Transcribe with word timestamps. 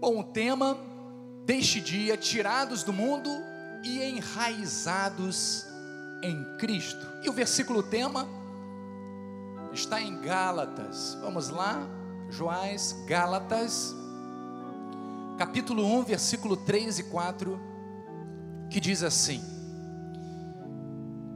Bom, 0.00 0.20
o 0.20 0.22
tema 0.22 0.78
deste 1.44 1.80
dia, 1.80 2.16
tirados 2.16 2.84
do 2.84 2.92
mundo 2.92 3.30
e 3.82 4.00
enraizados 4.00 5.66
em 6.22 6.44
Cristo. 6.56 7.04
E 7.24 7.28
o 7.28 7.32
versículo 7.32 7.82
tema 7.82 8.24
está 9.72 10.00
em 10.00 10.20
Gálatas. 10.20 11.18
Vamos 11.20 11.48
lá, 11.48 11.84
Joás, 12.30 12.92
Gálatas, 13.08 13.92
capítulo 15.36 15.84
1, 15.98 16.04
versículo 16.04 16.56
3 16.56 17.00
e 17.00 17.02
4, 17.02 17.58
que 18.70 18.78
diz 18.78 19.02
assim: 19.02 19.42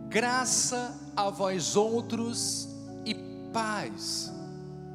Graça 0.09 0.97
a 1.17 1.31
vós 1.31 1.75
outros 1.75 2.69
e 3.05 3.13
paz 3.53 4.33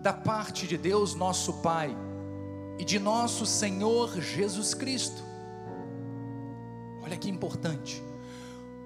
da 0.01 0.13
parte 0.13 0.65
de 0.65 0.77
Deus, 0.77 1.15
nosso 1.15 1.55
Pai, 1.55 2.06
e 2.77 2.85
de 2.85 2.99
nosso 2.99 3.45
Senhor 3.45 4.19
Jesus 4.21 4.73
Cristo. 4.73 5.23
Olha 7.01 7.17
que 7.17 7.29
importante, 7.29 8.03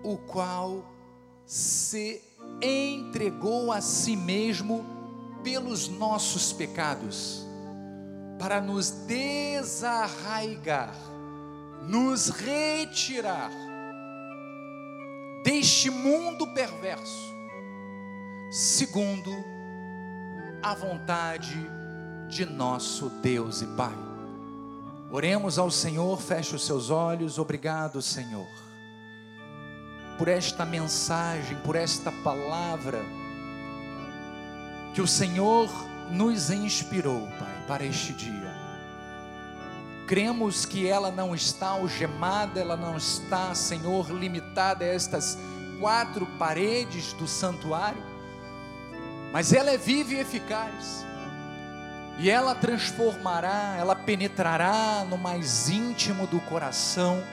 o 0.03 0.17
qual 0.17 0.85
se 1.45 2.21
entregou 2.61 3.71
a 3.71 3.81
si 3.81 4.15
mesmo 4.15 4.85
pelos 5.43 5.87
nossos 5.87 6.53
pecados, 6.53 7.45
para 8.39 8.61
nos 8.61 8.91
desarraigar, 9.07 10.95
nos 11.83 12.29
retirar 12.29 13.51
deste 15.43 15.89
mundo 15.89 16.47
perverso, 16.53 17.33
segundo 18.51 19.31
a 20.61 20.75
vontade 20.75 21.49
de 21.49 21.80
nosso 22.45 23.09
Deus 23.21 23.61
e 23.61 23.67
Pai. 23.67 23.93
Oremos 25.11 25.59
ao 25.59 25.69
Senhor, 25.69 26.19
feche 26.21 26.55
os 26.55 26.65
seus 26.65 26.89
olhos, 26.89 27.37
obrigado, 27.37 28.01
Senhor, 28.01 28.47
por 30.17 30.29
esta 30.29 30.65
mensagem, 30.65 31.57
por 31.57 31.75
esta 31.75 32.11
palavra 32.23 33.03
que 34.93 35.01
o 35.01 35.07
Senhor 35.07 35.69
nos 36.09 36.49
inspirou, 36.49 37.27
Pai, 37.37 37.65
para 37.67 37.85
este 37.85 38.13
dia. 38.13 38.55
Cremos 40.07 40.65
que 40.65 40.87
ela 40.87 41.11
não 41.11 41.35
está 41.35 41.69
algemada, 41.69 42.59
ela 42.59 42.77
não 42.77 42.95
está, 42.95 43.53
Senhor, 43.53 44.09
limitada 44.11 44.85
a 44.85 44.87
estas 44.87 45.37
quatro 45.79 46.25
paredes 46.37 47.11
do 47.13 47.27
santuário, 47.27 48.03
mas 49.33 49.51
ela 49.51 49.71
é 49.71 49.77
viva 49.77 50.13
e 50.13 50.19
eficaz, 50.19 51.05
e 52.17 52.29
ela 52.29 52.53
transformará, 52.53 53.75
ela 53.77 53.95
penetrará 53.95 55.05
no 55.09 55.17
mais 55.17 55.69
íntimo 55.69 56.27
do 56.27 56.39
coração, 56.41 57.23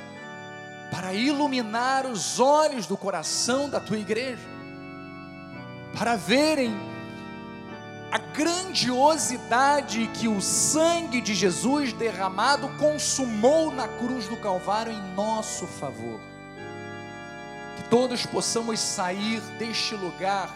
para 0.91 1.13
iluminar 1.13 2.07
os 2.07 2.41
olhos 2.41 2.87
do 2.87 2.97
coração 2.97 3.69
da 3.69 3.79
tua 3.79 3.99
igreja, 3.99 4.49
para 5.97 6.17
verem 6.17 6.75
a 8.11 8.19
grandiosidade 8.19 10.07
que 10.15 10.29
o 10.29 10.41
sangue 10.41 11.21
de 11.21 11.35
Jesus 11.35 11.93
derramado 11.93 12.69
consumou 12.79 13.71
na 13.71 13.87
cruz 13.87 14.27
do 14.29 14.37
Calvário 14.39 14.93
em 14.93 15.15
nosso 15.15 15.67
favor. 15.67 16.19
Que 17.77 17.83
todos 17.91 18.25
possamos 18.25 18.81
sair 18.81 19.41
deste 19.59 19.95
lugar, 19.95 20.51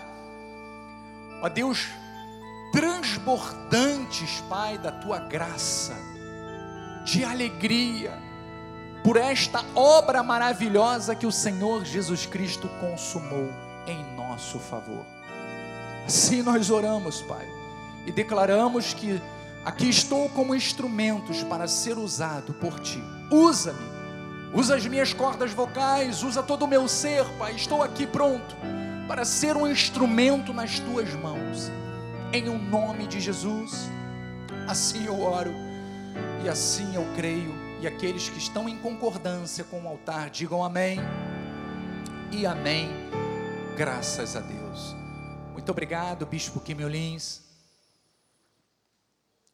ó 1.42 1.48
Deus, 1.50 1.88
transbordantes, 2.72 4.42
Pai, 4.48 4.78
da 4.78 4.90
tua 4.90 5.18
graça, 5.18 5.94
de 7.04 7.22
alegria, 7.22 8.18
por 9.04 9.16
esta 9.16 9.64
obra 9.74 10.22
maravilhosa 10.22 11.14
que 11.14 11.26
o 11.26 11.32
Senhor 11.32 11.84
Jesus 11.84 12.24
Cristo 12.24 12.68
consumou 12.80 13.52
em 13.86 14.16
nosso 14.16 14.58
favor. 14.58 15.04
Assim 16.06 16.42
nós 16.42 16.70
oramos, 16.70 17.20
Pai, 17.22 17.46
e 18.06 18.12
declaramos 18.12 18.94
que 18.94 19.20
aqui 19.64 19.88
estou 19.88 20.28
como 20.30 20.54
instrumentos 20.54 21.42
para 21.42 21.68
ser 21.68 21.98
usado 21.98 22.54
por 22.54 22.80
Ti. 22.80 23.02
Usa-me, 23.30 23.78
usa 24.54 24.76
as 24.76 24.86
minhas 24.86 25.12
cordas 25.12 25.52
vocais, 25.52 26.22
usa 26.22 26.42
todo 26.42 26.64
o 26.64 26.68
meu 26.68 26.88
ser, 26.88 27.24
Pai. 27.38 27.54
Estou 27.54 27.82
aqui 27.82 28.06
pronto 28.06 28.56
para 29.06 29.24
ser 29.24 29.56
um 29.56 29.66
instrumento 29.66 30.52
nas 30.52 30.78
Tuas 30.78 31.12
mãos, 31.14 31.70
em 32.32 32.48
o 32.48 32.52
um 32.52 32.58
nome 32.58 33.06
de 33.06 33.20
Jesus. 33.20 33.90
Assim 34.66 35.04
eu 35.04 35.20
oro 35.20 35.52
e 36.42 36.48
assim 36.48 36.94
eu 36.94 37.04
creio. 37.14 37.52
E 37.80 37.86
aqueles 37.86 38.28
que 38.28 38.38
estão 38.38 38.68
em 38.68 38.78
concordância 38.78 39.64
com 39.64 39.82
o 39.82 39.88
altar, 39.88 40.30
digam 40.30 40.64
amém 40.64 40.98
e 42.30 42.46
amém. 42.46 42.88
Graças 43.76 44.34
a 44.34 44.40
Deus. 44.40 44.94
Muito 45.52 45.70
obrigado, 45.70 46.24
Bispo 46.24 46.60
Quimiolins. 46.60 47.42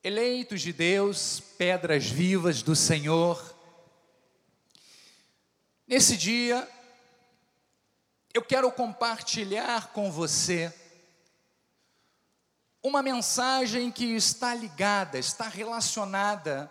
Eleitos 0.05 0.60
de 0.60 0.72
Deus, 0.72 1.41
pedras 1.59 2.06
vivas 2.06 2.62
do 2.62 2.77
Senhor. 2.77 3.56
Nesse 5.87 6.16
dia, 6.16 6.69
eu 8.33 8.43
quero 8.43 8.71
compartilhar 8.71 9.89
com 9.89 10.12
você 10.12 10.72
uma 12.83 13.03
mensagem 13.03 13.91
que 13.91 14.15
está 14.15 14.55
ligada, 14.55 15.19
está 15.19 15.49
relacionada 15.49 16.71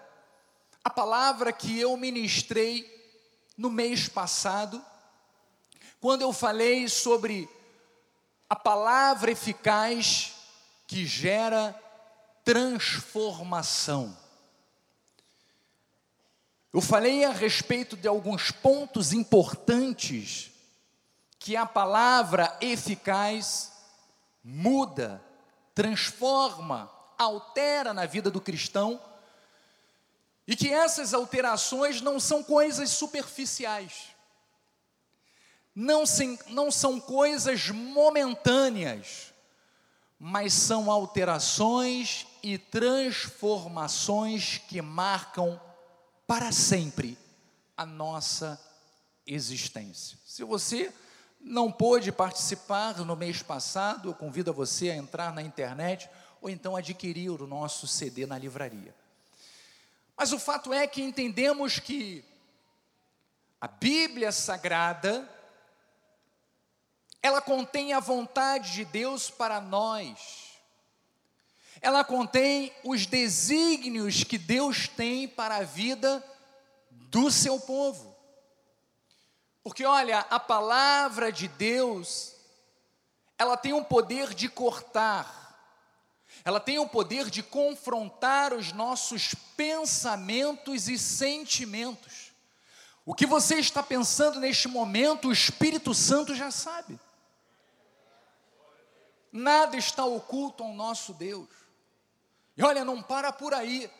à 0.84 0.90
palavra 0.90 1.51
que 1.51 1.79
eu 1.79 1.95
ministrei 1.97 2.95
no 3.57 3.69
mês 3.69 4.07
passado, 4.07 4.84
quando 6.00 6.22
eu 6.22 6.31
falei 6.31 6.88
sobre 6.88 7.50
a 8.50 8.56
palavra 8.56 9.31
eficaz 9.31 10.34
que 10.85 11.06
gera 11.06 11.75
transformação. 12.45 14.16
Eu 16.72 16.81
falei 16.81 17.25
a 17.25 17.31
respeito 17.31 17.97
de 17.97 18.07
alguns 18.07 18.51
pontos 18.51 19.12
importantes 19.12 20.51
que 21.39 21.56
a 21.56 21.66
palavra 21.66 22.56
eficaz 22.62 23.72
muda, 24.44 25.22
transforma, 25.77 26.91
altera 27.19 27.93
na 27.93 28.07
vida 28.07 28.31
do 28.31 28.41
cristão, 28.41 28.99
e 30.47 30.55
que 30.55 30.73
essas 30.73 31.13
alterações 31.13 32.01
não 32.01 32.19
são 32.19 32.41
coisas 32.41 32.89
superficiais 32.89 34.17
não, 35.79 36.07
sem, 36.07 36.39
não 36.47 36.71
são 36.71 36.99
coisas 36.99 37.69
momentâneas, 37.69 39.31
mas 40.17 40.51
são 40.51 40.89
alterações 40.89 42.25
e 42.41 42.57
transformações 42.57 44.57
que 44.67 44.81
marcam 44.81 45.61
para 46.25 46.51
sempre 46.51 47.15
a 47.77 47.85
nossa 47.85 48.59
existência. 49.27 50.17
Se 50.25 50.44
você 50.44 50.91
não 51.47 51.72
pôde 51.72 52.12
participar 52.12 52.97
no 53.00 53.16
mês 53.16 53.41
passado, 53.41 54.09
eu 54.09 54.13
convido 54.13 54.53
você 54.53 54.90
a 54.90 54.96
entrar 54.96 55.34
na 55.34 55.41
internet 55.41 56.09
ou 56.41 56.50
então 56.50 56.75
adquirir 56.75 57.30
o 57.30 57.47
nosso 57.47 57.88
CD 57.88 58.25
na 58.25 58.38
livraria. 58.38 58.94
Mas 60.16 60.31
o 60.34 60.40
fato 60.40 60.74
é 60.74 60.86
que 60.88 61.02
entendemos 61.02 61.80
que 61.80 62.24
a 63.59 63.68
Bíblia 63.68 64.31
Sagrada 64.31 65.28
ela 67.22 67.41
contém 67.41 67.94
a 67.94 68.00
vontade 68.00 68.74
de 68.74 68.86
Deus 68.86 69.30
para 69.30 69.59
nós, 69.59 70.59
ela 71.81 72.03
contém 72.03 72.72
os 72.84 73.06
desígnios 73.06 74.24
que 74.24 74.38
Deus 74.38 74.88
tem 74.88 75.28
para 75.28 75.57
a 75.57 75.63
vida 75.63 76.24
do 76.89 77.30
seu 77.30 77.60
povo. 77.60 78.06
Porque 79.68 79.84
olha, 79.84 80.19
a 80.30 80.40
palavra 80.40 81.30
de 81.30 81.46
Deus, 81.50 82.34
ela 83.38 83.58
tem 83.58 83.74
um 83.74 83.84
poder 83.84 84.34
de 84.34 84.48
cortar, 84.48 85.60
ela 86.46 86.58
tem 86.58 86.80
o 86.80 86.88
poder 86.88 87.30
de 87.30 87.44
confrontar 87.44 88.54
os 88.54 88.72
nossos 88.72 89.36
pensamentos 89.58 90.88
e 90.88 90.98
sentimentos. 90.98 92.31
O 93.06 93.14
que 93.14 93.25
você 93.25 93.56
está 93.56 93.84
pensando 93.84 94.40
neste 94.40 94.69
momento, 94.69 95.28
o 95.28 95.34
Espírito 95.34 95.94
Santo 95.94 96.34
já 96.34 96.50
sabe. 96.50 96.98
Nada 99.34 99.75
está 99.75 100.06
oculto 100.06 100.64
ao 100.64 100.72
nosso 100.72 101.12
Deus. 101.14 101.50
E 102.56 102.64
olha, 102.64 102.86
não 102.86 103.04
para 103.04 103.34
por 103.34 103.54
aí. 103.54 103.92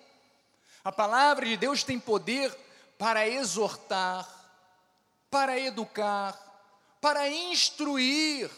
A 0.82 0.94
palavra 0.94 1.46
de 1.46 1.58
Deus 1.58 1.84
tem 1.84 2.00
poder 2.00 2.58
para 2.98 3.28
exortar, 3.28 4.37
para 5.30 5.60
educar, 5.60 6.38
para 7.02 7.30
instruir, 7.30 8.50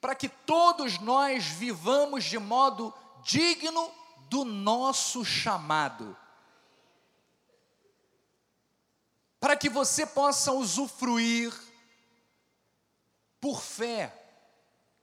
para 0.00 0.14
que 0.14 0.28
todos 0.28 0.98
nós 0.98 1.44
vivamos 1.44 2.24
de 2.24 2.38
modo 2.38 2.94
digno 3.24 3.92
do 4.28 4.44
nosso 4.44 5.24
chamado. 5.24 6.16
que 9.58 9.68
você 9.68 10.06
possa 10.06 10.52
usufruir 10.52 11.52
por 13.40 13.60
fé, 13.60 14.12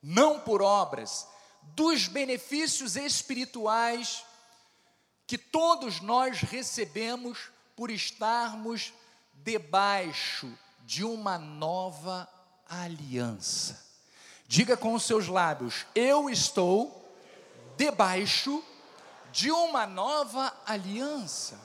não 0.01 0.39
por 0.39 0.61
obras, 0.61 1.27
dos 1.61 2.07
benefícios 2.07 2.95
espirituais 2.95 4.23
que 5.27 5.37
todos 5.37 5.99
nós 5.99 6.39
recebemos 6.41 7.51
por 7.75 7.89
estarmos 7.89 8.93
debaixo 9.33 10.57
de 10.85 11.03
uma 11.03 11.37
nova 11.37 12.29
aliança. 12.69 13.83
Diga 14.47 14.77
com 14.77 14.93
os 14.93 15.03
seus 15.03 15.27
lábios: 15.27 15.85
Eu 15.95 16.29
estou 16.29 17.03
debaixo 17.75 18.63
de 19.31 19.51
uma 19.51 19.87
nova 19.87 20.55
aliança. 20.65 21.59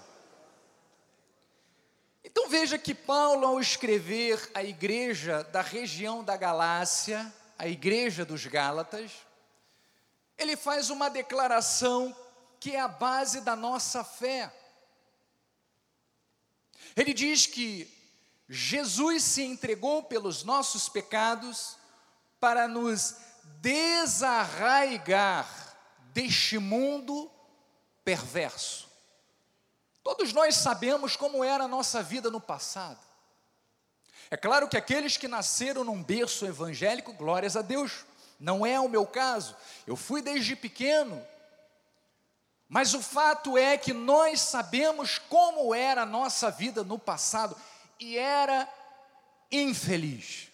Então 2.24 2.48
veja 2.48 2.78
que 2.78 2.94
Paulo, 2.94 3.46
ao 3.46 3.60
escrever 3.60 4.50
a 4.54 4.64
igreja 4.64 5.44
da 5.44 5.60
região 5.60 6.24
da 6.24 6.36
Galácia, 6.36 7.32
a 7.58 7.68
igreja 7.68 8.24
dos 8.24 8.46
Gálatas, 8.46 9.12
ele 10.38 10.56
faz 10.56 10.88
uma 10.88 11.10
declaração 11.10 12.16
que 12.58 12.74
é 12.74 12.80
a 12.80 12.88
base 12.88 13.42
da 13.42 13.54
nossa 13.54 14.02
fé. 14.02 14.52
Ele 16.96 17.12
diz 17.12 17.46
que 17.46 17.99
Jesus 18.52 19.22
se 19.22 19.44
entregou 19.44 20.02
pelos 20.02 20.42
nossos 20.42 20.88
pecados 20.88 21.76
para 22.40 22.66
nos 22.66 23.14
desarraigar 23.60 25.48
deste 26.12 26.58
mundo 26.58 27.30
perverso. 28.04 28.88
Todos 30.02 30.32
nós 30.32 30.56
sabemos 30.56 31.14
como 31.14 31.44
era 31.44 31.62
a 31.62 31.68
nossa 31.68 32.02
vida 32.02 32.28
no 32.28 32.40
passado. 32.40 32.98
É 34.28 34.36
claro 34.36 34.66
que 34.66 34.76
aqueles 34.76 35.16
que 35.16 35.28
nasceram 35.28 35.84
num 35.84 36.02
berço 36.02 36.44
evangélico, 36.44 37.12
glórias 37.12 37.56
a 37.56 37.62
Deus, 37.62 38.04
não 38.40 38.66
é 38.66 38.80
o 38.80 38.88
meu 38.88 39.06
caso. 39.06 39.54
Eu 39.86 39.94
fui 39.94 40.20
desde 40.20 40.56
pequeno. 40.56 41.24
Mas 42.68 42.94
o 42.94 43.02
fato 43.02 43.56
é 43.56 43.78
que 43.78 43.92
nós 43.92 44.40
sabemos 44.40 45.18
como 45.18 45.72
era 45.72 46.02
a 46.02 46.06
nossa 46.06 46.50
vida 46.50 46.82
no 46.82 46.98
passado 46.98 47.56
e 48.00 48.16
era 48.18 48.68
infeliz. 49.52 50.48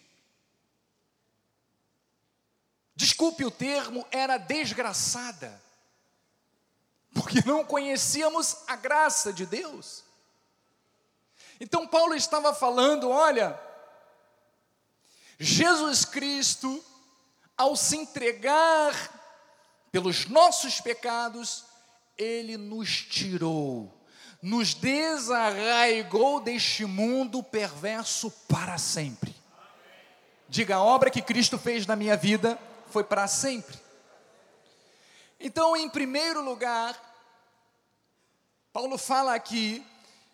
Desculpe 2.94 3.44
o 3.44 3.50
termo, 3.50 4.06
era 4.10 4.36
desgraçada 4.36 5.64
porque 7.16 7.42
não 7.46 7.64
conhecíamos 7.64 8.58
a 8.66 8.76
graça 8.76 9.32
de 9.32 9.46
Deus. 9.46 10.04
Então, 11.58 11.88
Paulo 11.88 12.14
estava 12.14 12.54
falando: 12.54 13.08
olha, 13.08 13.58
Jesus 15.38 16.04
Cristo, 16.04 16.84
ao 17.56 17.74
se 17.74 17.96
entregar 17.96 18.92
pelos 19.90 20.26
nossos 20.26 20.78
pecados, 20.78 21.64
ele 22.18 22.58
nos 22.58 23.02
tirou, 23.02 24.05
nos 24.42 24.74
desarraigou 24.74 26.40
deste 26.40 26.84
mundo 26.84 27.42
perverso 27.42 28.30
para 28.48 28.78
sempre. 28.78 29.34
Diga, 30.48 30.76
a 30.76 30.82
obra 30.82 31.10
que 31.10 31.22
Cristo 31.22 31.58
fez 31.58 31.86
na 31.86 31.96
minha 31.96 32.16
vida 32.16 32.58
foi 32.90 33.02
para 33.02 33.26
sempre. 33.26 33.76
Então, 35.40 35.76
em 35.76 35.88
primeiro 35.88 36.42
lugar, 36.42 36.98
Paulo 38.72 38.96
fala 38.96 39.34
aqui 39.34 39.84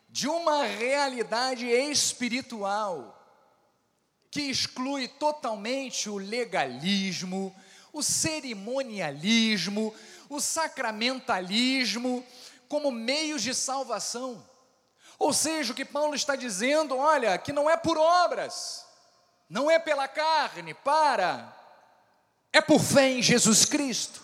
de 0.09 0.29
uma 0.29 0.65
realidade 0.65 1.67
espiritual 1.67 3.19
que 4.31 4.43
exclui 4.43 5.09
totalmente 5.09 6.09
o 6.09 6.17
legalismo, 6.19 7.55
o 7.93 8.03
cerimonialismo, 8.03 9.95
o 10.29 10.41
sacramentalismo 10.41 12.25
como 12.73 12.91
meios 12.91 13.43
de 13.43 13.55
salvação. 13.55 14.43
Ou 15.19 15.31
seja, 15.31 15.75
o 15.75 15.77
que 15.77 15.85
Paulo 15.85 16.15
está 16.15 16.35
dizendo, 16.35 16.97
olha, 16.97 17.37
que 17.37 17.53
não 17.53 17.69
é 17.69 17.77
por 17.77 17.99
obras, 17.99 18.87
não 19.47 19.71
é 19.71 19.79
pela 19.79 20.09
carne, 20.09 20.73
para, 20.73 21.55
é 22.51 22.63
por 22.63 22.81
fé 22.81 23.11
em 23.11 23.23
Jesus 23.23 23.67
Cristo. 23.67 24.23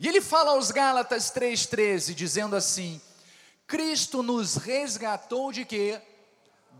E 0.00 0.08
ele 0.08 0.20
fala 0.20 0.50
aos 0.50 0.72
Gálatas 0.72 1.30
3,13, 1.30 2.12
dizendo 2.12 2.56
assim: 2.56 3.00
Cristo 3.68 4.20
nos 4.20 4.56
resgatou 4.56 5.52
de 5.52 5.64
quê? 5.64 6.02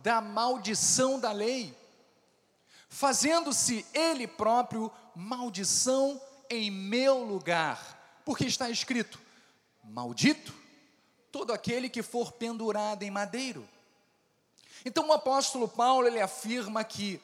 Da 0.02 0.20
maldição 0.20 1.20
da 1.20 1.30
lei, 1.30 1.72
fazendo-se 2.88 3.86
Ele 3.94 4.26
próprio 4.26 4.90
maldição 5.14 6.20
em 6.50 6.68
meu 6.68 7.22
lugar, 7.22 8.20
porque 8.24 8.44
está 8.44 8.68
escrito: 8.68 9.27
Maldito 9.90 10.54
todo 11.30 11.52
aquele 11.52 11.88
que 11.88 12.02
for 12.02 12.32
pendurado 12.32 13.02
em 13.02 13.10
madeiro. 13.10 13.68
Então 14.84 15.08
o 15.08 15.12
apóstolo 15.12 15.68
Paulo 15.68 16.06
ele 16.06 16.20
afirma 16.20 16.82
que 16.84 17.20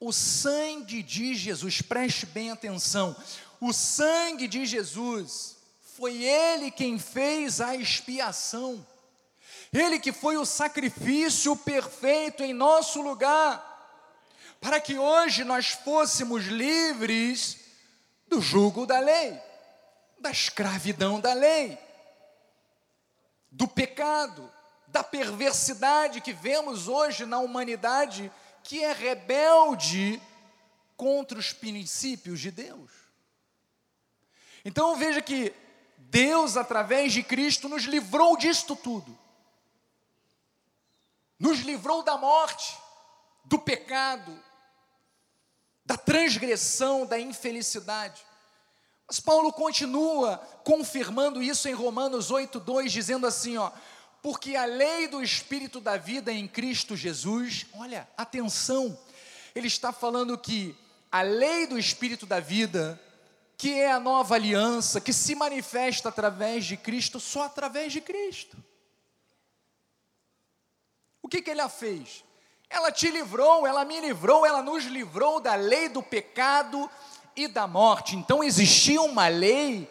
o 0.00 0.12
sangue 0.12 1.02
de 1.02 1.34
Jesus, 1.34 1.82
preste 1.82 2.26
bem 2.26 2.50
atenção, 2.50 3.16
o 3.60 3.72
sangue 3.72 4.46
de 4.46 4.64
Jesus, 4.64 5.56
foi 5.96 6.22
Ele 6.22 6.70
quem 6.70 6.98
fez 6.98 7.60
a 7.60 7.74
expiação, 7.74 8.86
Ele 9.72 9.98
que 9.98 10.12
foi 10.12 10.36
o 10.36 10.46
sacrifício 10.46 11.56
perfeito 11.56 12.44
em 12.44 12.52
nosso 12.52 13.02
lugar, 13.02 13.64
para 14.60 14.80
que 14.80 14.96
hoje 14.96 15.42
nós 15.42 15.70
fôssemos 15.70 16.44
livres 16.44 17.58
do 18.28 18.40
jugo 18.40 18.86
da 18.86 19.00
lei, 19.00 19.36
da 20.20 20.30
escravidão 20.30 21.18
da 21.18 21.32
lei, 21.32 21.78
do 23.50 23.66
pecado, 23.66 24.50
da 24.86 25.02
perversidade 25.02 26.20
que 26.20 26.32
vemos 26.32 26.88
hoje 26.88 27.26
na 27.26 27.38
humanidade 27.38 28.32
que 28.62 28.82
é 28.82 28.92
rebelde 28.92 30.20
contra 30.96 31.38
os 31.38 31.52
princípios 31.52 32.40
de 32.40 32.50
Deus. 32.50 32.90
Então 34.64 34.96
veja 34.96 35.22
que 35.22 35.54
Deus, 35.96 36.56
através 36.56 37.12
de 37.12 37.22
Cristo, 37.22 37.68
nos 37.68 37.84
livrou 37.84 38.36
disto 38.36 38.74
tudo. 38.74 39.16
Nos 41.38 41.60
livrou 41.60 42.02
da 42.02 42.18
morte, 42.18 42.76
do 43.44 43.58
pecado, 43.58 44.42
da 45.84 45.96
transgressão, 45.96 47.06
da 47.06 47.18
infelicidade. 47.18 48.26
Mas 49.08 49.18
Paulo 49.18 49.50
continua 49.50 50.36
confirmando 50.62 51.42
isso 51.42 51.66
em 51.66 51.72
Romanos 51.72 52.30
8:2, 52.30 52.90
dizendo 52.90 53.26
assim, 53.26 53.56
ó: 53.56 53.72
porque 54.22 54.54
a 54.54 54.66
lei 54.66 55.08
do 55.08 55.22
espírito 55.22 55.80
da 55.80 55.96
vida 55.96 56.30
em 56.30 56.46
Cristo 56.46 56.94
Jesus, 56.94 57.64
olha, 57.72 58.06
atenção, 58.16 58.98
ele 59.54 59.66
está 59.66 59.92
falando 59.92 60.36
que 60.36 60.76
a 61.10 61.22
lei 61.22 61.66
do 61.66 61.78
espírito 61.78 62.26
da 62.26 62.38
vida 62.38 63.00
que 63.56 63.74
é 63.74 63.90
a 63.90 63.98
nova 63.98 64.36
aliança, 64.36 65.00
que 65.00 65.12
se 65.12 65.34
manifesta 65.34 66.10
através 66.10 66.64
de 66.64 66.76
Cristo, 66.76 67.18
só 67.18 67.42
através 67.42 67.92
de 67.92 68.00
Cristo. 68.00 68.56
O 71.20 71.28
que, 71.28 71.42
que 71.42 71.50
ele 71.50 71.60
a 71.60 71.68
fez? 71.68 72.24
Ela 72.70 72.92
te 72.92 73.10
livrou, 73.10 73.66
ela 73.66 73.84
me 73.84 74.00
livrou, 74.00 74.46
ela 74.46 74.62
nos 74.62 74.84
livrou 74.84 75.40
da 75.40 75.56
lei 75.56 75.88
do 75.88 76.00
pecado 76.02 76.88
e 77.38 77.46
da 77.46 77.66
morte. 77.66 78.16
Então 78.16 78.42
existia 78.42 79.00
uma 79.00 79.28
lei 79.28 79.88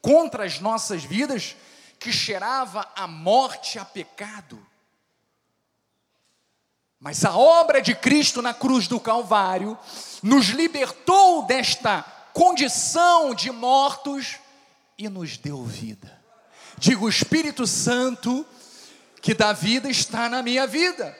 contra 0.00 0.44
as 0.44 0.58
nossas 0.58 1.04
vidas 1.04 1.54
que 1.98 2.10
cheirava 2.10 2.88
a 2.96 3.06
morte, 3.06 3.78
a 3.78 3.84
pecado. 3.84 4.58
Mas 6.98 7.24
a 7.24 7.36
obra 7.36 7.82
de 7.82 7.94
Cristo 7.94 8.40
na 8.40 8.54
cruz 8.54 8.88
do 8.88 8.98
Calvário 8.98 9.78
nos 10.22 10.46
libertou 10.46 11.44
desta 11.44 12.02
condição 12.32 13.34
de 13.34 13.50
mortos 13.50 14.36
e 14.96 15.08
nos 15.08 15.36
deu 15.36 15.64
vida. 15.64 16.18
Digo, 16.78 17.06
o 17.06 17.08
Espírito 17.08 17.66
Santo 17.66 18.46
que 19.20 19.34
dá 19.34 19.52
vida 19.52 19.90
está 19.90 20.28
na 20.28 20.42
minha 20.42 20.66
vida. 20.66 21.16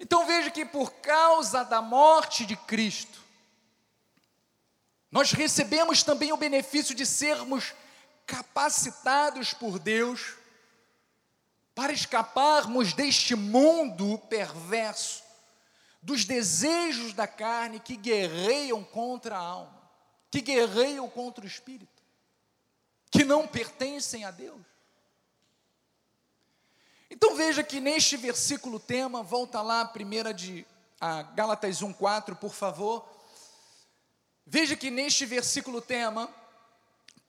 Então 0.00 0.26
veja 0.26 0.50
que 0.50 0.64
por 0.64 0.90
causa 0.94 1.62
da 1.62 1.80
morte 1.80 2.44
de 2.44 2.56
Cristo, 2.56 3.09
nós 5.10 5.32
recebemos 5.32 6.02
também 6.02 6.32
o 6.32 6.36
benefício 6.36 6.94
de 6.94 7.04
sermos 7.04 7.74
capacitados 8.26 9.52
por 9.52 9.78
Deus 9.78 10.34
para 11.74 11.92
escaparmos 11.92 12.92
deste 12.92 13.34
mundo 13.34 14.18
perverso, 14.28 15.22
dos 16.02 16.24
desejos 16.24 17.12
da 17.12 17.26
carne 17.26 17.80
que 17.80 17.96
guerreiam 17.96 18.84
contra 18.84 19.36
a 19.36 19.40
alma 19.40 19.80
que 20.30 20.40
guerreiam 20.40 21.08
contra 21.08 21.44
o 21.44 21.48
espírito, 21.48 22.02
que 23.10 23.24
não 23.24 23.46
pertencem 23.46 24.24
a 24.24 24.30
Deus. 24.30 24.60
Então 27.10 27.34
veja 27.34 27.64
que 27.64 27.80
neste 27.80 28.16
versículo 28.16 28.78
tema, 28.78 29.22
volta 29.22 29.60
lá, 29.60 29.84
primeira 29.84 30.32
de 30.32 30.64
a 31.00 31.22
Gálatas 31.22 31.82
1:4, 31.82 32.36
por 32.36 32.52
favor. 32.54 33.08
Veja 34.52 34.74
que 34.74 34.90
neste 34.90 35.24
versículo 35.24 35.80
tema, 35.80 36.28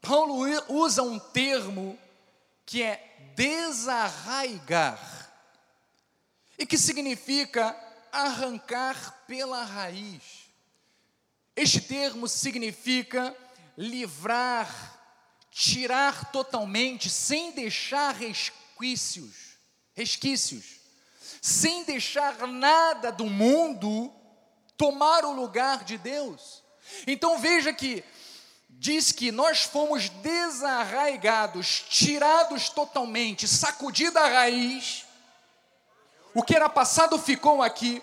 Paulo 0.01 0.44
usa 0.70 1.04
um 1.04 1.20
termo 1.20 1.96
que 2.66 2.82
é 2.82 3.32
desarraigar, 3.36 5.00
e 6.58 6.66
que 6.66 6.80
significa 6.80 7.78
arrancar 8.12 9.24
pela 9.28 9.63
raiz. 9.63 10.50
Este 11.56 11.80
termo 11.80 12.28
significa 12.28 13.38
livrar, 13.78 15.00
tirar 15.51 16.32
totalmente, 16.32 17.08
sem 17.08 17.51
deixar 17.51 18.16
resquícios, 18.16 19.60
resquícios, 19.94 20.80
sem 21.40 21.84
deixar 21.84 22.48
nada 22.48 23.12
do 23.12 23.28
mundo 23.28 24.12
tomar 24.75 25.24
o 25.24 25.34
lugar 25.34 25.84
de 25.84 26.00
Deus. 26.00 26.61
Então 27.08 27.40
veja 27.40 27.74
que 27.74 28.04
diz 28.70 29.12
que 29.12 29.32
nós 29.32 29.62
fomos 29.62 30.10
desarraigados, 30.10 31.86
tirados 31.88 32.70
totalmente, 32.70 33.48
sacudida 33.48 34.20
a 34.22 34.28
raiz. 34.28 35.06
O 36.34 36.42
que 36.42 36.56
era 36.56 36.70
passado 36.70 37.20
ficou 37.20 37.62
aqui 37.62 38.02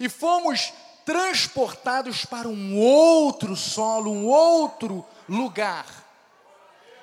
e 0.00 0.08
fomos 0.08 0.72
transportados 1.04 2.24
para 2.24 2.48
um 2.48 2.78
outro 2.78 3.54
solo, 3.54 4.10
um 4.10 4.26
outro 4.26 5.04
lugar, 5.28 5.86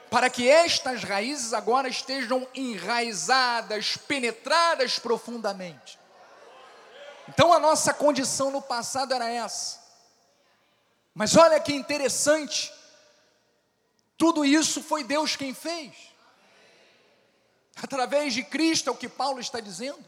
para 0.09 0.29
que 0.29 0.49
estas 0.49 1.03
raízes 1.03 1.53
agora 1.53 1.87
estejam 1.87 2.47
enraizadas, 2.55 3.97
penetradas 3.97 4.97
profundamente. 4.97 5.99
Então 7.29 7.53
a 7.53 7.59
nossa 7.59 7.93
condição 7.93 8.49
no 8.49 8.61
passado 8.61 9.13
era 9.13 9.29
essa. 9.29 9.80
Mas 11.13 11.35
olha 11.35 11.59
que 11.59 11.73
interessante, 11.73 12.71
tudo 14.17 14.45
isso 14.45 14.81
foi 14.81 15.03
Deus 15.03 15.35
quem 15.35 15.53
fez. 15.53 15.93
Através 17.75 18.33
de 18.33 18.43
Cristo, 18.43 18.89
é 18.89 18.93
o 18.93 18.97
que 18.97 19.09
Paulo 19.09 19.39
está 19.39 19.59
dizendo. 19.59 20.03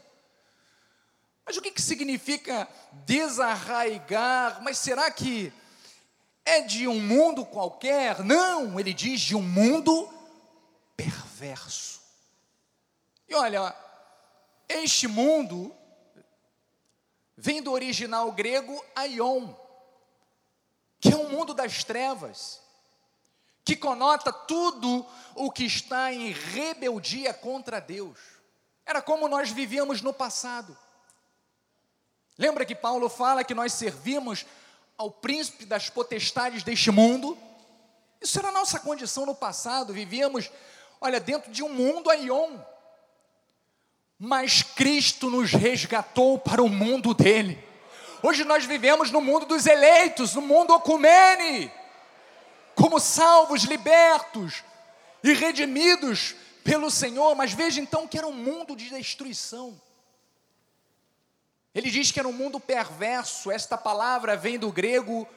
Mas 1.44 1.56
o 1.56 1.60
que, 1.60 1.70
que 1.70 1.82
significa 1.82 2.68
desarraigar? 3.04 4.62
Mas 4.62 4.78
será 4.78 5.10
que 5.10 5.52
é 6.44 6.60
de 6.60 6.88
um 6.88 7.00
mundo 7.00 7.44
qualquer? 7.44 8.24
Não, 8.24 8.78
ele 8.78 8.94
diz 8.94 9.20
de 9.20 9.34
um 9.34 9.42
mundo 9.42 10.08
perverso. 10.96 12.00
E 13.28 13.34
olha, 13.34 13.74
este 14.68 15.06
mundo 15.06 15.74
vem 17.36 17.62
do 17.62 17.72
original 17.72 18.30
grego 18.32 18.82
aion, 18.94 19.52
que 21.04 21.12
é 21.12 21.16
um 21.16 21.28
mundo 21.28 21.52
das 21.52 21.84
trevas 21.84 22.62
que 23.62 23.76
conota 23.76 24.32
tudo 24.32 25.04
o 25.34 25.50
que 25.50 25.64
está 25.66 26.10
em 26.10 26.32
rebeldia 26.32 27.34
contra 27.34 27.78
Deus. 27.78 28.18
Era 28.86 29.02
como 29.02 29.28
nós 29.28 29.50
vivíamos 29.50 30.00
no 30.00 30.14
passado. 30.14 30.74
Lembra 32.38 32.64
que 32.64 32.74
Paulo 32.74 33.10
fala 33.10 33.44
que 33.44 33.52
nós 33.52 33.74
servimos 33.74 34.46
ao 34.96 35.10
príncipe 35.10 35.66
das 35.66 35.90
potestades 35.90 36.62
deste 36.62 36.90
mundo? 36.90 37.36
Isso 38.18 38.38
era 38.38 38.48
a 38.48 38.52
nossa 38.52 38.80
condição 38.80 39.26
no 39.26 39.34
passado, 39.34 39.92
vivíamos, 39.92 40.50
olha, 41.02 41.20
dentro 41.20 41.52
de 41.52 41.62
um 41.62 41.68
mundo 41.68 42.08
aion. 42.08 42.58
Mas 44.18 44.62
Cristo 44.62 45.28
nos 45.28 45.52
resgatou 45.52 46.38
para 46.38 46.62
o 46.62 46.68
mundo 46.68 47.12
dele. 47.12 47.62
Hoje 48.26 48.42
nós 48.42 48.64
vivemos 48.64 49.10
no 49.10 49.20
mundo 49.20 49.44
dos 49.44 49.66
eleitos, 49.66 50.34
no 50.34 50.40
mundo 50.40 50.72
ocumene 50.72 51.70
como 52.74 52.98
salvos, 52.98 53.64
libertos 53.64 54.64
e 55.22 55.34
redimidos 55.34 56.34
pelo 56.64 56.90
Senhor, 56.90 57.34
mas 57.34 57.52
veja 57.52 57.82
então 57.82 58.08
que 58.08 58.16
era 58.16 58.26
um 58.26 58.32
mundo 58.32 58.74
de 58.74 58.88
destruição. 58.88 59.78
Ele 61.74 61.90
diz 61.90 62.10
que 62.10 62.18
era 62.18 62.26
um 62.26 62.32
mundo 62.32 62.58
perverso, 62.58 63.50
esta 63.50 63.76
palavra 63.76 64.38
vem 64.38 64.58
do 64.58 64.72
grego 64.72 65.28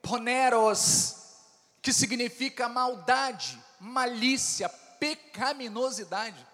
poneros, 0.00 1.16
que 1.82 1.92
significa 1.92 2.68
maldade, 2.68 3.60
malícia, 3.80 4.68
pecaminosidade. 5.00 6.46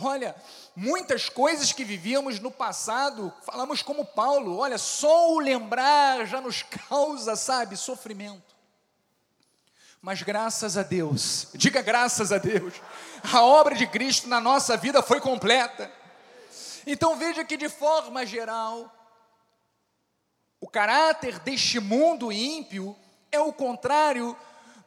Olha, 0.00 0.36
muitas 0.76 1.28
coisas 1.28 1.72
que 1.72 1.84
vivíamos 1.84 2.38
no 2.38 2.50
passado, 2.50 3.32
falamos 3.42 3.82
como 3.82 4.04
Paulo, 4.04 4.58
olha, 4.58 4.78
só 4.78 5.32
o 5.32 5.40
lembrar 5.40 6.24
já 6.24 6.40
nos 6.40 6.62
causa, 6.62 7.34
sabe, 7.34 7.76
sofrimento. 7.76 8.56
Mas 10.00 10.22
graças 10.22 10.76
a 10.76 10.84
Deus, 10.84 11.48
diga 11.54 11.82
graças 11.82 12.30
a 12.30 12.38
Deus, 12.38 12.74
a 13.32 13.42
obra 13.42 13.74
de 13.74 13.88
Cristo 13.88 14.28
na 14.28 14.40
nossa 14.40 14.76
vida 14.76 15.02
foi 15.02 15.20
completa. 15.20 15.90
Então 16.86 17.16
veja 17.16 17.44
que 17.44 17.56
de 17.56 17.68
forma 17.68 18.24
geral, 18.24 18.94
o 20.60 20.68
caráter 20.68 21.40
deste 21.40 21.80
mundo 21.80 22.30
ímpio 22.30 22.96
é 23.32 23.40
o 23.40 23.52
contrário 23.52 24.36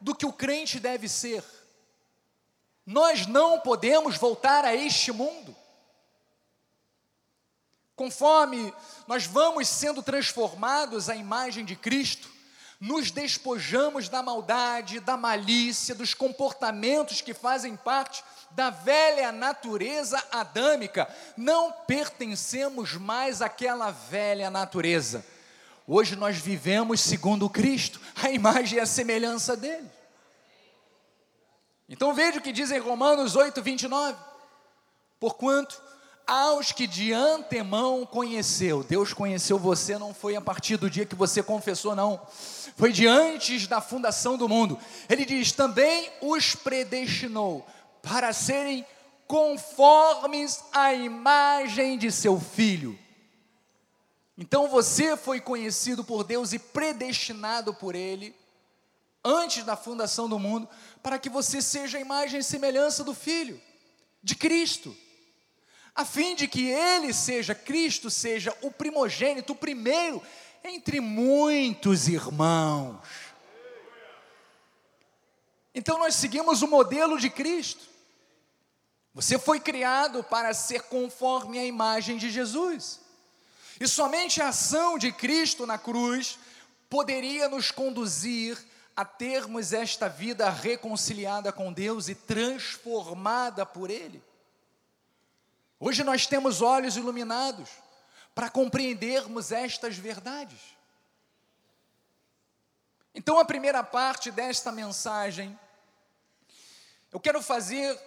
do 0.00 0.14
que 0.14 0.24
o 0.24 0.32
crente 0.32 0.80
deve 0.80 1.06
ser. 1.06 1.44
Nós 2.84 3.26
não 3.26 3.60
podemos 3.60 4.16
voltar 4.16 4.64
a 4.64 4.74
este 4.74 5.12
mundo. 5.12 5.54
Conforme 7.94 8.72
nós 9.06 9.26
vamos 9.26 9.68
sendo 9.68 10.02
transformados 10.02 11.08
à 11.08 11.14
imagem 11.14 11.64
de 11.64 11.76
Cristo, 11.76 12.28
nos 12.80 13.12
despojamos 13.12 14.08
da 14.08 14.24
maldade, 14.24 14.98
da 14.98 15.16
malícia, 15.16 15.94
dos 15.94 16.14
comportamentos 16.14 17.20
que 17.20 17.32
fazem 17.32 17.76
parte 17.76 18.24
da 18.50 18.70
velha 18.70 19.30
natureza 19.30 20.20
adâmica. 20.32 21.08
Não 21.36 21.70
pertencemos 21.70 22.94
mais 22.94 23.40
àquela 23.40 23.92
velha 23.92 24.50
natureza. 24.50 25.24
Hoje 25.86 26.16
nós 26.16 26.38
vivemos 26.38 27.00
segundo 27.00 27.48
Cristo, 27.48 28.00
a 28.20 28.30
imagem 28.30 28.78
e 28.78 28.80
a 28.80 28.86
semelhança 28.86 29.56
dele. 29.56 29.88
Então 31.92 32.14
veja 32.14 32.38
o 32.38 32.40
que 32.40 32.52
diz 32.52 32.70
em 32.70 32.78
Romanos 32.78 33.36
8, 33.36 33.60
29. 33.60 34.16
Porquanto 35.20 35.78
aos 36.26 36.72
que 36.72 36.86
de 36.86 37.12
antemão 37.12 38.06
conheceu, 38.06 38.82
Deus 38.82 39.12
conheceu 39.12 39.58
você, 39.58 39.98
não 39.98 40.14
foi 40.14 40.34
a 40.34 40.40
partir 40.40 40.78
do 40.78 40.88
dia 40.88 41.04
que 41.04 41.14
você 41.14 41.42
confessou, 41.42 41.94
não, 41.94 42.18
foi 42.78 42.92
de 42.92 43.06
antes 43.06 43.66
da 43.66 43.82
fundação 43.82 44.38
do 44.38 44.48
mundo. 44.48 44.78
Ele 45.06 45.26
diz: 45.26 45.52
também 45.52 46.10
os 46.22 46.54
predestinou 46.54 47.66
para 48.00 48.32
serem 48.32 48.86
conformes 49.26 50.64
à 50.72 50.94
imagem 50.94 51.98
de 51.98 52.10
seu 52.10 52.40
filho. 52.40 52.98
Então 54.38 54.66
você 54.66 55.14
foi 55.14 55.42
conhecido 55.42 56.02
por 56.02 56.24
Deus 56.24 56.54
e 56.54 56.58
predestinado 56.58 57.74
por 57.74 57.94
Ele 57.94 58.34
antes 59.24 59.64
da 59.64 59.76
fundação 59.76 60.28
do 60.28 60.38
mundo, 60.38 60.68
para 61.02 61.18
que 61.18 61.28
você 61.28 61.62
seja 61.62 61.98
a 61.98 62.00
imagem 62.00 62.40
e 62.40 62.44
semelhança 62.44 63.04
do 63.04 63.14
Filho, 63.14 63.60
de 64.22 64.34
Cristo, 64.34 64.96
a 65.94 66.04
fim 66.04 66.34
de 66.34 66.48
que 66.48 66.68
Ele 66.68 67.12
seja, 67.12 67.54
Cristo 67.54 68.10
seja 68.10 68.56
o 68.62 68.70
primogênito, 68.70 69.52
o 69.52 69.56
primeiro 69.56 70.22
entre 70.64 71.00
muitos 71.00 72.08
irmãos. 72.08 73.00
Então 75.74 75.98
nós 75.98 76.14
seguimos 76.14 76.62
o 76.62 76.68
modelo 76.68 77.18
de 77.18 77.30
Cristo. 77.30 77.92
Você 79.14 79.38
foi 79.38 79.60
criado 79.60 80.24
para 80.24 80.54
ser 80.54 80.82
conforme 80.82 81.58
a 81.58 81.64
imagem 81.64 82.16
de 82.16 82.30
Jesus. 82.30 83.00
E 83.78 83.86
somente 83.86 84.40
a 84.40 84.48
ação 84.48 84.96
de 84.96 85.12
Cristo 85.12 85.66
na 85.66 85.76
cruz 85.76 86.38
poderia 86.88 87.48
nos 87.48 87.70
conduzir 87.70 88.58
a 88.96 89.04
termos 89.04 89.72
esta 89.72 90.08
vida 90.08 90.50
reconciliada 90.50 91.52
com 91.52 91.72
Deus 91.72 92.08
e 92.08 92.14
transformada 92.14 93.64
por 93.64 93.90
Ele. 93.90 94.22
Hoje 95.80 96.04
nós 96.04 96.26
temos 96.26 96.60
olhos 96.60 96.96
iluminados 96.96 97.70
para 98.34 98.50
compreendermos 98.50 99.50
estas 99.50 99.96
verdades. 99.96 100.60
Então, 103.14 103.38
a 103.38 103.44
primeira 103.44 103.82
parte 103.82 104.30
desta 104.30 104.70
mensagem, 104.70 105.58
eu 107.10 107.20
quero 107.20 107.42
fazer 107.42 107.98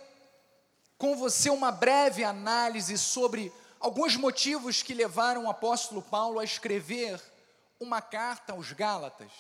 com 0.98 1.16
você 1.16 1.50
uma 1.50 1.72
breve 1.72 2.24
análise 2.24 2.98
sobre 2.98 3.52
alguns 3.80 4.16
motivos 4.16 4.82
que 4.82 4.94
levaram 4.94 5.46
o 5.46 5.50
apóstolo 5.50 6.02
Paulo 6.02 6.40
a 6.40 6.44
escrever 6.44 7.22
uma 7.80 8.02
carta 8.02 8.54
aos 8.54 8.72
Gálatas 8.72 9.32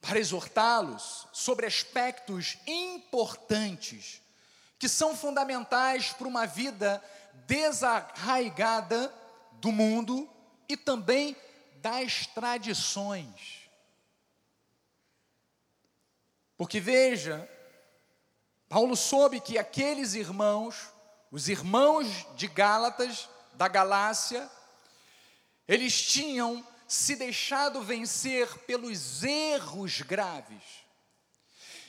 para 0.00 0.18
exortá-los 0.18 1.26
sobre 1.32 1.66
aspectos 1.66 2.56
importantes 2.66 4.22
que 4.78 4.88
são 4.88 5.16
fundamentais 5.16 6.12
para 6.12 6.28
uma 6.28 6.46
vida 6.46 7.02
desarraigada 7.46 9.12
do 9.52 9.72
mundo 9.72 10.28
e 10.68 10.76
também 10.76 11.36
das 11.76 12.26
tradições. 12.26 13.68
Porque 16.56 16.80
veja, 16.80 17.48
Paulo 18.68 18.96
soube 18.96 19.40
que 19.40 19.56
aqueles 19.58 20.14
irmãos, 20.14 20.92
os 21.30 21.48
irmãos 21.48 22.26
de 22.36 22.46
Gálatas, 22.46 23.28
da 23.54 23.66
Galácia, 23.66 24.48
eles 25.66 26.00
tinham 26.02 26.64
se 26.88 27.14
deixado 27.14 27.82
vencer 27.82 28.48
pelos 28.60 29.22
erros 29.22 30.00
graves. 30.00 30.62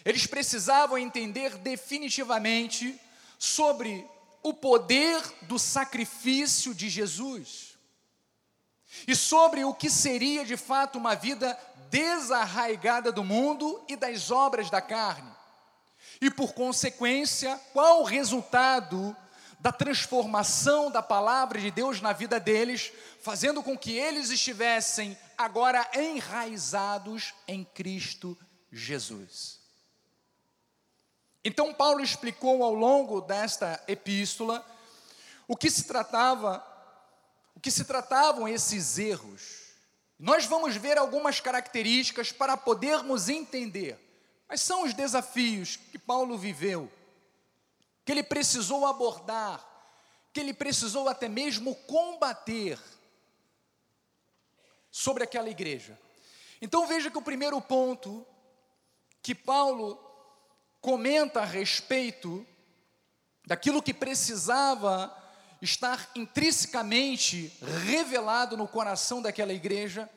Eles 0.03 0.27
precisavam 0.27 0.97
entender 0.97 1.57
definitivamente 1.57 2.99
sobre 3.37 4.05
o 4.43 4.53
poder 4.53 5.21
do 5.43 5.57
sacrifício 5.57 6.75
de 6.75 6.89
Jesus 6.89 7.77
e 9.07 9.15
sobre 9.15 9.63
o 9.63 9.73
que 9.73 9.89
seria 9.89 10.43
de 10.43 10.57
fato 10.57 10.97
uma 10.97 11.15
vida 11.15 11.57
desarraigada 11.89 13.11
do 13.11 13.23
mundo 13.23 13.81
e 13.87 13.95
das 13.95 14.31
obras 14.31 14.69
da 14.69 14.81
carne. 14.81 15.31
E 16.21 16.29
por 16.29 16.53
consequência, 16.53 17.57
qual 17.71 18.01
o 18.01 18.05
resultado 18.05 19.15
da 19.59 19.71
transformação 19.71 20.89
da 20.89 21.03
palavra 21.03 21.59
de 21.59 21.69
Deus 21.69 21.99
na 21.99 22.13
vida 22.13 22.39
deles, 22.39 22.93
fazendo 23.21 23.61
com 23.61 23.77
que 23.77 23.91
eles 23.91 24.29
estivessem 24.29 25.17
agora 25.37 25.85
enraizados 25.93 27.33
em 27.45 27.65
Cristo 27.65 28.37
Jesus. 28.71 29.59
Então, 31.43 31.73
Paulo 31.73 32.01
explicou 32.01 32.63
ao 32.63 32.73
longo 32.73 33.21
desta 33.21 33.83
epístola 33.87 34.65
o 35.47 35.57
que 35.57 35.69
se 35.69 35.83
tratava, 35.83 36.65
o 37.55 37.59
que 37.59 37.71
se 37.71 37.83
tratavam 37.83 38.47
esses 38.47 38.97
erros. 38.97 39.73
Nós 40.17 40.45
vamos 40.45 40.75
ver 40.75 40.97
algumas 40.97 41.39
características 41.39 42.31
para 42.31 42.55
podermos 42.55 43.27
entender 43.29 43.97
quais 44.47 44.61
são 44.61 44.83
os 44.83 44.93
desafios 44.93 45.75
que 45.75 45.97
Paulo 45.97 46.37
viveu 46.37 46.91
que 48.09 48.13
ele 48.13 48.23
precisou 48.23 48.87
abordar, 48.87 49.63
que 50.33 50.39
ele 50.39 50.51
precisou 50.51 51.07
até 51.07 51.29
mesmo 51.29 51.75
combater 51.75 52.79
sobre 54.89 55.23
aquela 55.23 55.47
igreja. 55.47 55.95
Então 56.59 56.87
veja 56.87 57.11
que 57.11 57.17
o 57.19 57.21
primeiro 57.21 57.61
ponto 57.61 58.25
que 59.21 59.35
Paulo 59.35 59.95
comenta 60.81 61.41
a 61.41 61.45
respeito 61.45 62.43
daquilo 63.45 63.79
que 63.79 63.93
precisava 63.93 65.15
estar 65.61 66.09
intrinsecamente 66.15 67.55
revelado 67.85 68.57
no 68.57 68.67
coração 68.67 69.21
daquela 69.21 69.53
igreja 69.53 70.09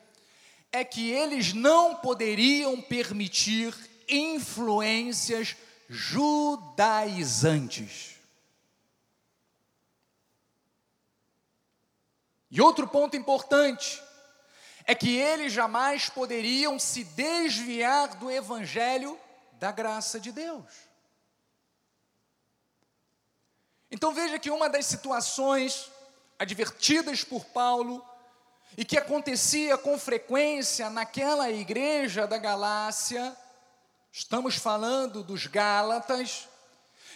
é 0.71 0.83
que 0.83 1.11
eles 1.11 1.53
não 1.53 1.97
poderiam 1.97 2.81
permitir 2.81 3.71
influências 4.09 5.55
judaizantes. 5.93 8.17
E 12.49 12.59
outro 12.59 12.87
ponto 12.87 13.15
importante 13.15 14.01
é 14.85 14.95
que 14.95 15.15
eles 15.15 15.53
jamais 15.53 16.09
poderiam 16.09 16.79
se 16.79 17.03
desviar 17.03 18.15
do 18.15 18.31
evangelho 18.31 19.19
da 19.53 19.71
graça 19.71 20.19
de 20.19 20.31
Deus. 20.31 20.65
Então 23.89 24.13
veja 24.13 24.37
que 24.39 24.49
uma 24.49 24.67
das 24.67 24.87
situações 24.87 25.91
advertidas 26.39 27.23
por 27.23 27.45
Paulo 27.45 28.03
e 28.75 28.83
que 28.83 28.97
acontecia 28.97 29.77
com 29.77 29.99
frequência 29.99 30.89
naquela 30.89 31.51
igreja 31.51 32.25
da 32.25 32.39
Galácia 32.39 33.37
estamos 34.13 34.57
falando 34.57 35.23
dos 35.23 35.47
Gálatas, 35.47 36.47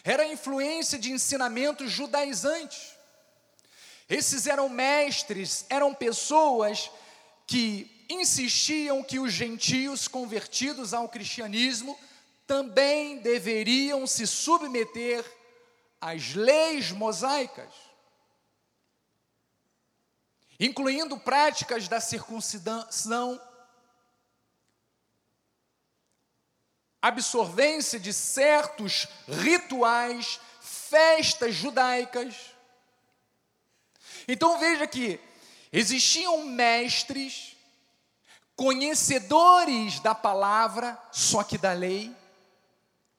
era 0.04 0.24
a 0.24 0.28
influência 0.28 0.98
de 0.98 1.12
ensinamentos 1.12 1.92
judaizantes. 1.92 2.94
Esses 4.10 4.48
eram 4.48 4.68
mestres, 4.68 5.64
eram 5.70 5.94
pessoas 5.94 6.90
que 7.46 8.06
insistiam 8.10 9.04
que 9.04 9.20
os 9.20 9.32
gentios 9.32 10.08
convertidos 10.08 10.92
ao 10.92 11.08
cristianismo 11.08 11.98
também 12.48 13.20
deveriam 13.20 14.08
se 14.08 14.26
submeter 14.26 15.24
às 16.02 16.34
leis 16.34 16.92
mosaicas, 16.92 17.74
incluindo 20.60 21.20
práticas 21.20 21.88
da 21.88 22.00
circuncisão 22.00 23.40
absorvência 27.08 28.00
de 28.00 28.12
certos 28.12 29.08
rituais, 29.28 30.40
festas 30.60 31.56
judaicas. 31.56 32.36
Então 34.28 34.60
veja 34.60 34.86
que 34.86 35.20
existiam 35.72 36.46
mestres, 36.46 37.56
conhecedores 38.56 40.00
da 40.00 40.14
palavra, 40.14 41.02
só 41.12 41.44
que 41.44 41.58
da 41.58 41.74
lei, 41.74 42.14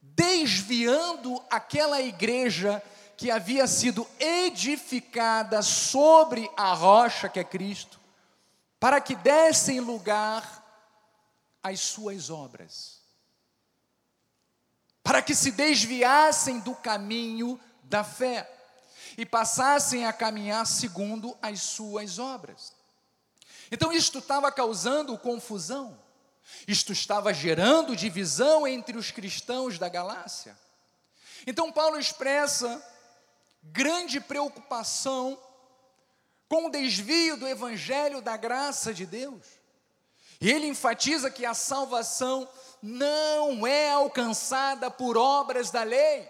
desviando 0.02 1.42
aquela 1.48 2.00
igreja 2.00 2.82
que 3.16 3.30
havia 3.30 3.66
sido 3.66 4.06
edificada 4.18 5.62
sobre 5.62 6.50
a 6.56 6.72
rocha 6.72 7.28
que 7.28 7.40
é 7.40 7.44
Cristo, 7.44 7.98
para 8.78 9.00
que 9.00 9.14
dessem 9.16 9.80
lugar 9.80 10.64
às 11.62 11.80
suas 11.80 12.30
obras 12.30 12.97
para 15.08 15.22
que 15.22 15.34
se 15.34 15.50
desviassem 15.52 16.60
do 16.60 16.74
caminho 16.74 17.58
da 17.84 18.04
fé 18.04 18.46
e 19.16 19.24
passassem 19.24 20.04
a 20.04 20.12
caminhar 20.12 20.66
segundo 20.66 21.34
as 21.40 21.62
suas 21.62 22.18
obras. 22.18 22.74
Então, 23.72 23.90
isto 23.90 24.18
estava 24.18 24.52
causando 24.52 25.16
confusão, 25.16 25.98
isto 26.66 26.92
estava 26.92 27.32
gerando 27.32 27.96
divisão 27.96 28.66
entre 28.66 28.98
os 28.98 29.10
cristãos 29.10 29.78
da 29.78 29.88
Galácia. 29.88 30.54
Então, 31.46 31.72
Paulo 31.72 31.98
expressa 31.98 32.78
grande 33.62 34.20
preocupação 34.20 35.42
com 36.50 36.66
o 36.66 36.70
desvio 36.70 37.38
do 37.38 37.48
evangelho 37.48 38.20
da 38.20 38.36
graça 38.36 38.92
de 38.92 39.06
Deus. 39.06 39.42
E 40.38 40.50
ele 40.50 40.66
enfatiza 40.66 41.30
que 41.30 41.46
a 41.46 41.54
salvação 41.54 42.46
não 42.82 43.66
é 43.66 43.90
alcançada 43.92 44.90
por 44.90 45.16
obras 45.16 45.70
da 45.70 45.82
lei. 45.82 46.28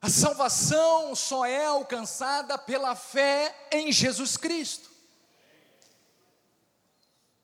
A 0.00 0.08
salvação 0.08 1.14
só 1.14 1.44
é 1.44 1.66
alcançada 1.66 2.56
pela 2.56 2.94
fé 2.94 3.54
em 3.70 3.92
Jesus 3.92 4.36
Cristo. 4.36 4.88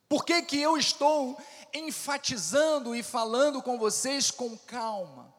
Por 0.08 0.24
que, 0.24 0.42
que 0.42 0.60
eu 0.60 0.76
estou 0.76 1.36
enfatizando 1.72 2.94
e 2.94 3.02
falando 3.02 3.60
com 3.60 3.76
vocês 3.76 4.30
com 4.30 4.56
calma? 4.56 5.34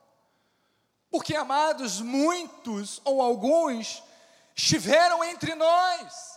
Porque, 1.09 1.33
amados, 1.33 2.01
muitos 2.01 2.99
ou 3.05 3.21
alguns 3.21 4.03
estiveram 4.53 5.23
entre 5.23 5.55
nós 5.55 6.34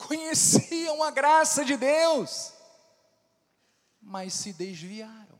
conheciam 0.00 1.02
a 1.02 1.10
graça 1.10 1.64
de 1.64 1.76
Deus, 1.76 2.52
mas 4.00 4.32
se 4.32 4.52
desviaram. 4.52 5.38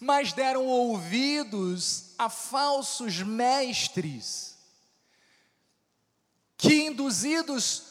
Mas 0.00 0.32
deram 0.32 0.66
ouvidos 0.66 2.14
a 2.18 2.28
falsos 2.28 3.20
mestres, 3.20 4.56
que 6.56 6.86
induzidos 6.86 7.84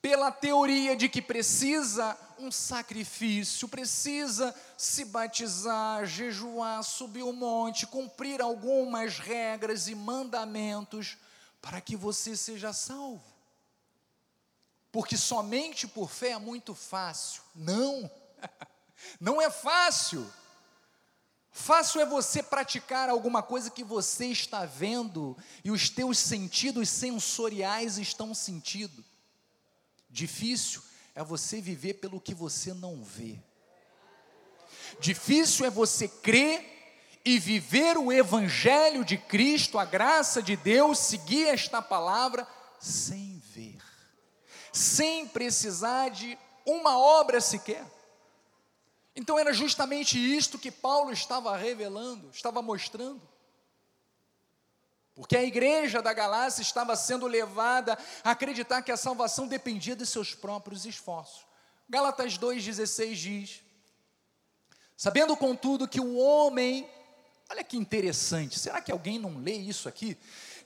pela 0.00 0.30
teoria 0.30 0.96
de 0.96 1.08
que 1.08 1.20
precisa 1.20 2.16
um 2.38 2.50
sacrifício, 2.50 3.68
precisa 3.68 4.54
se 4.76 5.04
batizar, 5.04 6.04
jejuar, 6.04 6.82
subir 6.84 7.22
o 7.22 7.32
monte, 7.32 7.86
cumprir 7.86 8.40
algumas 8.40 9.18
regras 9.18 9.88
e 9.88 9.94
mandamentos 9.94 11.16
para 11.60 11.80
que 11.80 11.96
você 11.96 12.36
seja 12.36 12.72
salvo 12.72 13.35
porque 14.90 15.16
somente 15.16 15.86
por 15.86 16.10
fé 16.10 16.30
é 16.30 16.38
muito 16.38 16.74
fácil. 16.74 17.42
Não, 17.54 18.10
não 19.20 19.40
é 19.40 19.50
fácil. 19.50 20.30
Fácil 21.50 22.02
é 22.02 22.06
você 22.06 22.42
praticar 22.42 23.08
alguma 23.08 23.42
coisa 23.42 23.70
que 23.70 23.82
você 23.82 24.26
está 24.26 24.66
vendo 24.66 25.36
e 25.64 25.70
os 25.70 25.88
teus 25.88 26.18
sentidos 26.18 26.88
sensoriais 26.90 27.96
estão 27.96 28.34
sentindo. 28.34 29.04
Difícil 30.10 30.82
é 31.14 31.24
você 31.24 31.60
viver 31.60 31.94
pelo 31.94 32.20
que 32.20 32.34
você 32.34 32.74
não 32.74 33.02
vê. 33.02 33.38
Difícil 35.00 35.64
é 35.64 35.70
você 35.70 36.06
crer 36.08 36.76
e 37.24 37.38
viver 37.38 37.98
o 37.98 38.12
Evangelho 38.12 39.04
de 39.04 39.18
Cristo, 39.18 39.78
a 39.78 39.84
graça 39.84 40.42
de 40.42 40.56
Deus, 40.56 40.98
seguir 40.98 41.48
esta 41.48 41.82
palavra 41.82 42.46
sem 42.78 43.42
ver, 43.52 43.78
sem 44.76 45.26
precisar 45.26 46.10
de 46.10 46.38
uma 46.66 46.98
obra 46.98 47.40
sequer. 47.40 47.84
Então 49.14 49.38
era 49.38 49.52
justamente 49.54 50.18
isto 50.18 50.58
que 50.58 50.70
Paulo 50.70 51.10
estava 51.12 51.56
revelando, 51.56 52.28
estava 52.30 52.60
mostrando. 52.60 53.22
Porque 55.14 55.34
a 55.34 55.42
igreja 55.42 56.02
da 56.02 56.12
Galácia 56.12 56.60
estava 56.60 56.94
sendo 56.94 57.26
levada 57.26 57.98
a 58.22 58.32
acreditar 58.32 58.82
que 58.82 58.92
a 58.92 58.98
salvação 58.98 59.46
dependia 59.48 59.96
de 59.96 60.04
seus 60.04 60.34
próprios 60.34 60.84
esforços. 60.84 61.46
Gálatas 61.88 62.36
2,16 62.36 63.14
diz: 63.14 63.62
Sabendo, 64.94 65.34
contudo, 65.38 65.88
que 65.88 66.00
o 66.00 66.16
homem, 66.16 66.86
olha 67.48 67.64
que 67.64 67.78
interessante, 67.78 68.58
será 68.58 68.82
que 68.82 68.92
alguém 68.92 69.18
não 69.18 69.38
lê 69.38 69.54
isso 69.54 69.88
aqui? 69.88 70.18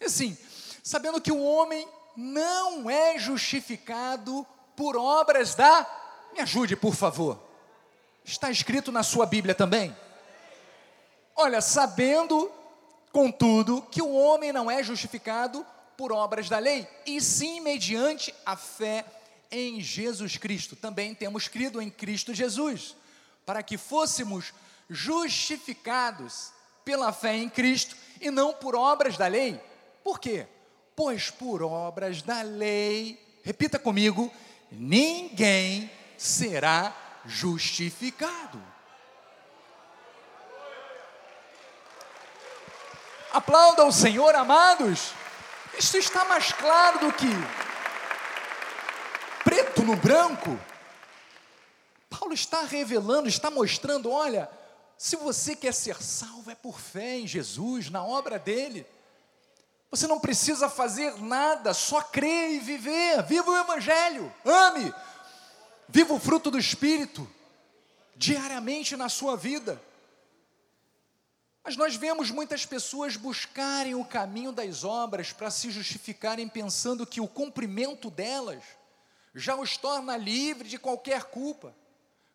Assim, 0.04 0.36
sabendo 0.82 1.20
que 1.20 1.30
o 1.30 1.40
homem 1.40 1.88
não 2.16 2.88
é 2.90 3.18
justificado 3.18 4.46
por 4.76 4.96
obras 4.96 5.54
da. 5.54 5.86
Me 6.32 6.40
ajude, 6.40 6.76
por 6.76 6.94
favor. 6.94 7.38
Está 8.24 8.50
escrito 8.50 8.92
na 8.92 9.02
sua 9.02 9.26
Bíblia 9.26 9.54
também? 9.54 9.96
Olha, 11.34 11.60
sabendo 11.60 12.52
Contudo, 13.12 13.82
que 13.90 14.00
o 14.00 14.12
homem 14.12 14.52
não 14.52 14.70
é 14.70 14.82
justificado 14.82 15.66
por 15.96 16.12
obras 16.12 16.48
da 16.48 16.58
lei, 16.58 16.88
e 17.04 17.20
sim 17.20 17.60
mediante 17.60 18.34
a 18.46 18.56
fé 18.56 19.04
em 19.50 19.80
Jesus 19.80 20.36
Cristo. 20.36 20.76
Também 20.76 21.14
temos 21.14 21.48
crido 21.48 21.82
em 21.82 21.90
Cristo 21.90 22.32
Jesus, 22.32 22.96
para 23.44 23.62
que 23.62 23.76
fôssemos 23.76 24.54
justificados 24.88 26.52
pela 26.84 27.12
fé 27.12 27.36
em 27.36 27.48
Cristo 27.48 27.96
e 28.20 28.30
não 28.30 28.52
por 28.52 28.76
obras 28.76 29.16
da 29.16 29.26
lei. 29.26 29.60
Por 30.04 30.20
quê? 30.20 30.46
Pois 31.02 31.30
por 31.30 31.62
obras 31.62 32.20
da 32.20 32.42
lei, 32.42 33.18
repita 33.42 33.78
comigo, 33.78 34.30
ninguém 34.70 35.90
será 36.18 36.94
justificado. 37.24 38.62
Aplauda 43.32 43.86
o 43.86 43.90
Senhor, 43.90 44.34
amados. 44.34 45.14
Isso 45.78 45.96
está 45.96 46.26
mais 46.26 46.52
claro 46.52 46.98
do 46.98 47.12
que 47.14 47.28
preto 49.42 49.82
no 49.82 49.96
branco. 49.96 50.60
Paulo 52.10 52.34
está 52.34 52.64
revelando, 52.64 53.26
está 53.26 53.50
mostrando: 53.50 54.10
olha, 54.10 54.50
se 54.98 55.16
você 55.16 55.56
quer 55.56 55.72
ser 55.72 55.96
salvo, 56.02 56.50
é 56.50 56.54
por 56.54 56.78
fé 56.78 57.20
em 57.20 57.26
Jesus, 57.26 57.88
na 57.88 58.04
obra 58.04 58.38
dele. 58.38 58.86
Você 59.90 60.06
não 60.06 60.20
precisa 60.20 60.68
fazer 60.68 61.20
nada, 61.20 61.74
só 61.74 62.00
crer 62.00 62.52
e 62.52 62.58
viver. 62.60 63.22
Viva 63.24 63.50
o 63.50 63.56
Evangelho, 63.56 64.32
ame, 64.44 64.94
viva 65.88 66.14
o 66.14 66.20
fruto 66.20 66.50
do 66.50 66.58
Espírito, 66.58 67.28
diariamente 68.14 68.96
na 68.96 69.08
sua 69.08 69.36
vida. 69.36 69.82
Mas 71.64 71.76
nós 71.76 71.96
vemos 71.96 72.30
muitas 72.30 72.64
pessoas 72.64 73.16
buscarem 73.16 73.94
o 73.94 74.04
caminho 74.04 74.52
das 74.52 74.84
obras 74.84 75.32
para 75.32 75.50
se 75.50 75.70
justificarem, 75.70 76.48
pensando 76.48 77.06
que 77.06 77.20
o 77.20 77.28
cumprimento 77.28 78.10
delas 78.10 78.62
já 79.34 79.56
os 79.56 79.76
torna 79.76 80.16
livre 80.16 80.68
de 80.68 80.78
qualquer 80.78 81.24
culpa. 81.24 81.74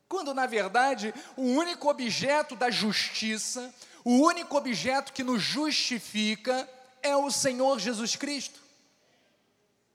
Quando, 0.07 0.33
na 0.33 0.45
verdade, 0.45 1.13
o 1.35 1.41
único 1.41 1.89
objeto 1.89 2.55
da 2.55 2.69
justiça, 2.69 3.73
o 4.03 4.11
único 4.11 4.55
objeto 4.55 5.11
que 5.11 5.23
nos 5.23 5.41
justifica 5.41 6.69
é 7.05 7.15
o 7.15 7.29
Senhor 7.29 7.79
Jesus 7.79 8.15
Cristo. 8.15 8.59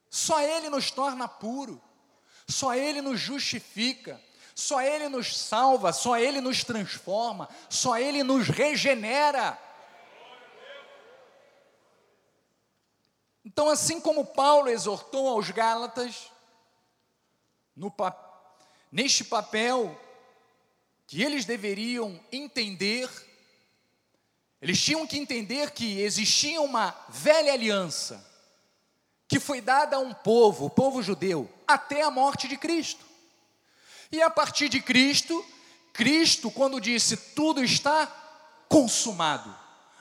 Só 0.08 0.40
Ele 0.40 0.68
nos 0.68 0.90
torna 0.90 1.28
puro, 1.28 1.80
só 2.48 2.74
Ele 2.74 3.00
nos 3.00 3.20
justifica, 3.20 4.20
só 4.54 4.80
Ele 4.80 5.08
nos 5.08 5.36
salva, 5.36 5.92
só 5.92 6.18
Ele 6.18 6.40
nos 6.40 6.64
transforma, 6.64 7.48
só 7.68 7.98
Ele 7.98 8.22
nos 8.22 8.48
regenera. 8.48 9.58
Então, 13.44 13.68
assim 13.68 14.00
como 14.00 14.24
Paulo 14.24 14.68
exortou 14.68 15.28
aos 15.28 15.50
Gálatas, 15.50 16.30
no, 17.74 17.92
neste 18.92 19.24
papel 19.24 19.98
que 21.06 21.22
eles 21.22 21.44
deveriam 21.44 22.20
entender, 22.30 23.08
eles 24.60 24.80
tinham 24.80 25.06
que 25.06 25.16
entender 25.16 25.70
que 25.70 26.00
existia 26.00 26.60
uma 26.60 26.94
velha 27.08 27.52
aliança 27.52 28.28
que 29.26 29.40
foi 29.40 29.60
dada 29.60 29.96
a 29.96 30.00
um 30.00 30.12
povo, 30.12 30.66
o 30.66 30.70
povo 30.70 31.02
judeu, 31.02 31.48
até 31.66 32.02
a 32.02 32.10
morte 32.10 32.48
de 32.48 32.56
Cristo. 32.56 33.04
E 34.10 34.20
a 34.20 34.28
partir 34.28 34.68
de 34.68 34.80
Cristo, 34.80 35.44
Cristo, 35.92 36.50
quando 36.50 36.80
disse 36.80 37.16
tudo 37.16 37.62
está 37.62 38.06
consumado, 38.68 39.56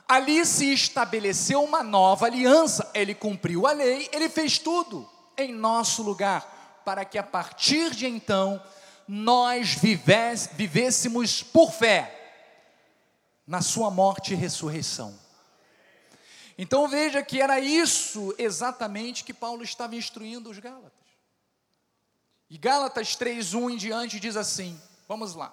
ali 0.07 0.43
se 0.45 0.73
estabeleceu 0.73 1.63
uma 1.63 1.83
nova 1.83 2.25
aliança. 2.25 2.89
Ele 2.93 3.13
cumpriu 3.13 3.67
a 3.67 3.71
lei, 3.71 4.09
ele 4.11 4.27
fez 4.27 4.57
tudo 4.57 5.07
em 5.37 5.53
nosso 5.53 6.01
lugar, 6.01 6.81
para 6.83 7.05
que 7.05 7.17
a 7.17 7.23
partir 7.23 7.91
de 7.91 8.07
então 8.07 8.61
nós 9.07 9.75
vivesse, 9.75 10.49
vivêssemos 10.53 11.43
por 11.43 11.71
fé 11.71 12.18
na 13.49 13.63
sua 13.63 13.89
morte 13.89 14.33
e 14.33 14.35
ressurreição. 14.35 15.19
Então 16.55 16.87
veja 16.87 17.23
que 17.23 17.41
era 17.41 17.59
isso 17.59 18.31
exatamente 18.37 19.23
que 19.23 19.33
Paulo 19.33 19.63
estava 19.63 19.95
instruindo 19.95 20.51
os 20.51 20.59
Gálatas. 20.59 20.93
E 22.47 22.59
Gálatas 22.59 23.15
3:1 23.15 23.71
em 23.71 23.75
diante 23.75 24.19
diz 24.19 24.37
assim: 24.37 24.79
Vamos 25.07 25.33
lá. 25.33 25.51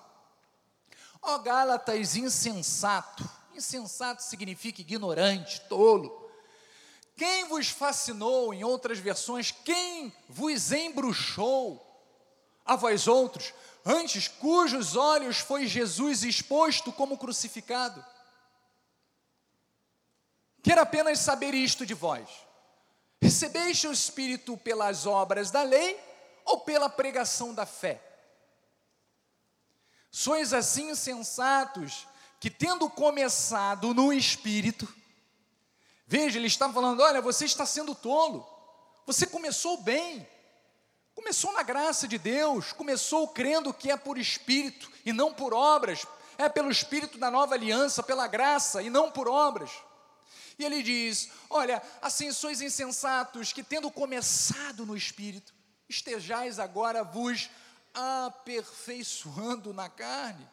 Ó 1.23 1.37
oh, 1.37 1.39
Gálatas 1.39 2.17
insensato. 2.17 3.27
Insensato 3.55 4.23
significa 4.23 4.83
ignorante, 4.83 5.63
tolo. 5.63 6.31
Quem 7.17 7.49
vos 7.49 7.69
fascinou, 7.69 8.53
em 8.53 8.63
outras 8.63 8.99
versões, 8.99 9.51
quem 9.51 10.13
vos 10.29 10.71
embruxou? 10.71 11.83
A 12.63 12.77
vós 12.77 13.09
outros, 13.09 13.55
antes 13.87 14.27
cujos 14.27 14.97
olhos 14.97 15.39
foi 15.39 15.69
Jesus 15.69 16.25
exposto 16.25 16.93
como 16.93 17.17
crucificado. 17.17 18.05
Quero 20.61 20.81
apenas 20.81 21.21
saber 21.21 21.55
isto 21.55 21.87
de 21.87 21.95
vós: 21.95 22.29
recebeste 23.23 23.87
o 23.87 23.93
Espírito 23.93 24.57
pelas 24.57 25.07
obras 25.07 25.53
da 25.53 25.63
lei 25.63 25.99
ou 26.45 26.61
pela 26.61 26.91
pregação 26.91 27.55
da 27.55 27.65
fé? 27.65 28.03
Sois 30.11 30.53
assim 30.53 30.95
sensatos 30.95 32.09
que, 32.41 32.51
tendo 32.51 32.89
começado 32.91 33.93
no 33.95 34.13
espírito, 34.13 34.93
veja, 36.07 36.39
ele 36.39 36.47
está 36.49 36.73
falando: 36.73 37.01
olha, 37.01 37.21
você 37.21 37.45
está 37.45 37.65
sendo 37.65 37.95
tolo, 37.95 38.45
você 39.07 39.27
começou 39.27 39.77
bem, 39.83 40.27
começou 41.17 41.51
na 41.53 41.63
graça 41.63 42.07
de 42.07 42.19
Deus, 42.19 42.73
começou 42.73 43.27
crendo 43.29 43.73
que 43.73 43.91
é 43.91 43.97
por 43.97 44.19
espírito 44.19 44.93
e 45.05 45.13
não 45.13 45.33
por 45.33 45.55
obras, 45.55 46.07
é 46.37 46.47
pelo 46.49 46.71
espírito 46.71 47.17
da 47.17 47.31
nova 47.31 47.55
aliança, 47.55 48.03
pela 48.03 48.29
graça 48.29 48.83
e 48.83 48.91
não 48.91 49.11
por 49.11 49.27
obras. 49.27 49.71
E 50.59 50.65
ele 50.65 50.83
diz: 50.83 51.31
Olha, 51.49 51.83
assim 52.03 52.31
sois 52.31 52.61
insensatos 52.61 53.53
que, 53.53 53.63
tendo 53.63 53.91
começado 53.91 54.85
no 54.85 54.95
espírito, 54.95 55.55
estejais 55.89 56.59
agora 56.59 57.03
vos 57.03 57.49
aperfeiçoando 57.95 59.73
na 59.73 59.89
carne. 59.89 60.47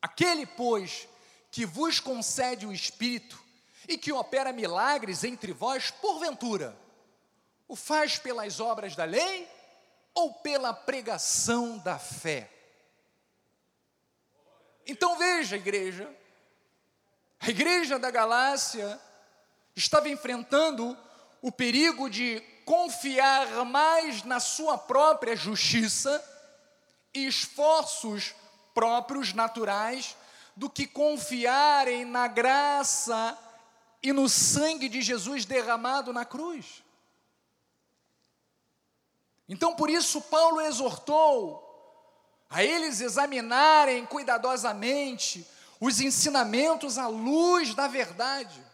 Aquele, 0.00 0.46
pois, 0.46 1.06
que 1.50 1.66
vos 1.66 2.00
concede 2.00 2.66
o 2.66 2.72
Espírito 2.72 3.38
e 3.86 3.98
que 3.98 4.10
opera 4.10 4.52
milagres 4.52 5.24
entre 5.24 5.52
vós, 5.52 5.90
porventura, 5.90 6.74
o 7.70 7.76
faz 7.76 8.18
pelas 8.18 8.58
obras 8.58 8.96
da 8.96 9.04
lei 9.04 9.48
ou 10.12 10.34
pela 10.34 10.74
pregação 10.74 11.78
da 11.78 12.00
fé? 12.00 12.50
Então 14.84 15.16
veja, 15.16 15.54
igreja, 15.54 16.12
a 17.38 17.48
igreja 17.48 17.96
da 17.96 18.10
Galácia 18.10 19.00
estava 19.76 20.08
enfrentando 20.08 20.98
o 21.40 21.52
perigo 21.52 22.10
de 22.10 22.40
confiar 22.64 23.64
mais 23.64 24.24
na 24.24 24.40
sua 24.40 24.76
própria 24.76 25.36
justiça 25.36 26.20
e 27.14 27.24
esforços 27.24 28.34
próprios, 28.74 29.32
naturais, 29.32 30.16
do 30.56 30.68
que 30.68 30.88
confiarem 30.88 32.04
na 32.04 32.26
graça 32.26 33.38
e 34.02 34.12
no 34.12 34.28
sangue 34.28 34.88
de 34.88 35.00
Jesus 35.00 35.44
derramado 35.44 36.12
na 36.12 36.24
cruz. 36.24 36.82
Então, 39.50 39.74
por 39.74 39.90
isso, 39.90 40.20
Paulo 40.22 40.60
exortou 40.60 41.66
a 42.48 42.62
eles 42.62 43.00
examinarem 43.00 44.06
cuidadosamente 44.06 45.44
os 45.80 46.00
ensinamentos 46.00 46.96
à 46.96 47.08
luz 47.08 47.74
da 47.74 47.88
verdade, 47.88 48.64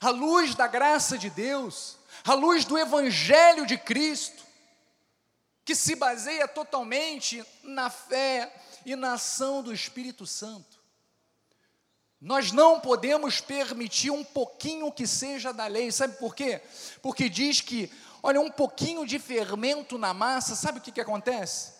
à 0.00 0.10
luz 0.10 0.56
da 0.56 0.66
graça 0.66 1.16
de 1.16 1.30
Deus, 1.30 1.96
à 2.24 2.34
luz 2.34 2.64
do 2.64 2.76
Evangelho 2.76 3.64
de 3.64 3.78
Cristo, 3.78 4.42
que 5.64 5.76
se 5.76 5.94
baseia 5.94 6.48
totalmente 6.48 7.44
na 7.62 7.88
fé 7.88 8.52
e 8.84 8.96
na 8.96 9.12
ação 9.12 9.62
do 9.62 9.72
Espírito 9.72 10.26
Santo. 10.26 10.78
Nós 12.20 12.50
não 12.50 12.80
podemos 12.80 13.40
permitir 13.40 14.10
um 14.10 14.24
pouquinho 14.24 14.90
que 14.90 15.06
seja 15.06 15.52
da 15.52 15.68
lei, 15.68 15.92
sabe 15.92 16.16
por 16.16 16.34
quê? 16.34 16.60
Porque 17.00 17.28
diz 17.28 17.60
que, 17.60 17.88
olha, 18.22 18.40
um 18.40 18.50
pouquinho 18.50 19.06
de 19.06 19.18
fermento 19.18 19.98
na 19.98 20.12
massa, 20.12 20.54
sabe 20.54 20.78
o 20.78 20.82
que, 20.82 20.92
que 20.92 21.00
acontece? 21.00 21.78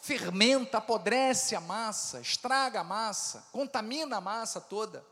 fermenta, 0.00 0.78
apodrece 0.78 1.54
a 1.54 1.60
massa, 1.60 2.20
estraga 2.20 2.80
a 2.80 2.84
massa, 2.84 3.44
contamina 3.52 4.16
a 4.16 4.20
massa 4.20 4.60
toda. 4.60 5.04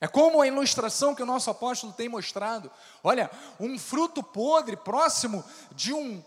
É 0.00 0.08
como 0.08 0.40
a 0.40 0.46
ilustração 0.46 1.14
que 1.14 1.22
o 1.22 1.26
nosso 1.26 1.50
apóstolo 1.50 1.92
tem 1.92 2.08
mostrado. 2.08 2.70
Olha, 3.02 3.30
um 3.58 3.78
fruto 3.78 4.22
podre 4.22 4.76
próximo 4.76 5.44
de 5.72 5.92
um, 5.92 6.24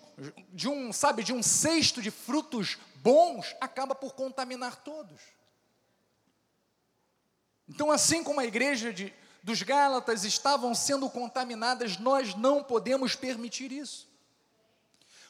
de 0.52 0.67
um, 0.69 0.93
sabe, 0.93 1.24
de 1.24 1.34
um 1.34 1.41
cesto 1.41 2.02
de 2.02 2.12
frutos 2.12 2.78
bons 2.98 3.56
acaba 3.60 3.96
por 3.96 4.13
contaminar 4.13 4.78
todos. 4.78 5.22
Então, 7.67 7.91
assim 7.91 8.24
como 8.24 8.39
a 8.39 8.46
igreja 8.46 8.93
de, 8.93 9.13
dos 9.43 9.62
Gálatas 9.62 10.23
estavam 10.23 10.73
sendo 10.73 11.10
contaminadas, 11.10 11.97
nós 11.97 12.34
não 12.34 12.63
podemos 12.63 13.13
permitir 13.13 13.73
isso. 13.73 14.10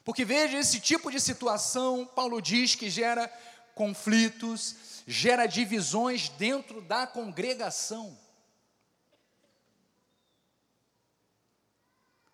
Porque 0.06 0.24
veja, 0.24 0.60
esse 0.60 0.80
tipo 0.80 1.10
de 1.10 1.20
situação, 1.20 2.06
Paulo 2.06 2.40
diz 2.40 2.76
que 2.76 2.92
gera 2.92 3.28
conflitos, 3.74 4.76
gera 5.08 5.48
divisões 5.48 6.30
dentro 6.30 6.80
da 6.80 7.08
congregação. 7.08 8.16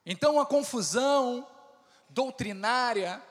Então 0.06 0.38
a 0.38 0.46
confusão 0.46 1.48
doutrinária 2.10 3.24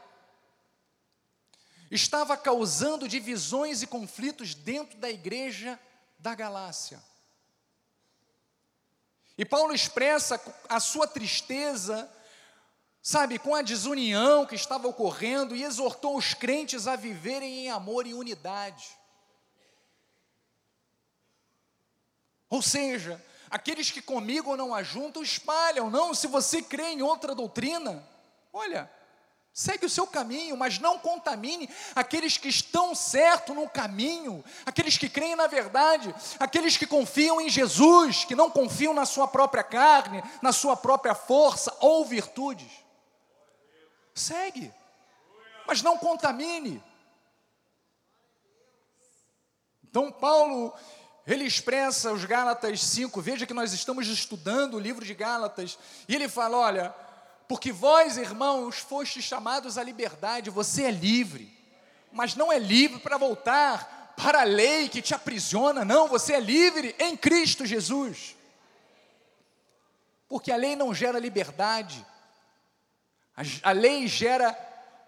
estava 1.90 2.37
causando 2.37 3.08
divisões 3.08 3.82
e 3.82 3.87
conflitos 3.87 4.54
dentro 4.54 4.96
da 4.98 5.11
igreja 5.11 5.78
da 6.18 6.34
Galácia. 6.34 7.02
E 9.38 9.44
Paulo 9.44 9.72
expressa 9.72 10.38
a 10.68 10.81
sua 10.81 11.07
tristeza 11.07 12.11
sabe, 13.09 13.38
com 13.38 13.55
a 13.55 13.62
desunião 13.62 14.44
que 14.44 14.55
estava 14.55 14.87
ocorrendo 14.87 15.57
e 15.57 15.64
exortou 15.64 16.14
os 16.14 16.35
crentes 16.35 16.87
a 16.87 16.94
viverem 16.94 17.61
em 17.61 17.70
amor 17.70 18.07
e 18.07 18.12
unidade. 18.12 18.87
Ou 22.51 22.61
seja, 22.61 23.24
aqueles 23.48 23.90
que 23.90 24.03
comigo 24.03 24.57
não 24.57 24.74
ajuntam, 24.74 25.22
espalham. 25.22 25.88
Não, 25.88 26.12
se 26.12 26.27
você 26.27 26.61
crê 26.61 26.88
em 26.88 27.01
outra 27.01 27.35
doutrina, 27.35 28.07
olha, 28.53 28.90
segue 29.58 29.86
o 29.86 29.90
seu 29.90 30.06
caminho, 30.06 30.56
mas 30.56 30.78
não 30.78 31.00
contamine 31.00 31.68
aqueles 31.92 32.38
que 32.38 32.46
estão 32.46 32.94
certo 32.94 33.52
no 33.52 33.68
caminho, 33.68 34.44
aqueles 34.64 34.96
que 34.96 35.08
creem 35.08 35.34
na 35.34 35.48
verdade, 35.48 36.14
aqueles 36.38 36.76
que 36.76 36.86
confiam 36.86 37.40
em 37.40 37.48
Jesus, 37.48 38.24
que 38.24 38.36
não 38.36 38.52
confiam 38.52 38.94
na 38.94 39.04
sua 39.04 39.26
própria 39.26 39.64
carne, 39.64 40.22
na 40.40 40.52
sua 40.52 40.76
própria 40.76 41.12
força 41.12 41.76
ou 41.80 42.04
virtudes. 42.04 42.70
Segue, 44.14 44.72
mas 45.66 45.82
não 45.82 45.98
contamine. 45.98 46.80
Então, 49.82 50.12
Paulo, 50.12 50.72
ele 51.26 51.42
expressa 51.42 52.12
os 52.12 52.24
Gálatas 52.24 52.80
5, 52.80 53.20
veja 53.20 53.44
que 53.44 53.52
nós 53.52 53.72
estamos 53.72 54.06
estudando 54.06 54.74
o 54.74 54.80
livro 54.80 55.04
de 55.04 55.14
Gálatas, 55.14 55.76
e 56.08 56.14
ele 56.14 56.28
fala: 56.28 56.58
olha, 56.58 57.07
porque 57.48 57.72
vós, 57.72 58.18
irmãos, 58.18 58.78
fostes 58.78 59.24
chamados 59.24 59.78
à 59.78 59.82
liberdade, 59.82 60.50
você 60.50 60.84
é 60.84 60.90
livre, 60.90 61.50
mas 62.12 62.37
não 62.37 62.52
é 62.52 62.58
livre 62.58 63.00
para 63.00 63.16
voltar 63.16 64.12
para 64.18 64.42
a 64.42 64.44
lei 64.44 64.88
que 64.88 65.00
te 65.00 65.14
aprisiona, 65.14 65.82
não, 65.82 66.08
você 66.08 66.34
é 66.34 66.40
livre 66.40 66.94
em 66.98 67.16
Cristo 67.16 67.64
Jesus. 67.64 68.37
Porque 70.28 70.52
a 70.52 70.56
lei 70.56 70.76
não 70.76 70.92
gera 70.92 71.18
liberdade, 71.18 72.04
a, 73.34 73.70
a 73.70 73.72
lei 73.72 74.06
gera 74.06 74.52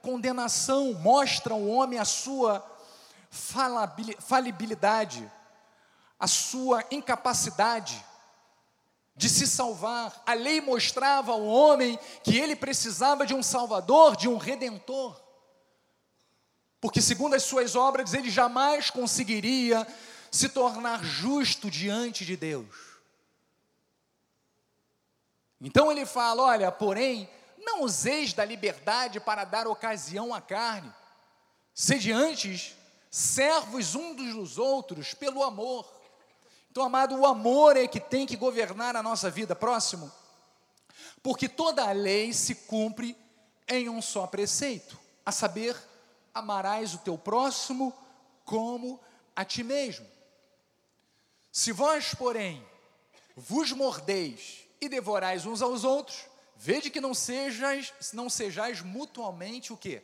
condenação, 0.00 0.94
mostra 0.94 1.52
ao 1.52 1.66
homem 1.66 1.98
a 1.98 2.06
sua 2.06 2.64
falibilidade, 4.18 5.30
a 6.18 6.26
sua 6.26 6.82
incapacidade 6.90 8.02
de 9.20 9.28
se 9.28 9.46
salvar. 9.46 10.22
A 10.24 10.32
lei 10.32 10.62
mostrava 10.62 11.32
ao 11.32 11.44
homem 11.44 11.98
que 12.24 12.38
ele 12.38 12.56
precisava 12.56 13.26
de 13.26 13.34
um 13.34 13.42
salvador, 13.42 14.16
de 14.16 14.26
um 14.26 14.38
redentor. 14.38 15.20
Porque, 16.80 17.02
segundo 17.02 17.34
as 17.34 17.42
suas 17.42 17.76
obras, 17.76 18.14
ele 18.14 18.30
jamais 18.30 18.88
conseguiria 18.88 19.86
se 20.30 20.48
tornar 20.48 21.04
justo 21.04 21.70
diante 21.70 22.24
de 22.24 22.34
Deus. 22.34 22.74
Então 25.60 25.92
ele 25.92 26.06
fala: 26.06 26.44
olha, 26.44 26.72
porém, 26.72 27.28
não 27.58 27.82
useis 27.82 28.32
da 28.32 28.42
liberdade 28.42 29.20
para 29.20 29.44
dar 29.44 29.68
ocasião 29.68 30.32
à 30.32 30.40
carne. 30.40 30.90
Sede 31.74 32.10
antes 32.10 32.74
servos 33.10 33.94
uns 33.94 34.16
dos 34.16 34.56
outros 34.56 35.12
pelo 35.12 35.44
amor. 35.44 35.99
Então, 36.70 36.84
amado, 36.84 37.16
o 37.16 37.26
amor 37.26 37.76
é 37.76 37.86
que 37.86 37.98
tem 37.98 38.26
que 38.26 38.36
governar 38.36 38.94
a 38.96 39.02
nossa 39.02 39.30
vida. 39.30 39.56
Próximo. 39.56 40.10
Porque 41.22 41.48
toda 41.48 41.88
a 41.88 41.92
lei 41.92 42.32
se 42.32 42.54
cumpre 42.54 43.16
em 43.68 43.88
um 43.88 44.00
só 44.00 44.26
preceito, 44.26 44.98
a 45.24 45.30
saber, 45.30 45.76
amarás 46.34 46.94
o 46.94 46.98
teu 46.98 47.18
próximo 47.18 47.92
como 48.44 49.00
a 49.34 49.44
ti 49.44 49.62
mesmo. 49.62 50.06
Se 51.52 51.72
vós, 51.72 52.14
porém, 52.14 52.64
vos 53.36 53.72
mordeis 53.72 54.64
e 54.80 54.88
devorais 54.88 55.46
uns 55.46 55.62
aos 55.62 55.84
outros, 55.84 56.30
Vede 56.62 56.90
que 56.90 57.00
não 57.00 57.14
sejais, 57.14 57.90
não 58.12 58.28
sejais 58.28 58.82
mutuamente 58.82 59.72
o 59.72 59.78
que? 59.78 60.02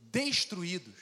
Destruídos. 0.00 0.98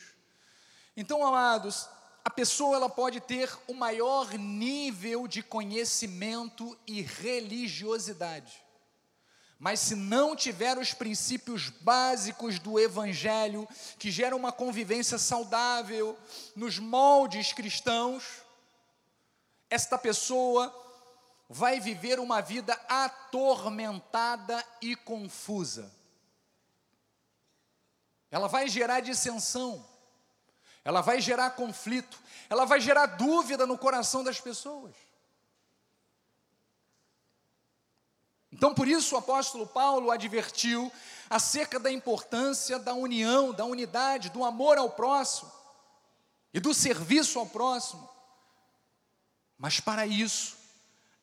Então, 0.96 1.24
amados, 1.24 1.88
a 2.24 2.30
pessoa 2.30 2.76
ela 2.76 2.88
pode 2.88 3.20
ter 3.20 3.50
o 3.66 3.74
maior 3.74 4.32
nível 4.34 5.26
de 5.26 5.42
conhecimento 5.42 6.78
e 6.86 7.00
religiosidade. 7.00 8.62
Mas 9.58 9.80
se 9.80 9.94
não 9.94 10.34
tiver 10.34 10.78
os 10.78 10.94
princípios 10.94 11.68
básicos 11.68 12.58
do 12.58 12.78
evangelho, 12.78 13.68
que 13.98 14.10
geram 14.10 14.38
uma 14.38 14.52
convivência 14.52 15.18
saudável 15.18 16.18
nos 16.56 16.78
moldes 16.78 17.52
cristãos, 17.52 18.24
esta 19.68 19.98
pessoa 19.98 20.74
vai 21.48 21.80
viver 21.80 22.18
uma 22.18 22.40
vida 22.40 22.72
atormentada 22.88 24.64
e 24.80 24.96
confusa. 24.96 25.92
Ela 28.30 28.46
vai 28.46 28.68
gerar 28.68 29.00
dissensão, 29.00 29.84
ela 30.84 31.00
vai 31.00 31.20
gerar 31.20 31.50
conflito, 31.50 32.18
ela 32.48 32.64
vai 32.64 32.80
gerar 32.80 33.06
dúvida 33.06 33.66
no 33.66 33.76
coração 33.76 34.24
das 34.24 34.40
pessoas. 34.40 34.94
Então, 38.52 38.74
por 38.74 38.88
isso, 38.88 39.14
o 39.14 39.18
apóstolo 39.18 39.66
Paulo 39.66 40.10
advertiu 40.10 40.90
acerca 41.28 41.78
da 41.78 41.90
importância 41.90 42.78
da 42.78 42.92
união, 42.92 43.52
da 43.52 43.64
unidade, 43.64 44.30
do 44.30 44.44
amor 44.44 44.76
ao 44.76 44.90
próximo 44.90 45.50
e 46.52 46.58
do 46.58 46.74
serviço 46.74 47.38
ao 47.38 47.46
próximo. 47.46 48.08
Mas 49.56 49.78
para 49.78 50.06
isso, 50.06 50.56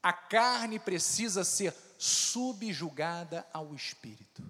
a 0.01 0.13
carne 0.13 0.79
precisa 0.79 1.43
ser 1.43 1.75
subjugada 1.97 3.45
ao 3.51 3.73
espírito. 3.73 4.43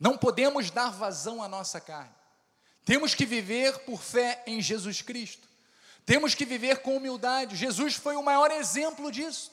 Não 0.00 0.16
podemos 0.16 0.70
dar 0.70 0.90
vazão 0.90 1.42
à 1.42 1.48
nossa 1.48 1.80
carne. 1.80 2.17
Temos 2.88 3.14
que 3.14 3.26
viver 3.26 3.80
por 3.80 4.02
fé 4.02 4.42
em 4.46 4.62
Jesus 4.62 5.02
Cristo. 5.02 5.46
Temos 6.06 6.34
que 6.34 6.46
viver 6.46 6.78
com 6.78 6.96
humildade. 6.96 7.54
Jesus 7.54 7.96
foi 7.96 8.16
o 8.16 8.22
maior 8.22 8.50
exemplo 8.50 9.12
disso. 9.12 9.52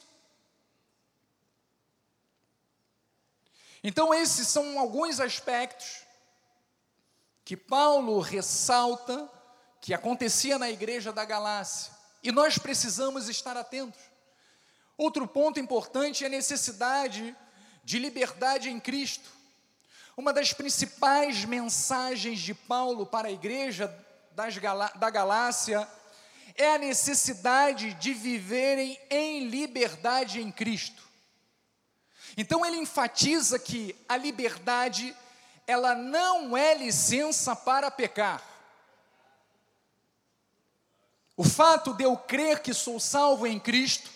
Então, 3.84 4.14
esses 4.14 4.48
são 4.48 4.78
alguns 4.78 5.20
aspectos 5.20 5.98
que 7.44 7.58
Paulo 7.58 8.20
ressalta 8.20 9.30
que 9.82 9.92
acontecia 9.92 10.58
na 10.58 10.70
igreja 10.70 11.12
da 11.12 11.26
Galácia 11.26 11.92
e 12.22 12.32
nós 12.32 12.56
precisamos 12.56 13.28
estar 13.28 13.54
atentos. 13.54 14.00
Outro 14.96 15.28
ponto 15.28 15.60
importante 15.60 16.24
é 16.24 16.26
a 16.26 16.30
necessidade 16.30 17.36
de 17.84 17.98
liberdade 17.98 18.70
em 18.70 18.80
Cristo. 18.80 19.35
Uma 20.16 20.32
das 20.32 20.52
principais 20.54 21.44
mensagens 21.44 22.40
de 22.40 22.54
Paulo 22.54 23.04
para 23.04 23.28
a 23.28 23.32
igreja 23.32 23.94
da 24.32 25.10
Galácia 25.10 25.86
é 26.54 26.74
a 26.74 26.78
necessidade 26.78 27.92
de 27.94 28.14
viverem 28.14 28.98
em 29.10 29.46
liberdade 29.48 30.40
em 30.40 30.50
Cristo. 30.50 31.02
Então 32.34 32.64
ele 32.64 32.78
enfatiza 32.78 33.58
que 33.58 33.94
a 34.08 34.16
liberdade 34.16 35.14
ela 35.66 35.94
não 35.94 36.56
é 36.56 36.74
licença 36.74 37.54
para 37.54 37.90
pecar. 37.90 38.42
O 41.36 41.44
fato 41.44 41.92
de 41.92 42.04
eu 42.04 42.16
crer 42.16 42.62
que 42.62 42.72
sou 42.72 42.98
salvo 42.98 43.46
em 43.46 43.60
Cristo 43.60 44.10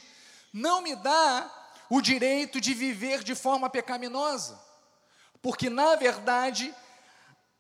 não 0.51 0.81
me 0.81 0.97
dá 0.97 1.51
o 1.91 2.01
direito 2.01 2.59
de 2.59 2.73
viver 2.73 3.23
de 3.23 3.35
forma 3.35 3.69
pecaminosa. 3.69 4.70
Porque, 5.43 5.71
na 5.71 5.97
verdade, 5.97 6.75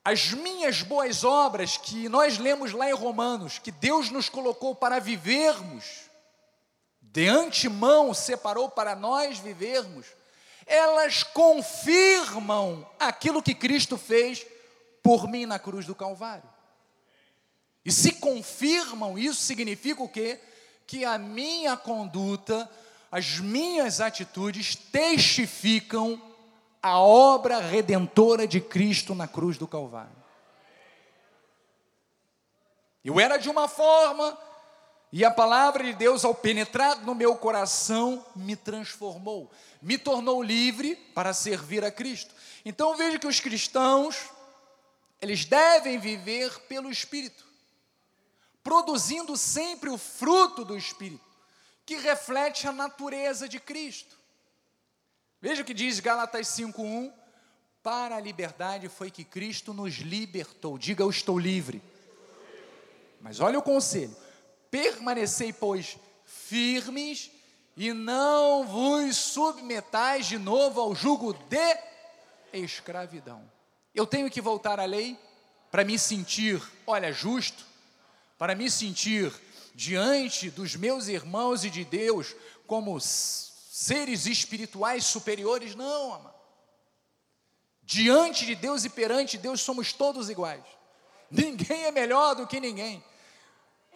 as 0.05 0.33
minhas 0.33 0.83
boas 0.83 1.25
obras, 1.25 1.77
que 1.77 2.09
nós 2.09 2.39
lemos 2.39 2.73
lá 2.73 2.89
em 2.89 2.95
Romanos, 2.95 3.59
que 3.59 3.71
Deus 3.71 4.11
nos 4.11 4.29
colocou 4.29 4.75
para 4.75 4.99
vivermos, 4.99 6.11
de 7.01 7.27
antemão 7.27 8.15
separou 8.15 8.69
para 8.69 8.95
nós 8.95 9.39
vivermos, 9.39 10.07
elas 10.67 11.23
confirmam 11.23 12.89
aquilo 12.99 13.43
que 13.43 13.55
Cristo 13.55 13.99
fez 13.99 14.47
por 15.03 15.29
mim 15.29 15.45
na 15.45 15.59
cruz 15.59 15.85
do 15.85 15.95
Calvário. 15.95 16.49
E 17.85 17.91
se 17.91 18.13
confirmam, 18.13 19.19
isso 19.19 19.43
significa 19.43 20.03
o 20.03 20.09
quê? 20.09 20.39
Que 20.87 21.05
a 21.05 21.19
minha 21.19 21.77
conduta, 21.77 22.71
as 23.11 23.39
minhas 23.39 24.01
atitudes 24.01 24.77
testificam 24.77 26.30
a 26.83 26.99
obra 26.99 27.59
redentora 27.59 28.47
de 28.47 28.61
Cristo 28.61 29.15
na 29.15 29.29
cruz 29.29 29.59
do 29.59 29.69
Calvário. 29.69 30.17
Eu 33.05 33.19
era 33.19 33.37
de 33.37 33.49
uma 33.49 33.67
forma, 33.67 34.37
e 35.13 35.25
a 35.25 35.31
palavra 35.31 35.83
de 35.85 35.95
Deus, 35.95 36.25
ao 36.25 36.35
penetrar 36.35 37.03
no 37.05 37.15
meu 37.15 37.35
coração, 37.37 38.25
me 38.37 38.55
transformou, 38.55 39.51
me 39.81 39.99
tornou 39.99 40.43
livre 40.43 40.95
para 41.15 41.33
servir 41.33 41.85
a 41.85 41.91
Cristo. 41.91 42.35
Então 42.65 42.97
veja 42.97 43.19
que 43.19 43.27
os 43.27 43.41
cristãos, 43.41 44.31
eles 45.21 45.45
devem 45.45 45.99
viver 45.99 46.61
pelo 46.61 46.91
Espírito, 46.91 47.45
produzindo 48.63 49.37
sempre 49.37 49.91
o 49.91 49.99
fruto 49.99 50.65
do 50.65 50.77
Espírito, 50.77 51.25
que 51.85 51.97
reflete 51.97 52.69
a 52.69 52.73
natureza 52.73 53.49
de 53.49 53.59
Cristo. 53.59 54.20
Veja 55.41 55.63
o 55.63 55.65
que 55.65 55.73
diz 55.73 56.01
Gálatas 56.01 56.49
5:1, 56.49 57.13
para 57.83 58.17
a 58.17 58.21
liberdade 58.21 58.89
foi 58.89 59.11
que 59.11 59.25
Cristo 59.25 59.73
nos 59.73 59.95
libertou. 59.95 60.77
Diga 60.77 61.03
eu 61.03 61.09
estou 61.09 61.39
livre. 61.39 61.83
Mas 63.21 63.41
olha 63.41 63.59
o 63.59 63.63
conselho: 63.63 64.15
permanecei, 64.71 65.53
pois, 65.53 65.97
firmes 66.25 67.31
e 67.77 67.93
não 67.93 68.67
vos 68.67 69.17
submetais 69.17 70.27
de 70.27 70.37
novo 70.37 70.81
ao 70.81 70.95
jugo 70.95 71.33
de 71.33 71.79
escravidão. 72.53 73.43
Eu 73.95 74.07
tenho 74.07 74.31
que 74.31 74.41
voltar 74.41 74.79
à 74.79 74.85
lei 74.85 75.19
para 75.71 75.85
me 75.85 75.99
sentir, 75.99 76.61
olha, 76.87 77.13
justo, 77.13 77.65
para 78.37 78.55
me 78.55 78.71
sentir 78.71 79.33
diante 79.75 80.51
dos 80.51 80.77
meus 80.77 81.09
irmãos 81.09 81.65
e 81.65 81.71
de 81.71 81.85
Deus 81.85 82.35
como 82.67 83.01
seres 83.81 84.27
espirituais 84.27 85.07
superiores, 85.07 85.75
não, 85.75 86.13
amado. 86.13 86.35
Diante 87.83 88.45
de 88.45 88.55
Deus 88.55 88.85
e 88.85 88.91
perante 88.91 89.39
Deus 89.39 89.63
somos 89.63 89.91
todos 89.91 90.29
iguais. 90.29 90.63
Ninguém 91.31 91.85
é 91.87 91.91
melhor 91.91 92.35
do 92.35 92.47
que 92.47 92.61
ninguém. 92.61 93.03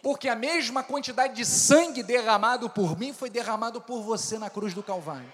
Porque 0.02 0.26
a 0.26 0.34
mesma 0.34 0.82
quantidade 0.82 1.34
de 1.34 1.44
sangue 1.44 2.02
derramado 2.02 2.70
por 2.70 2.98
mim 2.98 3.12
foi 3.12 3.28
derramado 3.28 3.78
por 3.78 4.02
você 4.02 4.38
na 4.38 4.48
cruz 4.48 4.72
do 4.72 4.82
Calvário. 4.82 5.30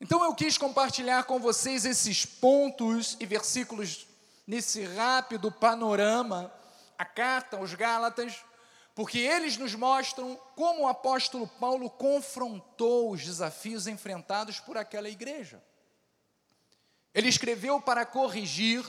Então 0.00 0.22
eu 0.22 0.32
quis 0.32 0.56
compartilhar 0.56 1.24
com 1.24 1.40
vocês 1.40 1.84
esses 1.84 2.24
pontos 2.24 3.16
e 3.18 3.26
versículos 3.26 4.06
nesse 4.46 4.84
rápido 4.84 5.50
panorama, 5.50 6.52
a 6.96 7.04
carta 7.04 7.56
aos 7.56 7.74
Gálatas, 7.74 8.44
porque 8.94 9.18
eles 9.18 9.56
nos 9.56 9.74
mostram 9.74 10.38
como 10.54 10.82
o 10.82 10.88
apóstolo 10.88 11.46
Paulo 11.46 11.88
confrontou 11.88 13.12
os 13.12 13.24
desafios 13.24 13.86
enfrentados 13.86 14.60
por 14.60 14.76
aquela 14.76 15.08
igreja. 15.08 15.62
Ele 17.14 17.28
escreveu 17.28 17.80
para 17.80 18.04
corrigir 18.04 18.84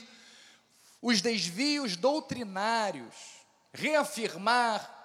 os 1.01 1.21
desvios 1.21 1.95
doutrinários, 1.95 3.15
reafirmar 3.73 5.01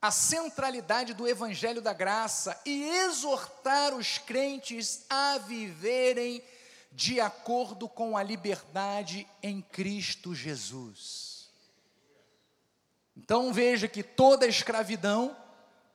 a 0.00 0.10
centralidade 0.10 1.12
do 1.12 1.28
evangelho 1.28 1.82
da 1.82 1.92
graça 1.92 2.58
e 2.64 2.84
exortar 2.84 3.94
os 3.94 4.18
crentes 4.18 5.04
a 5.10 5.38
viverem 5.38 6.42
de 6.92 7.20
acordo 7.20 7.88
com 7.88 8.16
a 8.16 8.22
liberdade 8.22 9.26
em 9.42 9.60
Cristo 9.60 10.34
Jesus. 10.34 11.29
Então 13.16 13.52
veja 13.52 13.88
que 13.88 14.02
toda 14.02 14.46
a 14.46 14.48
escravidão 14.48 15.36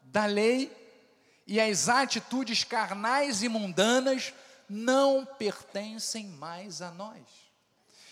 da 0.01 0.25
lei 0.25 0.71
e 1.47 1.59
as 1.59 1.89
atitudes 1.89 2.63
carnais 2.63 3.43
e 3.43 3.49
mundanas 3.49 4.33
não 4.69 5.25
pertencem 5.25 6.27
mais 6.27 6.81
a 6.81 6.91
nós. 6.91 7.23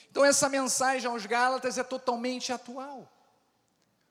Então 0.10 0.24
essa 0.24 0.48
mensagem 0.48 1.10
aos 1.10 1.26
Gálatas 1.26 1.78
é 1.78 1.84
totalmente 1.84 2.54
atual, 2.54 3.12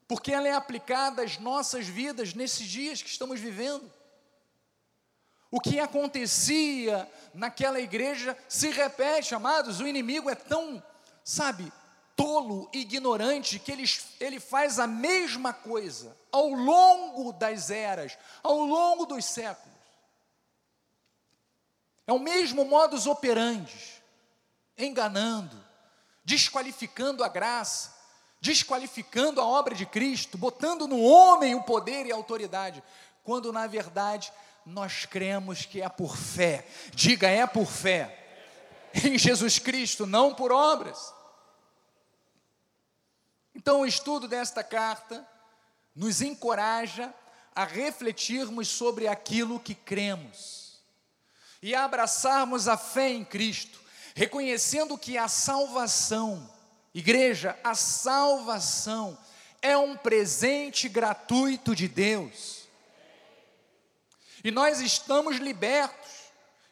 porque 0.09 0.33
ela 0.33 0.49
é 0.49 0.53
aplicada 0.53 1.23
às 1.23 1.39
nossas 1.39 1.87
vidas 1.87 2.35
nesses 2.35 2.67
dias 2.67 3.01
que 3.01 3.09
estamos 3.09 3.39
vivendo. 3.39 3.91
O 5.51 5.61
que 5.61 5.79
acontecia 5.79 7.09
naquela 7.35 7.79
igreja 7.79 8.37
se 8.49 8.71
repete, 8.71 9.35
amados, 9.35 9.81
o 9.81 9.87
inimigo 9.87 10.29
é 10.29 10.35
tão, 10.35 10.83
sabe, 11.23 11.71
tolo, 12.17 12.69
ignorante, 12.73 13.59
que 13.59 13.73
ele, 13.73 13.85
ele 14.21 14.41
faz 14.41 14.79
a 14.79 14.87
mesma 14.87 15.53
coisa 15.53 16.17
ao 16.31 16.49
longo 16.51 17.33
das 17.33 17.71
eras, 17.71 18.17
ao 18.43 18.65
longo 18.65 19.07
dos 19.07 19.25
séculos. 19.25 19.73
É 22.07 22.13
o 22.13 22.19
mesmo 22.19 22.65
modus 22.65 23.07
operandi, 23.07 24.03
enganando, 24.77 25.57
desqualificando 26.25 27.23
a 27.23 27.29
graça, 27.29 27.95
desqualificando 28.41 29.41
a 29.41 29.47
obra 29.47 29.75
de 29.75 29.87
Cristo, 29.87 30.37
botando 30.37 30.89
no 30.89 31.01
homem 31.01 31.55
o 31.55 31.63
poder 31.63 32.07
e 32.07 32.13
a 32.13 32.17
autoridade, 32.17 32.83
quando 33.23 33.53
na 33.53 33.67
verdade 33.67 34.33
nós 34.67 35.07
cremos 35.07 35.65
que 35.65 35.81
é 35.81 35.89
por 35.89 36.17
fé. 36.17 36.67
Diga, 36.95 37.29
é 37.29 37.47
por 37.47 37.67
fé. 37.67 38.19
Em 38.95 39.17
Jesus 39.17 39.59
Cristo, 39.59 40.07
não 40.07 40.35
por 40.35 40.53
obras. 40.53 41.15
Então, 43.63 43.83
o 43.83 43.87
estudo 43.87 44.27
desta 44.27 44.65
carta 44.65 45.25
nos 45.95 46.21
encoraja 46.21 47.15
a 47.55 47.65
refletirmos 47.65 48.67
sobre 48.67 49.07
aquilo 49.07 49.61
que 49.61 49.73
cremos 49.73 50.83
e 51.63 51.73
a 51.73 51.85
abraçarmos 51.85 52.67
a 52.67 52.77
fé 52.77 53.11
em 53.11 53.25
Cristo, 53.25 53.81
reconhecendo 54.17 54.99
que 54.99 55.17
a 55.17 55.29
salvação, 55.29 56.53
igreja, 56.93 57.57
a 57.63 57.77
salvação 57.77 59.17
é 59.63 59.77
um 59.77 59.97
presente 59.97 60.89
gratuito 60.89 61.73
de 61.73 61.87
Deus. 61.87 62.67
E 64.43 64.51
nós 64.51 64.81
estamos 64.81 65.37
libertos 65.37 66.11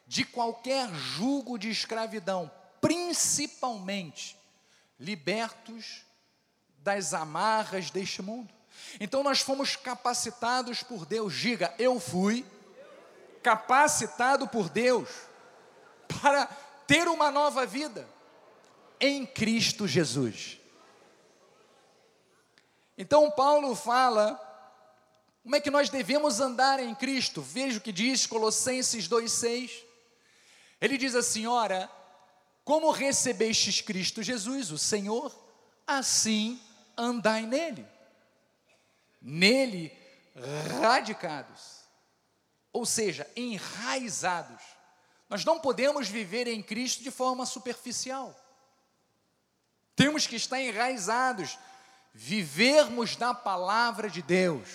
de 0.05 0.25
qualquer 0.25 0.93
jugo 0.93 1.57
de 1.57 1.69
escravidão, 1.69 2.51
principalmente 2.81 4.37
libertos 4.99 6.10
das 6.83 7.13
amarras 7.13 7.89
deste 7.91 8.21
mundo. 8.21 8.51
Então 8.99 9.23
nós 9.23 9.41
fomos 9.41 9.75
capacitados 9.75 10.83
por 10.83 11.05
Deus. 11.05 11.33
Diga, 11.35 11.73
eu 11.77 11.99
fui 11.99 12.45
capacitado 13.43 14.47
por 14.47 14.69
Deus 14.69 15.09
para 16.21 16.45
ter 16.87 17.07
uma 17.07 17.31
nova 17.31 17.65
vida 17.65 18.07
em 18.99 19.25
Cristo 19.25 19.87
Jesus. 19.87 20.57
Então 22.97 23.31
Paulo 23.31 23.75
fala 23.75 24.39
como 25.43 25.55
é 25.55 25.61
que 25.61 25.71
nós 25.71 25.89
devemos 25.89 26.39
andar 26.39 26.79
em 26.79 26.93
Cristo. 26.93 27.41
Veja 27.41 27.77
o 27.77 27.81
que 27.81 27.91
diz 27.91 28.27
Colossenses 28.27 29.07
2:6. 29.07 29.71
Ele 30.79 30.97
diz 30.97 31.15
assim: 31.15 31.47
"Ora, 31.47 31.89
como 32.63 32.91
recebestes 32.91 33.81
Cristo 33.81 34.21
Jesus, 34.21 34.71
o 34.71 34.77
Senhor, 34.77 35.33
assim 35.87 36.61
andai 37.01 37.45
nele. 37.45 37.87
Nele, 39.21 39.91
radicados. 40.79 41.81
ou 42.73 42.85
seja, 42.85 43.29
enraizados. 43.35 44.61
Nós 45.29 45.43
não 45.43 45.59
podemos 45.59 46.07
viver 46.07 46.47
em 46.47 46.61
Cristo 46.61 47.03
de 47.03 47.11
forma 47.11 47.45
superficial. 47.45 48.35
Temos 49.95 50.25
que 50.25 50.35
estar 50.35 50.59
enraizados, 50.59 51.59
vivermos 52.13 53.17
na 53.17 53.33
palavra 53.33 54.09
de 54.09 54.21
Deus, 54.21 54.67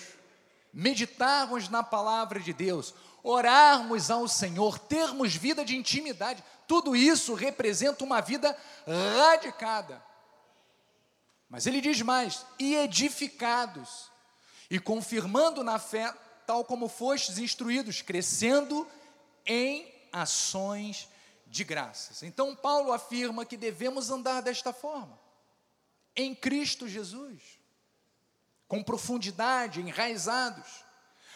meditarmos 0.71 1.69
na 1.69 1.83
palavra 1.83 2.39
de 2.39 2.53
Deus, 2.53 2.93
orarmos 3.23 4.09
ao 4.09 4.27
Senhor, 4.27 4.79
termos 4.79 5.35
vida 5.35 5.65
de 5.65 5.75
intimidade. 5.75 6.43
Tudo 6.67 6.95
isso 6.95 7.33
representa 7.33 8.03
uma 8.03 8.21
vida 8.21 8.57
radicada. 8.85 10.01
Mas 11.49 11.65
ele 11.65 11.81
diz 11.81 12.01
mais: 12.01 12.45
e 12.59 12.75
edificados, 12.75 14.11
e 14.69 14.79
confirmando 14.79 15.63
na 15.63 15.79
fé, 15.79 16.13
tal 16.45 16.63
como 16.65 16.87
fostes 16.87 17.37
instruídos, 17.37 18.01
crescendo 18.01 18.87
em 19.45 19.93
ações 20.11 21.07
de 21.45 21.63
graças. 21.63 22.23
Então, 22.23 22.55
Paulo 22.55 22.91
afirma 22.91 23.45
que 23.45 23.55
devemos 23.55 24.09
andar 24.09 24.41
desta 24.41 24.73
forma, 24.73 25.17
em 26.15 26.35
Cristo 26.35 26.87
Jesus, 26.87 27.41
com 28.67 28.83
profundidade, 28.83 29.79
enraizados, 29.79 30.83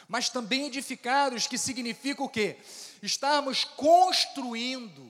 mas 0.07 0.29
também 0.29 0.67
edificados, 0.67 1.47
que 1.47 1.57
significa 1.57 2.21
o 2.21 2.29
quê? 2.29 2.57
Estarmos 3.01 3.63
construindo 3.63 5.09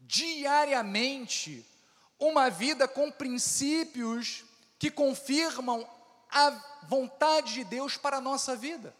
diariamente 0.00 1.64
uma 2.18 2.48
vida 2.48 2.88
com 2.88 3.10
princípios 3.10 4.44
que 4.78 4.90
confirmam 4.90 5.88
a 6.30 6.50
vontade 6.88 7.54
de 7.54 7.64
Deus 7.64 7.96
para 7.96 8.18
a 8.18 8.20
nossa 8.20 8.54
vida. 8.56 8.94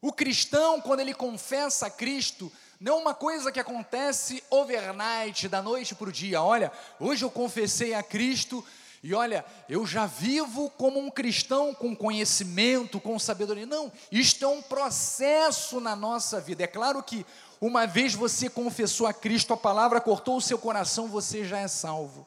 O 0.00 0.12
cristão, 0.12 0.80
quando 0.80 1.00
ele 1.00 1.14
confessa 1.14 1.86
a 1.86 1.90
Cristo, 1.90 2.50
não 2.80 2.94
é 2.94 3.00
uma 3.00 3.14
coisa 3.14 3.52
que 3.52 3.60
acontece 3.60 4.42
overnight, 4.50 5.48
da 5.48 5.62
noite 5.62 5.94
para 5.94 6.08
o 6.08 6.12
dia. 6.12 6.42
Olha, 6.42 6.72
hoje 6.98 7.24
eu 7.24 7.30
confessei 7.30 7.94
a 7.94 8.02
Cristo 8.02 8.64
e 9.02 9.14
olha, 9.14 9.44
eu 9.68 9.84
já 9.84 10.06
vivo 10.06 10.70
como 10.70 11.00
um 11.00 11.10
cristão 11.10 11.74
com 11.74 11.94
conhecimento, 11.94 13.00
com 13.00 13.18
sabedoria. 13.18 13.66
Não, 13.66 13.92
isto 14.10 14.44
é 14.44 14.48
um 14.48 14.62
processo 14.62 15.80
na 15.80 15.94
nossa 15.96 16.40
vida. 16.40 16.64
É 16.64 16.68
claro 16.68 17.02
que 17.02 17.26
uma 17.62 17.86
vez 17.86 18.12
você 18.12 18.50
confessou 18.50 19.06
a 19.06 19.12
Cristo, 19.12 19.54
a 19.54 19.56
palavra 19.56 20.00
cortou 20.00 20.36
o 20.36 20.40
seu 20.40 20.58
coração, 20.58 21.06
você 21.06 21.44
já 21.44 21.60
é 21.60 21.68
salvo. 21.68 22.26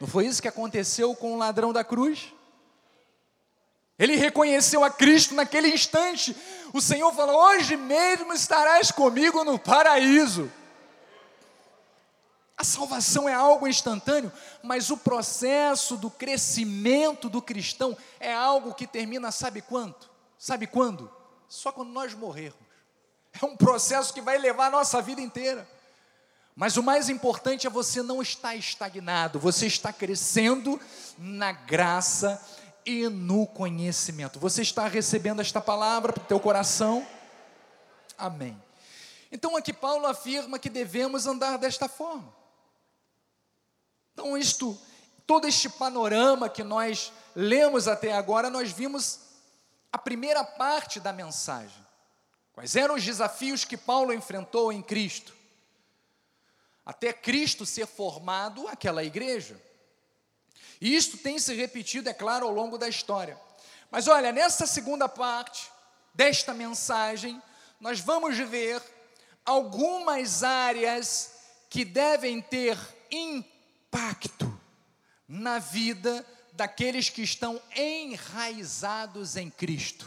Não 0.00 0.08
foi 0.08 0.26
isso 0.26 0.42
que 0.42 0.48
aconteceu 0.48 1.14
com 1.14 1.34
o 1.34 1.36
ladrão 1.36 1.72
da 1.72 1.84
cruz? 1.84 2.32
Ele 3.96 4.16
reconheceu 4.16 4.82
a 4.82 4.90
Cristo 4.90 5.36
naquele 5.36 5.68
instante. 5.68 6.36
O 6.72 6.80
Senhor 6.80 7.14
falou: 7.14 7.40
Hoje 7.44 7.76
mesmo 7.76 8.32
estarás 8.32 8.90
comigo 8.90 9.44
no 9.44 9.56
paraíso. 9.56 10.50
A 12.56 12.64
salvação 12.64 13.28
é 13.28 13.34
algo 13.34 13.68
instantâneo, 13.68 14.32
mas 14.64 14.90
o 14.90 14.96
processo 14.96 15.96
do 15.96 16.10
crescimento 16.10 17.28
do 17.28 17.40
cristão 17.40 17.96
é 18.18 18.34
algo 18.34 18.74
que 18.74 18.88
termina, 18.88 19.30
sabe 19.30 19.62
quanto? 19.62 20.10
Sabe 20.36 20.66
quando? 20.66 21.08
Só 21.46 21.70
quando 21.70 21.90
nós 21.90 22.14
morrermos. 22.14 22.71
É 23.40 23.44
um 23.44 23.56
processo 23.56 24.12
que 24.12 24.20
vai 24.20 24.38
levar 24.38 24.66
a 24.66 24.70
nossa 24.70 25.00
vida 25.00 25.20
inteira. 25.20 25.66
Mas 26.54 26.76
o 26.76 26.82
mais 26.82 27.08
importante 27.08 27.66
é 27.66 27.70
você 27.70 28.02
não 28.02 28.20
estar 28.20 28.54
estagnado, 28.54 29.38
você 29.38 29.66
está 29.66 29.92
crescendo 29.92 30.78
na 31.16 31.52
graça 31.52 32.40
e 32.84 33.08
no 33.08 33.46
conhecimento. 33.46 34.38
Você 34.38 34.62
está 34.62 34.86
recebendo 34.86 35.40
esta 35.40 35.60
palavra 35.60 36.12
para 36.12 36.22
o 36.22 36.26
teu 36.26 36.38
coração? 36.38 37.06
Amém. 38.18 38.60
Então 39.30 39.56
aqui 39.56 39.72
Paulo 39.72 40.06
afirma 40.06 40.58
que 40.58 40.68
devemos 40.68 41.26
andar 41.26 41.56
desta 41.56 41.88
forma. 41.88 42.32
Então 44.12 44.36
isto, 44.36 44.78
todo 45.26 45.48
este 45.48 45.70
panorama 45.70 46.50
que 46.50 46.62
nós 46.62 47.10
lemos 47.34 47.88
até 47.88 48.12
agora, 48.12 48.50
nós 48.50 48.70
vimos 48.70 49.20
a 49.90 49.96
primeira 49.96 50.44
parte 50.44 51.00
da 51.00 51.14
mensagem. 51.14 51.81
Quais 52.52 52.76
eram 52.76 52.94
os 52.94 53.04
desafios 53.04 53.64
que 53.64 53.76
Paulo 53.76 54.12
enfrentou 54.12 54.72
em 54.72 54.82
Cristo? 54.82 55.34
Até 56.84 57.12
Cristo 57.12 57.64
ser 57.64 57.86
formado 57.86 58.68
aquela 58.68 59.02
igreja. 59.02 59.60
E 60.80 60.94
isto 60.94 61.16
tem 61.16 61.38
se 61.38 61.54
repetido, 61.54 62.08
é 62.08 62.14
claro, 62.14 62.46
ao 62.46 62.52
longo 62.52 62.76
da 62.76 62.88
história. 62.88 63.40
Mas 63.90 64.08
olha, 64.08 64.32
nessa 64.32 64.66
segunda 64.66 65.08
parte 65.08 65.70
desta 66.12 66.52
mensagem, 66.52 67.40
nós 67.80 68.00
vamos 68.00 68.36
ver 68.36 68.82
algumas 69.44 70.42
áreas 70.42 71.32
que 71.70 71.84
devem 71.84 72.42
ter 72.42 72.76
impacto 73.10 74.60
na 75.26 75.58
vida 75.58 76.26
daqueles 76.52 77.08
que 77.08 77.22
estão 77.22 77.60
enraizados 77.74 79.36
em 79.36 79.48
Cristo. 79.48 80.06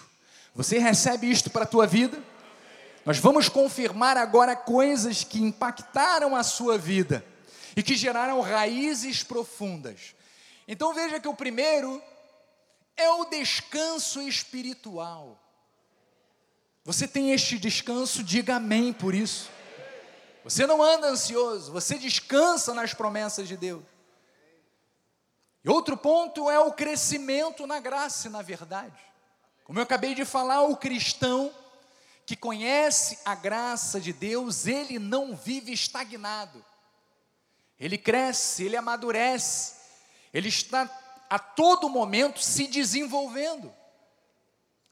Você 0.53 0.77
recebe 0.77 1.29
isto 1.29 1.49
para 1.49 1.63
a 1.63 1.67
tua 1.67 1.87
vida? 1.87 2.21
Nós 3.05 3.19
vamos 3.19 3.47
confirmar 3.47 4.17
agora 4.17 4.55
coisas 4.55 5.23
que 5.23 5.39
impactaram 5.39 6.35
a 6.35 6.41
sua 6.41 6.75
vida 6.75 7.23
e 7.75 7.83
que 7.83 7.95
geraram 7.95 8.41
raízes 8.41 9.21
profundas. 9.21 10.15
Então 10.67 10.91
veja 10.91 11.19
que 11.19 11.27
o 11.27 11.35
primeiro 11.35 12.01
é 12.97 13.07
o 13.09 13.25
descanso 13.25 14.19
espiritual. 14.21 15.39
Você 16.83 17.07
tem 17.07 17.31
este 17.31 17.59
descanso, 17.59 18.23
diga 18.23 18.55
amém 18.55 18.91
por 18.91 19.13
isso. 19.13 19.51
Você 20.43 20.65
não 20.65 20.81
anda 20.81 21.07
ansioso, 21.07 21.71
você 21.71 21.99
descansa 21.99 22.73
nas 22.73 22.93
promessas 22.93 23.47
de 23.47 23.55
Deus. 23.55 23.83
E 25.63 25.69
outro 25.69 25.95
ponto 25.97 26.49
é 26.49 26.59
o 26.59 26.71
crescimento 26.71 27.67
na 27.67 27.79
graça 27.79 28.27
e 28.27 28.31
na 28.31 28.41
verdade. 28.41 28.97
Como 29.63 29.77
eu 29.77 29.83
acabei 29.83 30.13
de 30.15 30.23
falar, 30.25 30.61
o 30.61 30.77
cristão 30.77 31.51
que 32.25 32.35
conhece 32.35 33.19
a 33.23 33.35
graça 33.35 34.01
de 34.01 34.11
Deus, 34.11 34.65
ele 34.65 34.97
não 34.97 35.35
vive 35.35 35.71
estagnado. 35.71 36.63
Ele 37.79 37.97
cresce, 37.97 38.63
ele 38.63 38.75
amadurece, 38.75 39.73
ele 40.33 40.49
está 40.49 40.89
a 41.29 41.37
todo 41.37 41.89
momento 41.89 42.39
se 42.39 42.67
desenvolvendo, 42.67 43.73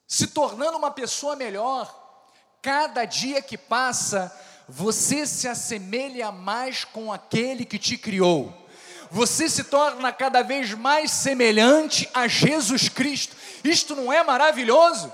se 0.07 0.27
tornando 0.27 0.77
uma 0.77 0.91
pessoa 0.91 1.35
melhor. 1.35 2.01
Cada 2.61 3.05
dia 3.05 3.41
que 3.41 3.57
passa, 3.57 4.31
você 4.67 5.25
se 5.25 5.47
assemelha 5.47 6.31
mais 6.31 6.83
com 6.85 7.11
aquele 7.11 7.65
que 7.65 7.79
te 7.79 7.97
criou. 7.97 8.61
Você 9.09 9.49
se 9.49 9.65
torna 9.65 10.11
cada 10.11 10.41
vez 10.41 10.73
mais 10.73 11.11
semelhante 11.11 12.09
a 12.13 12.27
Jesus 12.27 12.89
Cristo. 12.89 13.35
Isto 13.63 13.95
não 13.95 14.11
é 14.11 14.23
maravilhoso? 14.23 15.13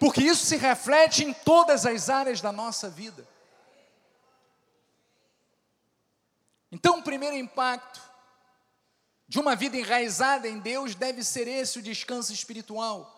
Porque 0.00 0.22
isso 0.22 0.46
se 0.46 0.56
reflete 0.56 1.22
em 1.22 1.34
todas 1.34 1.84
as 1.84 2.08
áreas 2.08 2.40
da 2.40 2.50
nossa 2.50 2.88
vida. 2.88 3.28
Então, 6.72 7.00
o 7.00 7.02
primeiro 7.02 7.36
impacto 7.36 8.00
de 9.28 9.38
uma 9.38 9.54
vida 9.54 9.76
enraizada 9.76 10.48
em 10.48 10.58
Deus 10.58 10.94
deve 10.94 11.22
ser 11.22 11.46
esse 11.46 11.78
o 11.78 11.82
descanso 11.82 12.32
espiritual. 12.32 13.14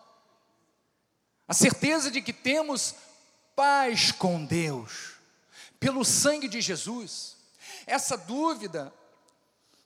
A 1.47 1.53
certeza 1.53 2.11
de 2.11 2.21
que 2.21 2.33
temos 2.33 2.95
paz 3.55 4.11
com 4.11 4.43
Deus, 4.43 5.13
pelo 5.79 6.03
sangue 6.03 6.49
de 6.49 6.59
Jesus. 6.59 7.37
Essa 7.85 8.17
dúvida 8.17 8.93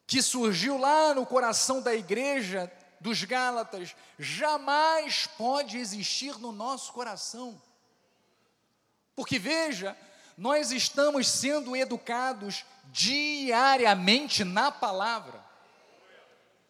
que 0.07 0.19
surgiu 0.19 0.79
lá 0.79 1.13
no 1.13 1.27
coração 1.27 1.79
da 1.79 1.93
igreja 1.93 2.71
dos 2.99 3.23
Gálatas, 3.23 3.95
jamais 4.17 5.27
pode 5.37 5.77
existir 5.77 6.37
no 6.39 6.51
nosso 6.51 6.91
coração. 6.93 7.61
Porque 9.15 9.39
veja, 9.39 9.97
nós 10.37 10.71
estamos 10.71 11.27
sendo 11.27 11.75
educados 11.75 12.63
diariamente 12.85 14.43
na 14.43 14.71
palavra. 14.71 15.45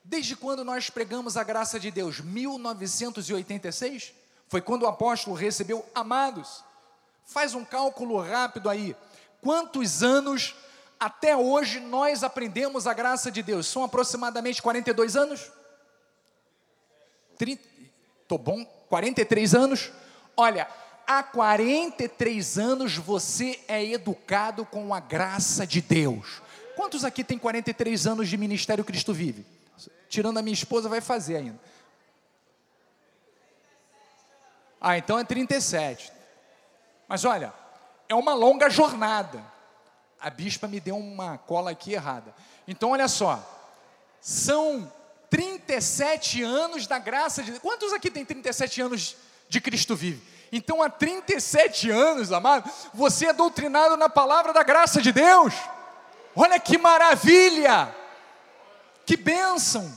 Desde 0.04 0.36
quando 0.38 0.64
nós 0.64 0.90
pregamos 0.90 1.36
a 1.36 1.44
graça 1.44 1.78
de 1.80 1.92
Deus? 1.92 2.22
1986? 2.22 4.14
Foi 4.48 4.62
quando 4.62 4.84
o 4.84 4.88
apóstolo 4.88 5.36
recebeu 5.36 5.86
amados. 5.94 6.64
Faz 7.26 7.54
um 7.54 7.66
cálculo 7.66 8.22
rápido 8.22 8.70
aí. 8.70 8.96
Quantos 9.42 10.02
anos 10.02 10.56
até 10.98 11.36
hoje 11.36 11.82
nós 11.82 12.24
aprendemos 12.24 12.88
a 12.88 12.94
graça 12.94 13.30
de 13.30 13.44
Deus? 13.44 13.68
São 13.68 13.84
aproximadamente 13.84 14.62
42 14.62 15.18
anos? 15.18 15.52
30, 17.38 17.64
tô 18.28 18.38
bom? 18.38 18.66
43 18.90 19.56
anos? 19.56 19.92
Olha, 20.36 20.68
há 21.06 21.24
43 21.24 22.58
anos 22.58 22.98
você 22.98 23.60
é 23.68 23.84
educado 23.84 24.66
com 24.66 24.94
a 24.94 25.00
graça 25.00 25.66
de 25.66 25.82
Deus. 25.82 26.42
Quantos 26.76 27.04
aqui 27.04 27.24
tem 27.24 27.38
43 27.38 28.08
anos 28.08 28.30
de 28.30 28.38
ministério 28.38 28.84
Cristo 28.84 29.14
Vive? 29.14 29.46
tirando 30.10 30.38
a 30.38 30.42
minha 30.42 30.54
esposa, 30.54 30.90
vai 30.90 31.02
fazer 31.02 31.38
ainda. 31.38 31.60
Ah, 34.80 34.98
então 34.98 35.18
é 35.20 35.24
37. 35.24 36.12
Mas 37.08 37.26
olha, 37.26 37.54
é 38.08 38.16
uma 38.16 38.34
longa 38.34 38.70
jornada. 38.70 39.44
A 40.20 40.30
bispa 40.30 40.68
me 40.68 40.80
deu 40.80 40.98
uma 40.98 41.38
cola 41.38 41.72
aqui 41.72 41.94
errada. 41.94 42.34
Então, 42.68 42.92
olha 42.92 43.08
só. 43.08 43.44
São 44.20 44.92
37 45.30 46.42
anos 46.44 46.88
da 46.88 47.00
graça 47.00 47.44
de 47.44 47.52
Deus. 47.52 47.62
Quantos 47.62 47.94
aqui 47.94 48.10
tem 48.10 48.26
37 48.26 48.82
anos 48.82 49.16
de 49.50 49.60
Cristo 49.62 49.96
vive? 49.96 50.22
Então, 50.52 50.82
há 50.82 50.90
37 50.90 51.90
anos, 51.90 52.32
amado, 52.32 52.70
você 52.94 53.28
é 53.28 53.34
doutrinado 53.34 53.98
na 53.98 54.08
palavra 54.08 54.54
da 54.54 54.64
graça 54.64 55.02
de 55.02 55.12
Deus. 55.12 55.54
Olha 56.36 56.60
que 56.60 56.78
maravilha! 56.78 57.94
Que 59.06 59.18
bênção! 59.18 59.92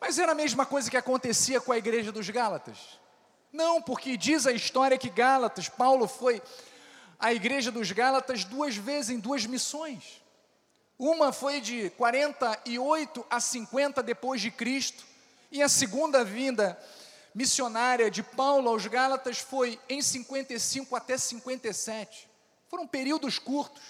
Mas 0.00 0.18
era 0.18 0.32
a 0.32 0.34
mesma 0.34 0.64
coisa 0.64 0.90
que 0.90 0.96
acontecia 0.96 1.60
com 1.60 1.72
a 1.72 1.78
igreja 1.78 2.10
dos 2.10 2.28
Gálatas. 2.30 2.78
Não, 3.52 3.80
porque 3.80 4.16
diz 4.16 4.46
a 4.46 4.52
história 4.52 4.98
que 4.98 5.08
Gálatas, 5.08 5.68
Paulo 5.68 6.06
foi 6.06 6.42
à 7.18 7.32
igreja 7.32 7.70
dos 7.70 7.90
Gálatas 7.90 8.44
duas 8.44 8.76
vezes 8.76 9.10
em 9.10 9.18
duas 9.18 9.44
missões. 9.46 10.22
Uma 10.98 11.32
foi 11.32 11.60
de 11.60 11.90
48 11.90 13.24
a 13.30 13.38
50 13.38 14.02
depois 14.02 14.40
de 14.40 14.50
Cristo, 14.50 15.06
e 15.50 15.62
a 15.62 15.68
segunda 15.68 16.24
vinda 16.24 16.76
missionária 17.32 18.10
de 18.10 18.20
Paulo 18.20 18.68
aos 18.68 18.84
Gálatas 18.86 19.38
foi 19.38 19.78
em 19.88 20.02
55 20.02 20.96
até 20.96 21.16
57. 21.16 22.28
Foram 22.66 22.84
períodos 22.84 23.38
curtos, 23.38 23.82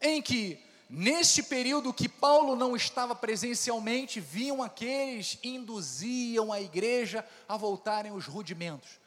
em 0.00 0.22
que, 0.22 0.62
neste 0.88 1.42
período 1.42 1.92
que 1.92 2.08
Paulo 2.08 2.54
não 2.54 2.76
estava 2.76 3.14
presencialmente, 3.16 4.20
vinham 4.20 4.62
aqueles 4.62 5.36
induziam 5.42 6.52
a 6.52 6.60
igreja 6.60 7.26
a 7.48 7.56
voltarem 7.56 8.12
aos 8.12 8.26
rudimentos. 8.26 9.00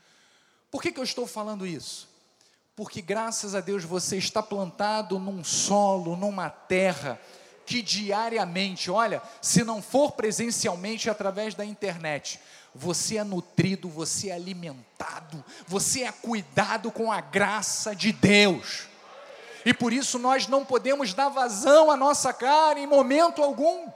Por 0.69 0.81
que, 0.81 0.91
que 0.91 0.99
eu 0.99 1.05
estou 1.05 1.25
falando 1.25 1.65
isso? 1.65 2.12
Porque 2.75 3.01
graças 3.01 3.53
a 3.53 3.61
Deus 3.61 3.83
você 3.83 4.17
está 4.17 4.41
plantado 4.41 5.19
num 5.19 5.43
solo, 5.43 6.15
numa 6.15 6.49
terra, 6.49 7.21
que 7.65 7.81
diariamente, 7.81 8.89
olha, 8.89 9.21
se 9.41 9.63
não 9.63 9.81
for 9.81 10.13
presencialmente, 10.13 11.09
através 11.09 11.53
da 11.53 11.63
internet, 11.63 12.39
você 12.73 13.17
é 13.17 13.23
nutrido, 13.23 13.87
você 13.87 14.29
é 14.29 14.33
alimentado, 14.33 15.43
você 15.67 16.03
é 16.03 16.11
cuidado 16.11 16.91
com 16.91 17.11
a 17.11 17.21
graça 17.21 17.95
de 17.95 18.11
Deus. 18.11 18.87
E 19.65 19.73
por 19.73 19.93
isso 19.93 20.17
nós 20.17 20.47
não 20.47 20.65
podemos 20.65 21.13
dar 21.13 21.29
vazão 21.29 21.91
à 21.91 21.95
nossa 21.95 22.33
cara 22.33 22.79
em 22.79 22.87
momento 22.87 23.41
algum. 23.41 23.87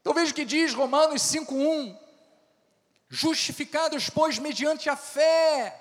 Então 0.00 0.14
veja 0.14 0.32
o 0.32 0.34
que 0.34 0.44
diz 0.44 0.74
Romanos 0.74 1.22
5:1. 1.22 2.01
Justificados, 3.14 4.08
pois, 4.08 4.38
mediante 4.38 4.88
a 4.88 4.96
fé, 4.96 5.78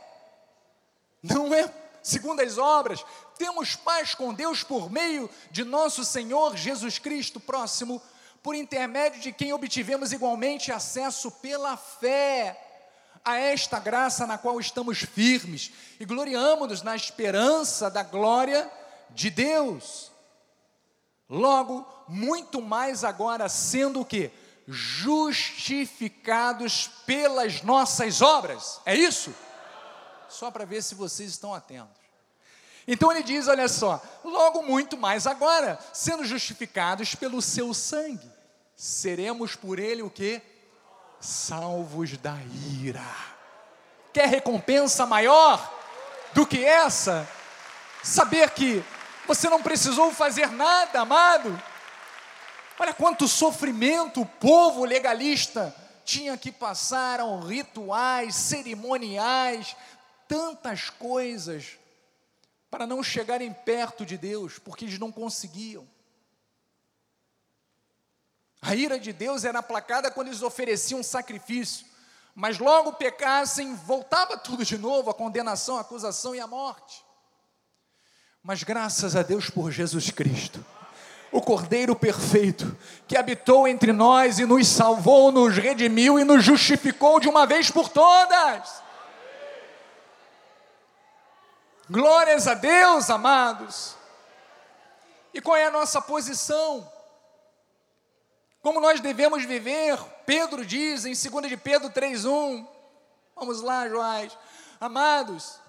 não 1.24 1.54
é 1.54 1.74
segundo 2.04 2.42
as 2.42 2.58
obras, 2.58 3.06
temos 3.38 3.74
paz 3.74 4.14
com 4.14 4.34
Deus 4.34 4.64
por 4.64 4.92
meio 4.92 5.30
de 5.50 5.64
nosso 5.64 6.04
Senhor 6.04 6.58
Jesus 6.58 7.00
Cristo, 7.00 7.40
próximo 7.40 8.02
por 8.44 8.54
intermédio 8.54 9.22
de 9.22 9.32
quem 9.32 9.54
obtivemos 9.54 10.12
igualmente 10.12 10.74
acesso 10.74 11.32
pela 11.32 11.78
fé 11.78 12.60
a 13.24 13.38
esta 13.38 13.80
graça 13.80 14.28
na 14.28 14.38
qual 14.38 14.60
estamos 14.60 14.98
firmes 14.98 15.72
e 16.02 16.06
gloriamo-nos 16.06 16.82
na 16.82 16.98
esperança 16.98 17.90
da 17.90 18.04
glória 18.04 18.70
de 19.10 19.30
Deus. 19.30 20.12
Logo, 21.30 21.88
muito 22.10 22.62
mais 22.62 23.06
agora 23.06 23.48
sendo 23.48 24.02
o 24.02 24.06
que? 24.06 24.32
Justificados 24.72 26.90
pelas 27.06 27.62
nossas 27.62 28.22
obras. 28.22 28.80
É 28.86 28.96
isso? 28.96 29.36
Só 30.30 30.50
para 30.50 30.66
ver 30.66 30.82
se 30.82 30.96
vocês 30.96 31.30
estão 31.30 31.54
atentos. 31.54 32.02
Então 32.88 33.12
ele 33.12 33.24
diz: 33.24 33.48
olha 33.48 33.68
só, 33.68 34.02
logo 34.24 34.64
muito 34.64 34.98
mais 34.98 35.28
agora, 35.28 35.80
sendo 35.94 36.26
justificados 36.26 37.16
pelo 37.16 37.42
seu 37.42 37.74
sangue, 37.74 38.32
seremos 38.76 39.56
por 39.56 39.78
ele 39.78 40.02
o 40.02 40.10
que? 40.10 40.42
Salvos 41.20 42.18
da 42.18 42.36
ira. 42.82 43.06
Quer 44.14 44.28
recompensa 44.28 45.06
maior 45.06 45.72
do 46.34 46.46
que 46.46 46.64
essa? 46.64 47.28
Saber 48.04 48.50
que 48.52 48.84
você 49.28 49.50
não 49.50 49.62
precisou 49.62 50.12
fazer 50.12 50.52
nada, 50.52 51.02
amado. 51.02 51.62
Olha 52.82 52.96
quanto 52.96 53.28
sofrimento 53.28 54.22
o 54.22 54.26
povo 54.26 54.84
legalista 54.86 55.72
tinha 56.04 56.36
que 56.36 56.52
passar, 56.52 57.20
rituais, 57.48 58.34
cerimoniais, 58.34 59.76
tantas 60.28 60.90
coisas 60.90 61.78
para 62.72 62.88
não 62.88 63.04
chegarem 63.04 63.54
perto 63.54 64.04
de 64.04 64.18
Deus, 64.18 64.58
porque 64.58 64.86
eles 64.86 64.98
não 64.98 65.12
conseguiam. 65.12 65.88
A 68.60 68.74
ira 68.74 69.00
de 69.00 69.14
Deus 69.14 69.46
era 69.46 69.60
aplacada 69.60 70.10
quando 70.10 70.30
eles 70.30 70.42
ofereciam 70.42 71.04
sacrifício, 71.04 71.86
mas 72.34 72.58
logo 72.58 72.94
pecassem, 72.94 73.76
voltava 73.76 74.40
tudo 74.40 74.66
de 74.66 74.80
novo, 74.80 75.12
a 75.12 75.14
condenação, 75.14 75.78
a 75.78 75.82
acusação 75.82 76.34
e 76.34 76.40
a 76.40 76.48
morte. 76.48 77.06
Mas 78.42 78.64
graças 78.64 79.16
a 79.16 79.22
Deus 79.22 79.52
por 79.52 79.70
Jesus 79.70 80.10
Cristo, 80.10 80.66
o 81.32 81.42
Cordeiro 81.42 81.96
perfeito, 81.96 82.78
que 83.08 83.16
habitou 83.16 83.68
entre 83.68 83.94
nós 83.94 84.38
e 84.38 84.46
nos 84.46 84.68
salvou, 84.68 85.32
nos 85.32 85.56
redimiu 85.56 86.20
e 86.20 86.24
nos 86.24 86.44
justificou 86.44 87.20
de 87.20 87.30
uma 87.30 87.46
vez 87.46 87.72
por 87.72 87.88
todas. 87.88 88.82
Glórias 91.90 92.48
a 92.48 92.54
Deus, 92.54 93.10
amados. 93.10 93.96
E 95.34 95.42
qual 95.42 95.56
é 95.56 95.66
a 95.66 95.72
nossa 95.72 96.02
posição? 96.02 96.90
Como 98.62 98.80
nós 98.80 99.00
devemos 99.00 99.46
viver? 99.46 99.98
Pedro 100.26 100.66
diz 100.66 101.06
em 101.06 101.14
2 101.14 101.50
de 101.50 101.58
Pedro 101.58 101.90
3:1. 101.90 102.68
Vamos 103.36 103.62
lá, 103.62 103.88
Joás. 103.88 104.38
Amados, 104.80 105.60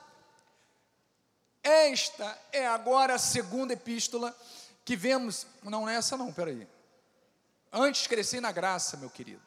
esta 1.63 2.37
é 2.53 2.67
agora 2.67 3.15
a 3.15 3.19
segunda 3.19 3.73
epístola 3.73 4.35
que 4.85 4.97
vemos, 4.97 5.47
não 5.63 5.89
é 5.89 5.97
essa 5.97 6.17
não, 6.17 6.33
peraí. 6.33 6.67
Antes 7.73 8.07
cresci 8.07 8.41
na 8.41 8.53
graça, 8.53 8.97
meu 8.97 9.09
querido. 9.09 9.43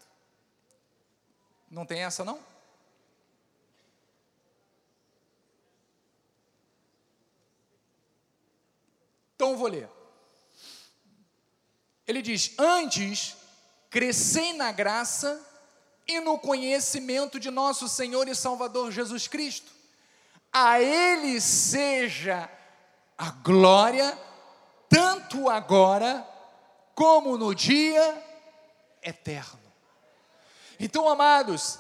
Não 1.69 1.86
tem 1.86 2.03
essa 2.03 2.23
não? 2.23 2.39
Então 9.36 9.57
vou 9.57 9.67
ler. 9.67 9.89
Ele 12.07 12.21
diz: 12.21 12.53
Antes, 12.57 13.36
crescei 13.89 14.53
na 14.53 14.71
graça 14.71 15.43
e 16.07 16.19
no 16.19 16.39
conhecimento 16.39 17.39
de 17.39 17.51
nosso 17.51 17.89
Senhor 17.89 18.27
e 18.27 18.36
Salvador 18.36 18.91
Jesus 18.91 19.27
Cristo. 19.27 19.71
A 20.51 20.79
Ele 20.79 21.41
seja 21.41 22.49
a 23.17 23.31
glória, 23.31 24.17
tanto 24.96 25.50
agora 25.50 26.26
como 26.93 27.38
no 27.38 27.54
dia 27.54 28.24
eterno. 29.04 29.60
Então, 30.80 31.10
amados, 31.10 31.78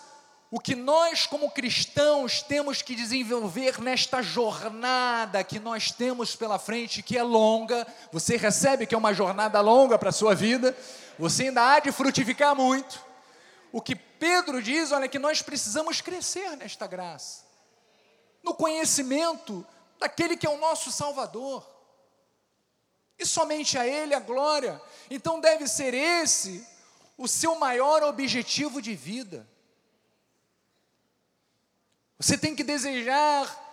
o 0.51 0.59
que 0.59 0.75
nós, 0.75 1.25
como 1.25 1.49
cristãos, 1.51 2.41
temos 2.41 2.81
que 2.81 2.93
desenvolver 2.93 3.79
nesta 3.79 4.21
jornada 4.21 5.45
que 5.45 5.61
nós 5.61 5.93
temos 5.93 6.35
pela 6.35 6.59
frente, 6.59 7.01
que 7.01 7.17
é 7.17 7.23
longa, 7.23 7.87
você 8.11 8.35
recebe 8.35 8.85
que 8.85 8.93
é 8.93 8.97
uma 8.97 9.13
jornada 9.13 9.61
longa 9.61 9.97
para 9.97 10.09
a 10.09 10.13
sua 10.13 10.35
vida, 10.35 10.77
você 11.17 11.43
ainda 11.43 11.71
há 11.71 11.79
de 11.79 11.93
frutificar 11.93 12.53
muito. 12.53 13.01
O 13.71 13.81
que 13.81 13.95
Pedro 13.95 14.61
diz, 14.61 14.91
olha, 14.91 15.05
é 15.05 15.07
que 15.07 15.19
nós 15.19 15.41
precisamos 15.41 16.01
crescer 16.01 16.57
nesta 16.57 16.85
graça, 16.85 17.45
no 18.43 18.53
conhecimento 18.53 19.65
daquele 19.97 20.35
que 20.35 20.45
é 20.45 20.49
o 20.49 20.57
nosso 20.57 20.91
Salvador, 20.91 21.74
e 23.17 23.25
somente 23.25 23.77
a 23.77 23.87
Ele 23.87 24.13
a 24.13 24.19
glória. 24.19 24.81
Então 25.09 25.39
deve 25.39 25.67
ser 25.67 25.93
esse 25.93 26.65
o 27.17 27.27
seu 27.27 27.55
maior 27.55 28.03
objetivo 28.03 28.81
de 28.81 28.93
vida 28.93 29.47
você 32.17 32.37
tem 32.37 32.55
que 32.55 32.63
desejar 32.63 33.63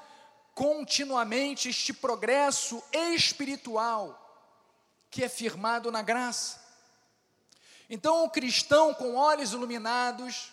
continuamente 0.55 1.68
este 1.68 1.93
progresso 1.93 2.82
espiritual 2.93 4.18
que 5.11 5.22
é 5.22 5.28
firmado 5.28 5.93
na 5.93 6.03
graça. 6.03 6.61
Então, 7.88 8.24
o 8.24 8.30
cristão 8.30 8.95
com 8.95 9.14
olhos 9.14 9.53
iluminados 9.53 10.53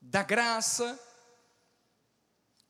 da 0.00 0.22
graça, 0.22 0.98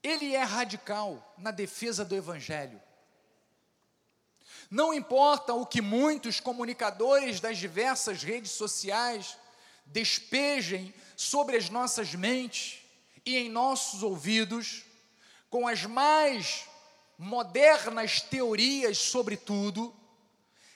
ele 0.02 0.34
é 0.34 0.42
radical 0.42 1.34
na 1.38 1.50
defesa 1.50 2.04
do 2.04 2.14
Evangelho. 2.14 2.80
Não 4.72 4.94
importa 4.94 5.52
o 5.52 5.66
que 5.66 5.82
muitos 5.82 6.40
comunicadores 6.40 7.40
das 7.40 7.58
diversas 7.58 8.22
redes 8.22 8.52
sociais 8.52 9.36
despejem 9.84 10.94
sobre 11.14 11.58
as 11.58 11.68
nossas 11.68 12.14
mentes 12.14 12.78
e 13.26 13.36
em 13.36 13.50
nossos 13.50 14.02
ouvidos, 14.02 14.86
com 15.50 15.68
as 15.68 15.84
mais 15.84 16.64
modernas 17.18 18.22
teorias 18.22 18.96
sobre 18.96 19.36
tudo, 19.36 19.94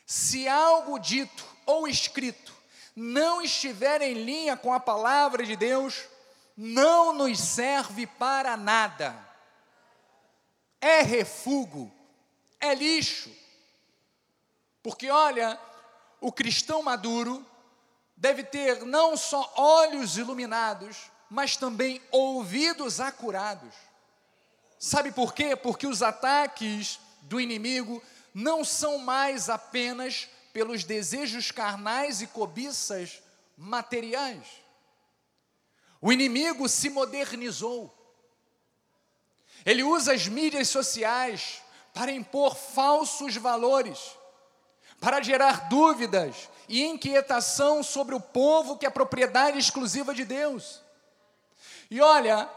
se 0.05 0.47
algo 0.47 0.99
dito 0.99 1.47
ou 1.64 1.88
escrito 1.88 2.55
não 2.94 3.40
estiver 3.40 4.03
em 4.03 4.12
linha 4.12 4.59
com 4.59 4.74
a 4.74 4.78
palavra 4.78 5.42
de 5.42 5.57
Deus, 5.57 6.05
não 6.55 7.14
nos 7.14 7.38
serve 7.38 8.07
para 8.07 8.59
nada. 8.59 9.16
É 10.82 11.01
refúgio, 11.01 11.90
é 12.61 12.74
lixo. 12.74 13.45
Porque 14.87 15.11
olha, 15.11 15.59
o 16.20 16.30
cristão 16.30 16.80
maduro 16.80 17.45
deve 18.16 18.45
ter 18.45 18.84
não 18.84 19.16
só 19.16 19.53
olhos 19.57 20.16
iluminados, 20.16 21.11
mas 21.28 21.57
também 21.57 22.01
ouvidos 22.12 23.01
acurados. 23.01 23.74
Sabe 24.78 25.11
por 25.11 25.34
quê? 25.34 25.57
Porque 25.57 25.89
os 25.89 26.05
ataques 26.05 27.01
do 27.22 27.41
inimigo 27.41 28.01
não 28.32 28.64
são 28.64 28.99
mais 28.99 29.51
apenas 29.51 30.28
pelos 30.53 30.84
desejos 30.84 31.51
carnais 31.51 32.22
e 32.22 32.28
cobiças 32.28 33.20
materiais. 33.57 34.47
O 36.01 36.12
inimigo 36.12 36.68
se 36.68 36.91
modernizou. 36.91 37.93
Ele 39.64 39.82
usa 39.82 40.12
as 40.12 40.28
mídias 40.28 40.68
sociais 40.68 41.61
para 41.93 42.12
impor 42.12 42.55
falsos 42.55 43.34
valores, 43.34 44.16
para 45.01 45.22
gerar 45.22 45.68
dúvidas 45.68 46.49
e 46.68 46.84
inquietação 46.84 47.82
sobre 47.82 48.14
o 48.14 48.20
povo 48.20 48.76
que 48.76 48.86
é 48.86 48.90
propriedade 48.90 49.59
exclusiva 49.59 50.14
de 50.14 50.24
Deus. 50.24 50.80
E 51.90 52.01
olha, 52.01 52.49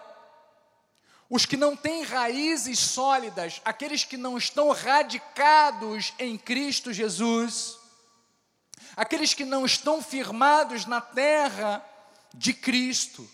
os 1.30 1.46
que 1.46 1.56
não 1.56 1.76
têm 1.76 2.04
raízes 2.04 2.80
sólidas, 2.80 3.62
aqueles 3.64 4.04
que 4.04 4.18
não 4.18 4.38
estão 4.38 4.72
radicados 4.72 6.14
em 6.18 6.38
Cristo 6.38 6.92
Jesus, 6.92 7.78
aqueles 8.96 9.34
que 9.34 9.46
não 9.46 9.66
estão 9.66 10.02
firmados 10.02 10.86
na 10.86 11.00
terra 11.00 11.86
de 12.34 12.54
Cristo, 12.54 13.30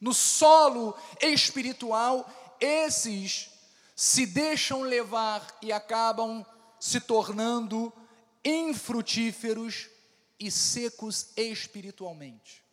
no 0.00 0.14
solo 0.14 0.96
espiritual, 1.20 2.28
esses 2.60 3.50
se 3.96 4.24
deixam 4.26 4.82
levar 4.82 5.44
e 5.60 5.72
acabam 5.72 6.46
se 6.78 7.00
tornando 7.00 7.92
infrutíferos 8.44 9.88
e 10.38 10.50
secos 10.50 11.28
espiritualmente. 11.36 12.64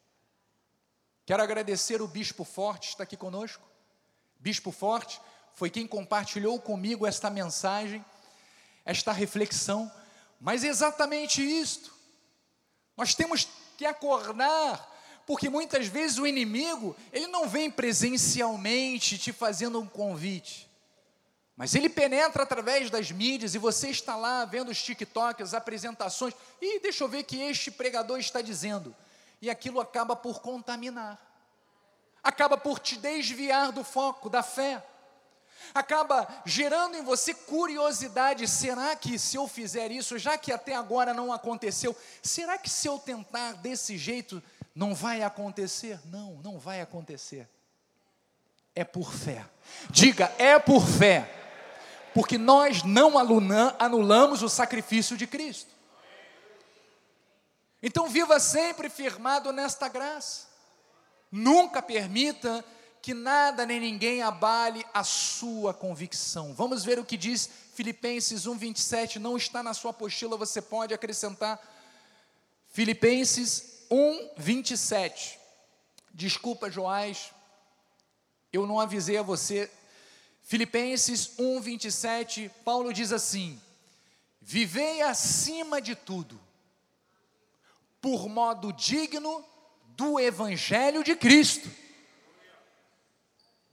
Quero 1.26 1.44
agradecer 1.44 2.02
o 2.02 2.08
Bispo 2.08 2.46
Forte, 2.46 2.90
está 2.90 3.04
aqui 3.04 3.18
conosco. 3.18 3.68
Bispo 4.40 4.72
Forte 4.72 5.20
foi 5.54 5.70
quem 5.70 5.86
compartilhou 5.86 6.60
comigo 6.62 7.06
esta 7.06 7.30
mensagem, 7.30 8.06
esta 8.86 9.12
reflexão, 9.12 9.92
mas 10.40 10.64
exatamente 10.64 11.42
isto. 11.42 11.94
Nós 12.96 13.14
temos 13.14 13.48
que 13.78 13.86
acordar, 13.86 14.96
porque 15.26 15.50
muitas 15.50 15.88
vezes 15.88 16.18
o 16.18 16.26
inimigo, 16.26 16.96
ele 17.12 17.28
não 17.28 17.50
vem 17.50 17.70
presencialmente 17.70 19.18
te 19.18 19.34
fazendo 19.34 19.80
um 19.80 19.88
convite, 19.88 20.67
mas 21.58 21.76
ele 21.76 21.90
penetra 21.90 22.44
através 22.44 22.90
das 22.90 23.12
mídias 23.12 23.56
e 23.56 23.58
você 23.58 23.90
está 23.90 24.16
lá 24.16 24.46
vendo 24.46 24.70
os 24.70 24.82
TikToks, 24.82 25.42
as 25.42 25.54
apresentações, 25.54 26.34
e 26.62 26.80
deixa 26.80 27.04
eu 27.04 27.10
ver 27.10 27.24
o 27.24 27.26
que 27.26 27.42
este 27.42 27.72
pregador 27.72 28.20
está 28.20 28.42
dizendo. 28.42 28.96
E 29.42 29.50
aquilo 29.50 29.82
acaba 29.82 30.16
por 30.16 30.40
contaminar 30.40 31.20
acaba 32.28 32.58
por 32.58 32.80
te 32.80 32.98
desviar 32.98 33.72
do 33.72 33.84
foco 33.84 34.30
da 34.30 34.44
fé, 34.44 34.84
acaba 35.74 36.28
gerando 36.46 36.98
em 36.98 37.04
você 37.04 37.34
curiosidade: 37.34 38.48
será 38.48 38.96
que 38.96 39.18
se 39.18 39.38
eu 39.38 39.48
fizer 39.48 39.92
isso, 39.92 40.18
já 40.20 40.38
que 40.38 40.52
até 40.52 40.76
agora 40.76 41.14
não 41.14 41.32
aconteceu, 41.32 41.96
será 42.22 42.58
que 42.58 42.70
se 42.70 42.88
eu 42.88 43.00
tentar 43.00 43.54
desse 43.54 43.98
jeito 43.98 44.44
não 44.76 44.94
vai 44.94 45.24
acontecer? 45.24 46.00
Não, 46.06 46.34
não 46.44 46.60
vai 46.60 46.82
acontecer. 46.82 47.48
É 48.76 48.84
por 48.84 49.12
fé. 49.12 49.46
Diga, 49.90 50.32
é 50.38 50.60
por 50.60 50.86
fé. 50.86 51.34
Porque 52.18 52.36
nós 52.36 52.82
não 52.82 53.14
anulamos 53.78 54.42
o 54.42 54.50
sacrifício 54.50 55.16
de 55.16 55.28
Cristo. 55.28 55.70
Então 57.80 58.10
viva 58.10 58.40
sempre 58.40 58.90
firmado 58.90 59.54
nesta 59.54 59.88
graça. 59.88 60.48
Nunca 61.32 61.80
permita 61.80 62.66
que 63.04 63.14
nada 63.14 63.68
nem 63.68 63.80
ninguém 63.80 64.24
abale 64.24 64.84
a 64.96 65.04
sua 65.04 65.76
convicção. 65.76 66.56
Vamos 66.56 66.84
ver 66.84 66.98
o 66.98 67.06
que 67.06 67.18
diz 67.18 67.52
Filipenses 67.76 68.48
1:27, 68.48 69.20
não 69.20 69.38
está 69.38 69.62
na 69.62 69.76
sua 69.76 69.92
apostila, 69.92 70.36
você 70.36 70.60
pode 70.60 70.96
acrescentar 70.96 71.62
Filipenses 72.70 73.86
1:27. 73.92 75.38
Desculpa, 76.12 76.68
Joás, 76.68 77.32
eu 78.52 78.66
não 78.66 78.80
avisei 78.80 79.18
a 79.20 79.22
você. 79.22 79.70
Filipenses 80.48 81.32
1:27, 81.38 82.50
Paulo 82.64 82.94
diz 82.94 83.12
assim: 83.12 83.62
Vivei 84.40 85.02
acima 85.02 85.82
de 85.82 85.94
tudo, 85.94 86.40
por 88.00 88.30
modo 88.30 88.72
digno 88.72 89.44
do 89.88 90.18
Evangelho 90.18 91.04
de 91.04 91.18
Cristo. 91.18 91.70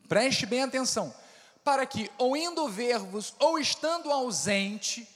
Preste 0.09 0.47
bem 0.47 0.65
atenção, 0.65 1.15
para 1.63 1.87
que, 1.87 2.11
ou 2.19 2.37
indo 2.37 2.69
ver-vos, 2.69 3.37
ou 3.39 3.57
estando 3.57 4.11
ausente, 4.11 5.09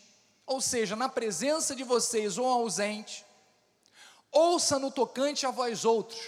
ou 0.47 0.61
seja, 0.61 0.95
na 0.95 1.09
presença 1.09 1.75
de 1.75 1.83
vocês 1.83 2.39
ou 2.39 2.47
ausente, 2.47 3.27
ouça 4.31 4.79
no 4.79 4.93
tocante 4.93 5.45
a 5.45 5.51
vós 5.51 5.85
outros, 5.85 6.21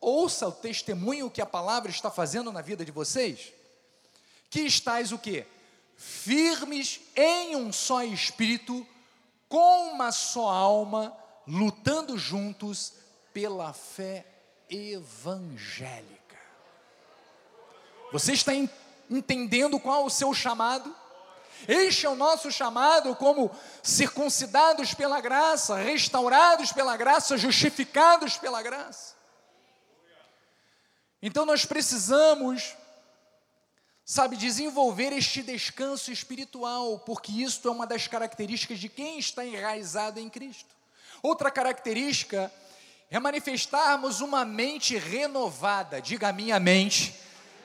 ouça 0.00 0.46
o 0.46 0.52
testemunho 0.52 1.28
que 1.28 1.42
a 1.42 1.46
palavra 1.46 1.90
está 1.90 2.08
fazendo 2.08 2.52
na 2.52 2.62
vida 2.62 2.84
de 2.84 2.92
vocês, 2.92 3.52
que 4.56 4.62
estáis 4.62 5.12
o 5.12 5.18
quê? 5.18 5.46
Firmes 5.98 7.02
em 7.14 7.54
um 7.56 7.70
só 7.70 8.02
espírito, 8.02 8.86
com 9.50 9.90
uma 9.92 10.10
só 10.10 10.48
alma, 10.48 11.14
lutando 11.46 12.16
juntos 12.16 12.94
pela 13.34 13.74
fé 13.74 14.24
evangélica. 14.70 16.38
Você 18.10 18.32
está 18.32 18.52
entendendo 19.10 19.78
qual 19.78 20.06
o 20.06 20.10
seu 20.10 20.32
chamado? 20.32 20.94
Este 21.68 22.06
é 22.06 22.08
o 22.08 22.16
nosso 22.16 22.50
chamado 22.50 23.14
como 23.14 23.54
circuncidados 23.82 24.94
pela 24.94 25.20
graça, 25.20 25.76
restaurados 25.76 26.72
pela 26.72 26.96
graça, 26.96 27.36
justificados 27.36 28.38
pela 28.38 28.62
graça. 28.62 29.16
Então 31.20 31.44
nós 31.44 31.66
precisamos, 31.66 32.74
sabe, 34.08 34.36
desenvolver 34.36 35.12
este 35.12 35.42
descanso 35.42 36.12
espiritual, 36.12 37.00
porque 37.00 37.32
isto 37.32 37.66
é 37.66 37.72
uma 37.72 37.84
das 37.84 38.06
características 38.06 38.78
de 38.78 38.88
quem 38.88 39.18
está 39.18 39.44
enraizado 39.44 40.20
em 40.20 40.30
Cristo. 40.30 40.76
Outra 41.20 41.50
característica 41.50 42.52
é 43.10 43.18
manifestarmos 43.18 44.20
uma 44.20 44.44
mente 44.44 44.96
renovada. 44.96 46.00
Diga 46.00 46.32
minha 46.32 46.60
mente 46.60 47.14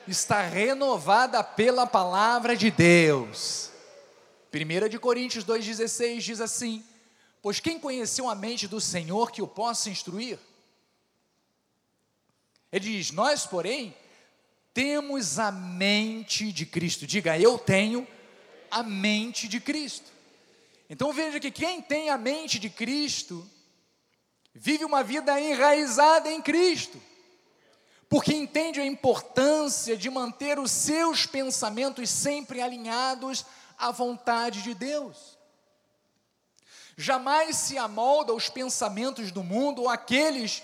está 0.08 0.42
renovada 0.42 1.44
pela 1.44 1.86
palavra 1.86 2.56
de 2.56 2.72
Deus. 2.72 3.70
1 4.52 4.88
de 4.88 4.98
Coríntios 4.98 5.44
2,16 5.44 6.18
diz 6.18 6.40
assim: 6.40 6.84
Pois 7.40 7.60
quem 7.60 7.78
conheceu 7.78 8.28
a 8.28 8.34
mente 8.34 8.66
do 8.66 8.80
Senhor 8.80 9.30
que 9.30 9.40
o 9.40 9.46
possa 9.46 9.88
instruir? 9.88 10.40
Ele 12.72 12.84
diz: 12.84 13.12
Nós, 13.12 13.46
porém, 13.46 13.94
temos 14.74 15.38
a 15.38 15.50
mente 15.52 16.52
de 16.52 16.64
Cristo. 16.64 17.06
Diga, 17.06 17.38
eu 17.38 17.58
tenho 17.58 18.06
a 18.70 18.82
mente 18.82 19.46
de 19.48 19.60
Cristo. 19.60 20.10
Então 20.88 21.12
veja 21.12 21.40
que 21.40 21.50
quem 21.50 21.80
tem 21.80 22.10
a 22.10 22.18
mente 22.18 22.58
de 22.58 22.68
Cristo, 22.68 23.48
vive 24.54 24.84
uma 24.84 25.02
vida 25.02 25.40
enraizada 25.40 26.30
em 26.30 26.40
Cristo, 26.40 27.00
porque 28.08 28.34
entende 28.34 28.80
a 28.80 28.84
importância 28.84 29.96
de 29.96 30.10
manter 30.10 30.58
os 30.58 30.70
seus 30.70 31.24
pensamentos 31.24 32.10
sempre 32.10 32.60
alinhados 32.60 33.44
à 33.78 33.90
vontade 33.90 34.62
de 34.62 34.74
Deus. 34.74 35.38
Jamais 36.96 37.56
se 37.56 37.78
amolda 37.78 38.32
aos 38.32 38.50
pensamentos 38.50 39.32
do 39.32 39.42
mundo 39.42 39.82
ou 39.82 39.88
aqueles 39.88 40.62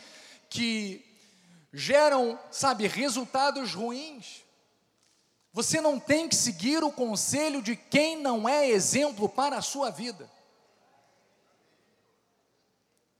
que 0.50 1.07
geram, 1.72 2.38
sabe, 2.50 2.86
resultados 2.86 3.74
ruins. 3.74 4.44
Você 5.52 5.80
não 5.80 5.98
tem 5.98 6.28
que 6.28 6.36
seguir 6.36 6.82
o 6.84 6.92
conselho 6.92 7.62
de 7.62 7.74
quem 7.74 8.16
não 8.16 8.48
é 8.48 8.68
exemplo 8.68 9.28
para 9.28 9.58
a 9.58 9.62
sua 9.62 9.90
vida. 9.90 10.30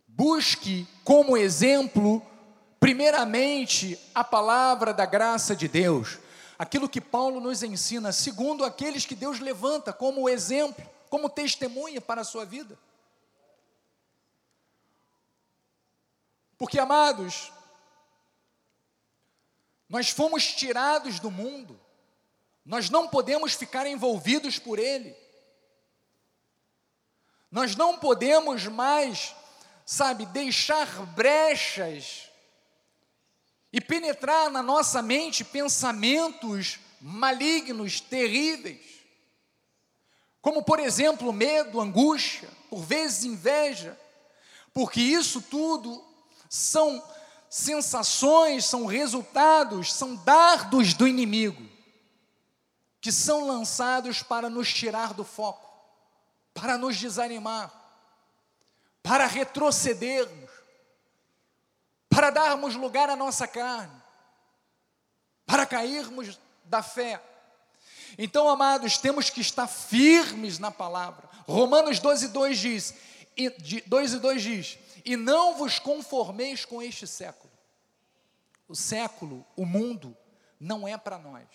Busque 0.07 0.87
como 1.05 1.37
exemplo 1.37 2.23
primeiramente, 2.81 3.99
a 4.15 4.23
palavra 4.23 4.95
da 4.95 5.05
graça 5.05 5.55
de 5.55 5.69
Deus, 5.69 6.19
aquilo 6.59 6.89
que 6.89 7.01
Paulo 7.01 7.41
nos 7.41 7.63
ensina, 7.63 8.13
segundo 8.13 8.65
aqueles 8.65 9.05
que 9.05 9.15
Deus 9.15 9.41
levanta 9.41 9.93
como 9.93 10.29
exemplo, 10.29 10.85
como 11.11 11.29
testemunha 11.29 12.01
para 12.01 12.21
a 12.21 12.25
sua 12.25 12.45
vida. 12.45 12.79
Porque, 16.57 16.79
amados, 16.79 17.53
nós 19.89 20.11
fomos 20.11 20.47
tirados 20.53 21.19
do 21.19 21.31
mundo, 21.31 21.81
nós 22.65 22.91
não 22.91 23.09
podemos 23.09 23.55
ficar 23.55 23.87
envolvidos 23.87 24.59
por 24.59 24.79
ele, 24.79 25.17
nós 27.51 27.75
não 27.75 27.99
podemos 27.99 28.67
mais, 28.67 29.35
sabe, 29.87 30.27
deixar 30.27 30.87
brechas 31.07 32.29
e 33.73 33.81
penetrar 33.81 34.51
na 34.51 34.63
nossa 34.63 35.01
mente 35.01 35.43
pensamentos 35.43 36.79
malignos, 37.01 38.01
terríveis, 38.01 38.99
como 40.43 40.63
por 40.63 40.79
exemplo 40.79 41.33
medo, 41.33 41.81
angústia, 41.81 42.49
por 42.69 42.81
vezes 42.81 43.25
inveja, 43.25 43.99
porque 44.75 45.01
isso 45.01 45.41
tudo 45.41 46.05
são 46.49 47.03
sensações, 47.49 48.65
são 48.65 48.87
resultados, 48.87 49.93
são 49.93 50.17
dardos 50.17 50.95
do 50.95 51.07
inimigo, 51.07 51.67
que 53.01 53.11
são 53.11 53.47
lançados 53.47 54.23
para 54.23 54.51
nos 54.51 54.73
tirar 54.73 55.15
do 55.15 55.25
foco, 55.25 55.69
para 56.53 56.77
nos 56.77 56.97
desanimar, 56.97 57.73
para 59.03 59.27
retrocedermos, 59.27 60.51
para 62.09 62.31
darmos 62.31 62.75
lugar 62.75 63.09
à 63.09 63.17
nossa 63.17 63.47
carne, 63.47 64.03
para 65.47 65.65
cairmos 65.65 66.39
da 66.65 66.83
fé. 66.83 67.23
Então, 68.19 68.49
amados, 68.49 68.99
temos 68.99 69.31
que 69.31 69.41
estar 69.41 69.67
firmes 69.67 70.59
na 70.59 70.71
palavra. 70.71 71.29
Romanos 71.47 71.99
12, 71.99 72.29
2 72.29 72.59
diz, 72.59 72.95
2 73.87 74.13
e 74.15 74.19
2 74.19 74.43
diz, 74.43 74.79
e 75.09 75.17
não 75.17 75.55
vos 75.55 75.79
conformeis 75.79 76.67
com 76.67 76.83
este 76.83 77.07
século. 77.07 77.51
O 78.69 78.77
século, 78.77 79.43
o 79.57 79.65
mundo, 79.65 80.15
não 80.61 80.87
é 80.87 80.99
para 80.99 81.19
nós. 81.19 81.47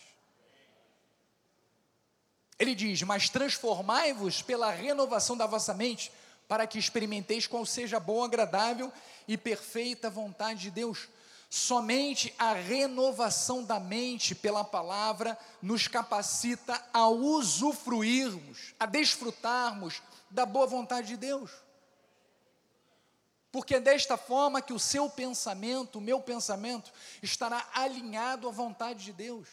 Ele 2.58 2.74
diz: 2.74 3.04
Mas 3.04 3.30
transformai-vos 3.30 4.42
pela 4.42 4.72
renovação 4.72 5.38
da 5.38 5.46
vossa 5.46 5.72
mente, 5.72 6.12
para 6.48 6.66
que 6.66 6.80
experimenteis 6.80 7.46
qual 7.46 7.64
seja 7.64 7.98
a 7.98 8.00
boa, 8.00 8.26
agradável 8.26 8.92
e 9.28 9.38
perfeita 9.38 10.10
vontade 10.10 10.62
de 10.62 10.72
Deus. 10.72 11.08
Somente 11.48 12.34
a 12.40 12.54
renovação 12.54 13.64
da 13.64 13.80
mente 13.80 14.34
pela 14.34 14.64
palavra 14.64 15.38
nos 15.62 15.88
capacita 15.88 16.84
a 16.92 17.08
usufruirmos, 17.08 18.74
a 18.80 18.88
desfrutarmos 18.88 20.02
da 20.32 20.44
boa 20.44 20.66
vontade 20.66 21.10
de 21.10 21.18
Deus 21.18 21.63
porque 23.54 23.76
é 23.76 23.80
desta 23.80 24.18
forma 24.18 24.64
que 24.64 24.74
o 24.74 24.80
seu 24.80 25.08
pensamento, 25.08 26.00
o 26.00 26.02
meu 26.02 26.20
pensamento, 26.20 26.92
estará 27.22 27.64
alinhado 27.72 28.50
à 28.50 28.52
vontade 28.52 29.06
de 29.06 29.14
Deus, 29.14 29.48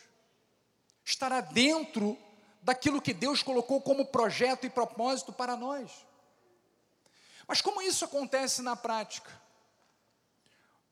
estará 1.05 1.43
dentro 1.43 2.19
daquilo 2.63 3.03
que 3.03 3.13
Deus 3.13 3.43
colocou 3.43 3.79
como 3.83 4.07
projeto 4.07 4.65
e 4.65 4.71
propósito 4.71 5.35
para 5.35 5.55
nós. 5.55 5.91
Mas 7.47 7.61
como 7.61 7.83
isso 7.83 8.03
acontece 8.07 8.63
na 8.63 8.75
prática? 8.75 9.31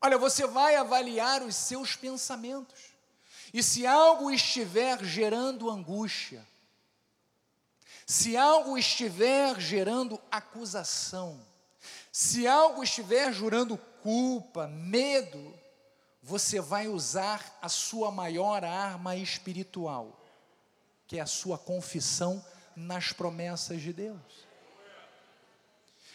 Olha, 0.02 0.18
você 0.18 0.46
vai 0.46 0.76
avaliar 0.76 1.42
os 1.42 1.56
seus 1.56 1.96
pensamentos, 1.96 2.78
e 3.54 3.62
se 3.62 3.86
algo 3.86 4.30
estiver 4.30 5.02
gerando 5.02 5.70
angústia, 5.70 6.46
se 8.06 8.36
algo 8.36 8.76
estiver 8.76 9.58
gerando 9.58 10.20
acusação, 10.30 11.47
se 12.18 12.48
algo 12.48 12.82
estiver 12.82 13.32
jurando 13.32 13.78
culpa, 14.02 14.66
medo, 14.66 15.56
você 16.20 16.60
vai 16.60 16.88
usar 16.88 17.56
a 17.62 17.68
sua 17.68 18.10
maior 18.10 18.64
arma 18.64 19.14
espiritual, 19.14 20.20
que 21.06 21.18
é 21.18 21.20
a 21.20 21.26
sua 21.26 21.56
confissão 21.56 22.44
nas 22.74 23.12
promessas 23.12 23.80
de 23.80 23.92
Deus. 23.92 24.18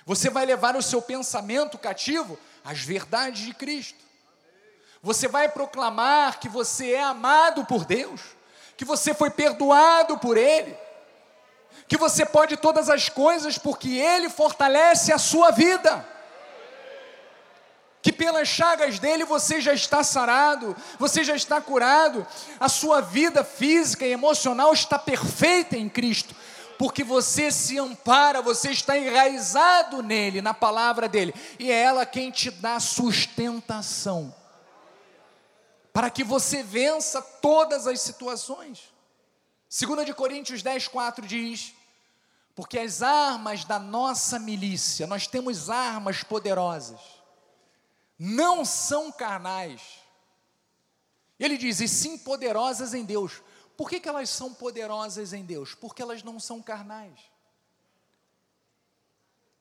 Você 0.05 0.29
vai 0.29 0.45
levar 0.45 0.75
o 0.75 0.81
seu 0.81 1.01
pensamento 1.01 1.77
cativo 1.77 2.37
às 2.65 2.79
verdades 2.79 3.45
de 3.45 3.53
Cristo. 3.53 4.03
Você 5.01 5.29
vai 5.29 5.47
proclamar 5.47 6.37
que 6.37 6.49
você 6.49 6.91
é 6.91 7.01
amado 7.01 7.63
por 7.63 7.85
Deus, 7.85 8.19
que 8.75 8.83
você 8.83 9.13
foi 9.13 9.29
perdoado 9.29 10.17
por 10.17 10.35
Ele, 10.35 10.77
que 11.87 11.97
você 11.97 12.25
pode 12.25 12.57
todas 12.57 12.89
as 12.89 13.09
coisas 13.09 13.57
porque 13.57 13.89
Ele 13.89 14.29
fortalece 14.29 15.11
a 15.11 15.17
sua 15.17 15.51
vida. 15.51 16.05
Que 18.01 18.11
pelas 18.11 18.47
chagas 18.47 18.99
dele 18.99 19.23
você 19.23 19.61
já 19.61 19.73
está 19.73 20.03
sarado, 20.03 20.75
você 20.99 21.23
já 21.23 21.35
está 21.35 21.61
curado, 21.61 22.27
a 22.59 22.67
sua 22.67 22.99
vida 22.99 23.43
física 23.43 24.05
e 24.05 24.11
emocional 24.11 24.73
está 24.73 24.99
perfeita 24.99 25.77
em 25.77 25.87
Cristo, 25.87 26.35
porque 26.77 27.03
você 27.03 27.49
se 27.49 27.79
ampara, 27.79 28.41
você 28.41 28.71
está 28.71 28.97
enraizado 28.97 30.03
nele, 30.03 30.41
na 30.41 30.53
palavra 30.53 31.07
dele, 31.07 31.33
e 31.57 31.71
é 31.71 31.81
ela 31.81 32.05
quem 32.05 32.29
te 32.29 32.51
dá 32.51 32.77
sustentação, 32.77 34.35
para 35.93 36.09
que 36.09 36.25
você 36.25 36.61
vença 36.61 37.21
todas 37.21 37.87
as 37.87 38.01
situações. 38.01 38.92
2 39.81 40.05
de 40.05 40.13
Coríntios 40.13 40.61
10, 40.61 40.87
4 40.87 41.25
diz: 41.25 41.73
Porque 42.53 42.77
as 42.77 43.01
armas 43.01 43.65
da 43.65 43.79
nossa 43.79 44.37
milícia, 44.37 45.07
nós 45.07 45.25
temos 45.25 45.67
armas 45.67 46.23
poderosas, 46.23 46.99
não 48.19 48.63
são 48.63 49.11
carnais. 49.11 49.81
Ele 51.39 51.57
diz, 51.57 51.81
e 51.81 51.87
sim 51.87 52.19
poderosas 52.19 52.93
em 52.93 53.03
Deus. 53.03 53.41
Por 53.75 53.89
que, 53.89 53.99
que 53.99 54.07
elas 54.07 54.29
são 54.29 54.53
poderosas 54.53 55.33
em 55.33 55.43
Deus? 55.43 55.73
Porque 55.73 56.03
elas 56.03 56.21
não 56.21 56.39
são 56.39 56.61
carnais. 56.61 57.19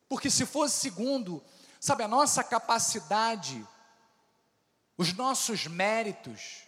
Porque 0.09 0.29
se 0.29 0.45
fosse 0.45 0.79
segundo, 0.79 1.43
sabe, 1.81 2.03
a 2.03 2.09
nossa 2.09 2.45
capacidade, 2.45 3.67
os 4.99 5.15
nossos 5.15 5.67
méritos, 5.67 6.65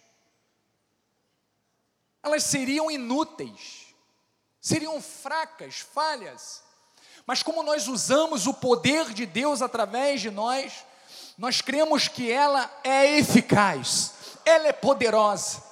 elas 2.25 2.43
seriam 2.43 2.89
inúteis, 2.89 3.93
seriam 4.59 4.99
fracas, 4.99 5.77
falhas. 5.79 6.63
Mas 7.25 7.43
como 7.43 7.61
nós 7.61 7.87
usamos 7.87 8.47
o 8.47 8.53
poder 8.53 9.13
de 9.13 9.27
Deus 9.27 9.61
através 9.61 10.21
de 10.21 10.31
nós, 10.31 10.83
nós 11.37 11.61
cremos 11.61 12.07
que 12.07 12.31
ela 12.31 12.69
é 12.83 13.17
eficaz, 13.19 14.13
ela 14.43 14.67
é 14.67 14.73
poderosa. 14.73 15.63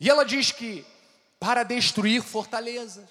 E 0.00 0.08
ela 0.08 0.24
diz 0.24 0.50
que 0.50 0.84
para 1.38 1.62
destruir 1.62 2.22
fortalezas, 2.22 3.08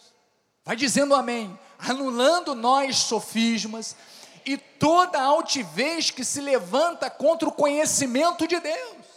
vai 0.65 0.75
dizendo 0.75 1.13
amém, 1.13 1.57
anulando 1.77 2.55
nós 2.55 2.97
sofismas 2.97 3.95
e 4.43 4.57
toda 4.57 5.21
altivez 5.21 6.09
que 6.09 6.23
se 6.23 6.41
levanta 6.41 7.11
contra 7.11 7.47
o 7.47 7.51
conhecimento 7.51 8.47
de 8.47 8.59
Deus 8.59 9.10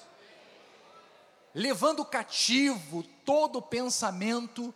levando 1.55 2.05
cativo 2.05 3.05
todo 3.25 3.63
pensamento 3.63 4.75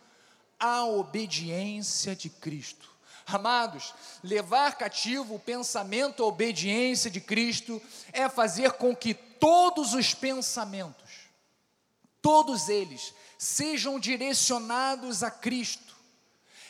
à 0.57 0.85
obediência 0.85 2.15
de 2.15 2.29
Cristo. 2.29 2.89
Amados, 3.27 3.93
levar 4.23 4.75
cativo 4.75 5.35
o 5.35 5.39
pensamento 5.39 6.23
à 6.23 6.25
obediência 6.25 7.11
de 7.11 7.21
Cristo 7.21 7.81
é 8.11 8.27
fazer 8.29 8.73
com 8.73 8.95
que 8.95 9.13
todos 9.13 9.93
os 9.93 10.13
pensamentos, 10.13 11.29
todos 12.21 12.69
eles, 12.69 13.13
sejam 13.37 13.99
direcionados 13.99 15.21
a 15.21 15.29
Cristo. 15.29 15.95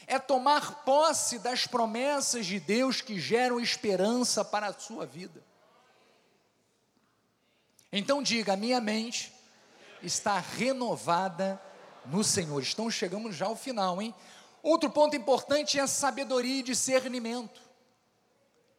É 0.05 0.17
tomar 0.17 0.83
posse 0.83 1.37
das 1.37 1.67
promessas 1.67 2.45
de 2.45 2.59
Deus 2.59 2.99
que 2.99 3.19
geram 3.19 3.59
esperança 3.59 4.43
para 4.43 4.67
a 4.67 4.73
sua 4.73 5.05
vida. 5.05 5.43
Então 7.91 8.21
diga: 8.21 8.53
a 8.53 8.57
minha 8.57 8.81
mente 8.81 9.31
está 10.01 10.39
renovada 10.39 11.61
no 12.05 12.23
Senhor. 12.23 12.61
Estamos 12.61 12.93
chegando 12.93 13.31
já 13.31 13.45
ao 13.45 13.55
final, 13.55 14.01
hein? 14.01 14.13
Outro 14.61 14.89
ponto 14.89 15.15
importante 15.15 15.79
é 15.79 15.81
a 15.81 15.87
sabedoria 15.87 16.59
e 16.59 16.63
discernimento. 16.63 17.61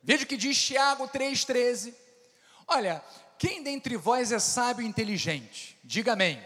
Veja 0.03 0.25
o 0.25 0.27
que 0.27 0.37
diz 0.37 0.61
Tiago 0.61 1.09
3,13. 1.09 1.95
Olha, 2.66 3.03
quem 3.39 3.62
dentre 3.62 3.97
vós 3.97 4.33
é 4.33 4.39
sábio 4.39 4.85
e 4.85 4.89
inteligente? 4.89 5.79
Diga 5.83 6.12
amém. 6.12 6.43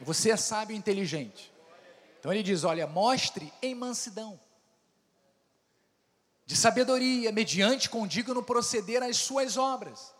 Você 0.00 0.30
é 0.30 0.36
sábio 0.36 0.74
e 0.74 0.78
inteligente. 0.78 1.52
Então 2.18 2.32
ele 2.32 2.42
diz: 2.42 2.64
olha, 2.64 2.86
mostre 2.86 3.52
em 3.62 3.74
mansidão, 3.74 4.38
de 6.44 6.56
sabedoria, 6.56 7.32
mediante 7.32 7.88
condigno 7.88 8.42
proceder 8.42 9.02
às 9.02 9.16
suas 9.16 9.56
obras. 9.56 10.12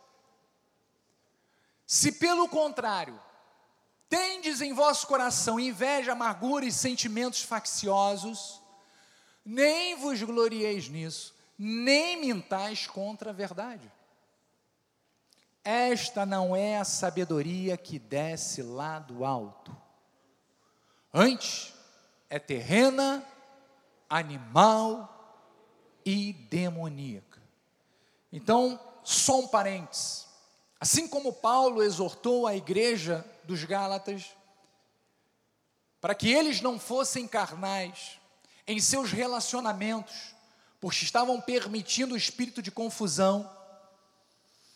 Se 1.93 2.11
pelo 2.11 2.49
contrário, 2.49 3.21
tendes 4.09 4.63
em 4.63 4.73
vosso 4.73 5.07
coração 5.07 5.61
inveja, 5.61 6.13
amargura 6.13 6.65
e 6.65 6.73
sentimentos 6.73 7.43
facciosos, 7.43 8.63
nem 9.45 9.95
vos 9.97 10.23
glorieis 10.23 10.89
nisso, 10.89 11.35
nem 11.59 12.17
mintais 12.17 12.87
contra 12.87 13.29
a 13.29 13.35
verdade. 13.35 13.93
Esta 15.63 16.25
não 16.25 16.57
é 16.57 16.79
a 16.79 16.85
sabedoria 16.85 17.77
que 17.77 17.99
desce 17.99 18.63
lá 18.63 18.99
do 18.99 19.23
alto. 19.23 19.77
Antes, 21.13 21.75
é 22.31 22.39
terrena, 22.39 23.23
animal 24.09 25.45
e 26.07 26.33
demoníaca. 26.33 27.43
Então, 28.33 28.81
só 29.05 29.41
um 29.41 29.49
parênteses. 29.49 30.32
Assim 30.83 31.07
como 31.07 31.33
Paulo 31.33 31.81
exortou 31.81 32.45
a 32.45 32.57
igreja 32.57 33.25
dos 33.45 33.63
Gálatas 33.63 34.33
para 36.01 36.13
que 36.13 36.29
eles 36.29 36.61
não 36.61 36.77
fossem 36.77 37.25
carnais 37.29 38.19
em 38.67 38.81
seus 38.81 39.13
relacionamentos, 39.13 40.35
porque 40.81 41.05
estavam 41.05 41.41
permitindo 41.41 42.15
o 42.15 42.17
espírito 42.17 42.61
de 42.61 42.73
confusão, 42.73 43.49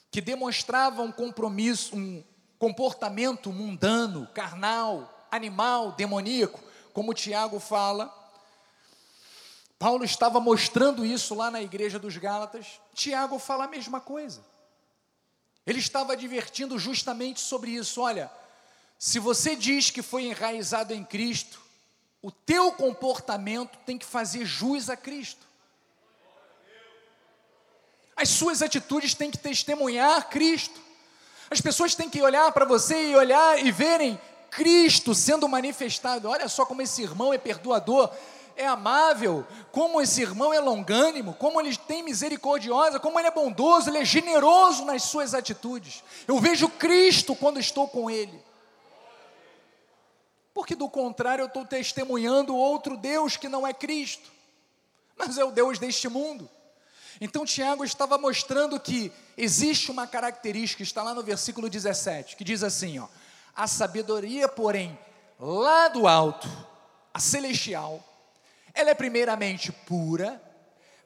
que 0.09 0.20
demonstrava 0.20 1.02
um 1.02 1.11
compromisso, 1.11 1.96
um 1.96 2.22
comportamento 2.57 3.50
mundano, 3.50 4.28
carnal, 4.32 5.26
animal, 5.28 5.90
demoníaco, 5.90 6.62
como 6.92 7.14
Tiago 7.14 7.59
fala. 7.59 8.14
Paulo 9.76 10.04
estava 10.04 10.38
mostrando 10.38 11.04
isso 11.04 11.34
lá 11.34 11.50
na 11.50 11.61
igreja 11.61 11.98
dos 11.98 12.16
Gálatas. 12.16 12.80
Tiago 12.94 13.40
fala 13.40 13.64
a 13.64 13.68
mesma 13.68 14.00
coisa. 14.00 14.54
Ele 15.66 15.80
estava 15.80 16.12
advertindo 16.12 16.78
justamente 16.78 17.40
sobre 17.40 17.72
isso. 17.72 18.00
Olha, 18.00 18.30
se 18.98 19.18
você 19.18 19.56
diz 19.56 19.90
que 19.90 20.00
foi 20.00 20.24
enraizado 20.24 20.94
em 20.94 21.04
Cristo, 21.04 21.60
o 22.22 22.30
teu 22.30 22.72
comportamento 22.72 23.76
tem 23.84 23.98
que 23.98 24.06
fazer 24.06 24.44
jus 24.44 24.88
a 24.88 24.96
Cristo. 24.96 25.46
As 28.16 28.28
suas 28.30 28.62
atitudes 28.62 29.12
têm 29.14 29.30
que 29.30 29.38
testemunhar 29.38 30.28
Cristo. 30.30 30.80
As 31.50 31.60
pessoas 31.60 31.94
têm 31.94 32.08
que 32.08 32.22
olhar 32.22 32.50
para 32.52 32.64
você 32.64 33.10
e 33.10 33.16
olhar 33.16 33.64
e 33.64 33.70
verem 33.70 34.18
Cristo 34.50 35.14
sendo 35.14 35.48
manifestado. 35.48 36.28
Olha 36.28 36.48
só 36.48 36.64
como 36.64 36.80
esse 36.80 37.02
irmão 37.02 37.32
é 37.32 37.38
perdoador, 37.38 38.10
é 38.57 38.66
amável, 38.66 39.46
como 39.70 40.00
esse 40.00 40.22
irmão 40.22 40.52
é 40.52 40.59
longânimo, 40.59 41.34
como 41.34 41.61
ele 41.61 41.76
tem 41.76 42.02
misericordiosa, 42.02 42.98
como 42.98 43.18
ele 43.18 43.28
é 43.28 43.30
bondoso, 43.30 43.90
ele 43.90 43.98
é 43.98 44.04
generoso 44.04 44.84
nas 44.84 45.02
suas 45.02 45.34
atitudes. 45.34 46.02
Eu 46.26 46.38
vejo 46.38 46.68
Cristo 46.68 47.36
quando 47.36 47.61
estou 47.61 47.86
com 47.86 48.11
ele. 48.11 48.42
Porque 50.54 50.74
do 50.74 50.88
contrário 50.88 51.42
eu 51.42 51.48
estou 51.48 51.66
testemunhando 51.66 52.57
outro 52.57 52.96
Deus 52.96 53.36
que 53.36 53.48
não 53.48 53.66
é 53.66 53.74
Cristo, 53.74 54.32
mas 55.14 55.36
é 55.36 55.44
o 55.44 55.50
Deus 55.50 55.78
deste 55.78 56.09
mundo. 56.09 56.48
Então 57.20 57.44
Tiago 57.44 57.84
estava 57.84 58.16
mostrando 58.16 58.80
que 58.80 59.12
existe 59.36 59.90
uma 59.90 60.07
característica, 60.07 60.82
está 60.82 61.02
lá 61.02 61.14
no 61.14 61.22
versículo 61.22 61.68
17, 61.68 62.36
que 62.36 62.44
diz 62.44 62.62
assim: 62.62 62.98
ó, 62.98 63.07
a 63.54 63.66
sabedoria, 63.66 64.48
porém, 64.48 64.98
lá 65.38 65.88
do 65.88 66.09
alto, 66.09 66.48
a 67.12 67.20
celestial, 67.20 68.02
ela 68.76 68.90
é 68.90 68.94
primeiramente 68.94 69.72
pura, 69.72 70.40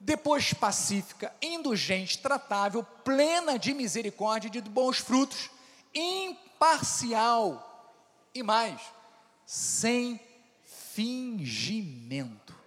depois 0.00 0.52
pacífica, 0.52 1.32
indulgente, 1.40 2.18
tratável, 2.18 2.82
plena 2.82 3.58
de 3.58 3.72
misericórdia 3.72 4.48
e 4.48 4.50
de 4.50 4.60
bons 4.62 4.98
frutos, 4.98 5.50
imparcial 5.94 7.66
e 8.34 8.42
mais, 8.42 8.80
sem 9.46 10.20
fingimento. 10.64 12.58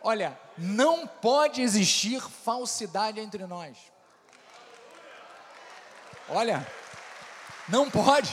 Olha, 0.00 0.38
não 0.56 1.04
pode 1.04 1.60
existir 1.60 2.20
falsidade 2.20 3.18
entre 3.18 3.44
nós. 3.46 3.76
Olha, 6.28 6.64
não 7.68 7.90
pode, 7.90 8.30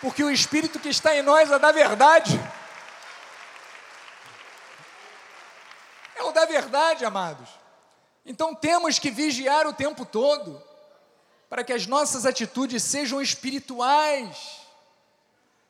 porque 0.00 0.22
o 0.22 0.30
Espírito 0.30 0.78
que 0.78 0.88
está 0.88 1.16
em 1.16 1.22
nós 1.22 1.50
é 1.50 1.58
da 1.58 1.72
verdade. 1.72 2.38
É 6.22 6.24
o 6.24 6.30
da 6.30 6.41
verdade, 6.52 7.04
amados. 7.04 7.48
Então 8.26 8.54
temos 8.54 8.98
que 8.98 9.10
vigiar 9.10 9.66
o 9.66 9.72
tempo 9.72 10.04
todo, 10.04 10.62
para 11.48 11.64
que 11.64 11.72
as 11.72 11.86
nossas 11.86 12.26
atitudes 12.26 12.82
sejam 12.82 13.20
espirituais 13.20 14.60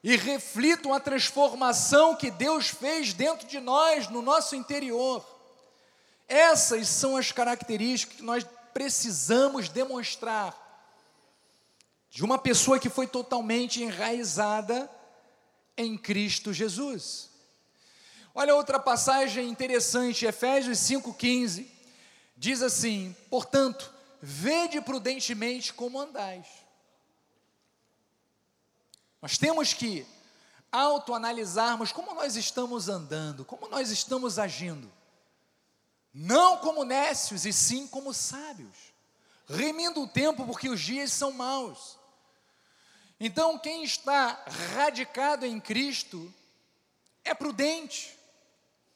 e 0.03 0.16
reflitam 0.16 0.93
a 0.93 0.99
transformação 0.99 2.16
que 2.16 2.30
Deus 2.30 2.66
fez 2.66 3.12
dentro 3.12 3.47
de 3.47 3.61
nós, 3.61 4.09
no 4.09 4.20
nosso 4.20 4.57
interior. 4.57 5.24
Essas 6.28 6.89
são 6.89 7.16
as 7.16 7.30
características 7.30 8.16
que 8.16 8.22
nós 8.22 8.45
precisamos 8.74 9.68
demonstrar 9.68 10.59
de 12.11 12.24
uma 12.24 12.39
pessoa 12.39 12.78
que 12.78 12.91
foi 12.91 13.07
totalmente 13.07 13.83
enraizada 13.83 14.91
em 15.76 15.97
Cristo 15.97 16.53
Jesus. 16.53 17.32
Olha 18.35 18.55
outra 18.55 18.78
passagem 18.78 19.49
interessante, 19.49 20.24
Efésios 20.24 20.78
5,15, 20.78 21.66
diz 22.37 22.62
assim: 22.62 23.14
portanto, 23.28 23.93
vede 24.20 24.80
prudentemente 24.80 25.72
como 25.72 26.01
andais 26.01 26.62
nós 29.22 29.39
temos 29.39 29.72
que 29.72 30.05
autoanalisarmos 30.72 31.93
como 31.93 32.12
nós 32.12 32.35
estamos 32.35 32.89
andando, 32.89 33.45
como 33.45 33.68
nós 33.68 33.89
estamos 33.91 34.37
agindo. 34.37 34.93
Não 36.12 36.59
como 36.59 36.85
nécios, 36.85 37.47
e 37.47 37.53
sim 37.53 37.87
como 37.87 38.12
sábios, 38.12 38.76
remindo 39.49 40.03
o 40.03 40.09
tempo, 40.09 40.45
porque 40.45 40.68
os 40.68 40.80
dias 40.80 41.12
são 41.12 41.30
maus. 41.30 41.97
Então, 43.20 43.57
quem 43.59 43.85
está 43.85 44.45
radicado 44.74 45.47
em 45.47 45.61
Cristo 45.61 46.35
é 47.24 47.33
prudente, 47.33 48.18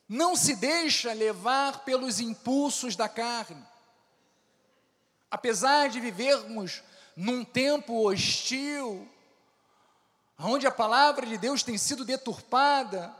não 0.08 0.36
se 0.36 0.54
deixa 0.54 1.12
levar 1.12 1.84
pelos 1.84 2.20
impulsos 2.20 2.94
da 2.94 3.08
carne. 3.08 3.64
Apesar 5.30 5.88
de 5.88 6.00
vivermos 6.00 6.82
num 7.16 7.44
tempo 7.44 8.06
hostil, 8.06 9.08
onde 10.38 10.66
a 10.66 10.70
palavra 10.70 11.26
de 11.26 11.36
Deus 11.36 11.62
tem 11.62 11.76
sido 11.76 12.04
deturpada, 12.04 13.12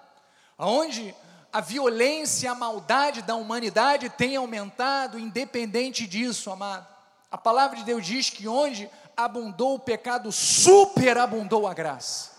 onde 0.59 1.15
a 1.53 1.61
violência, 1.61 2.51
a 2.51 2.55
maldade 2.55 3.23
da 3.23 3.35
humanidade 3.35 4.11
tem 4.11 4.37
aumentado, 4.37 5.19
independente 5.19 6.07
disso, 6.07 6.51
amado. 6.51 6.87
A 7.31 7.39
palavra 7.39 7.79
de 7.79 7.85
Deus 7.85 8.05
diz 8.05 8.31
que 8.31 8.47
onde 8.47 8.89
abundou 9.17 9.75
o 9.75 9.79
pecado, 9.79 10.31
superabundou 10.31 11.67
a 11.67 11.75
graça. 11.75 12.36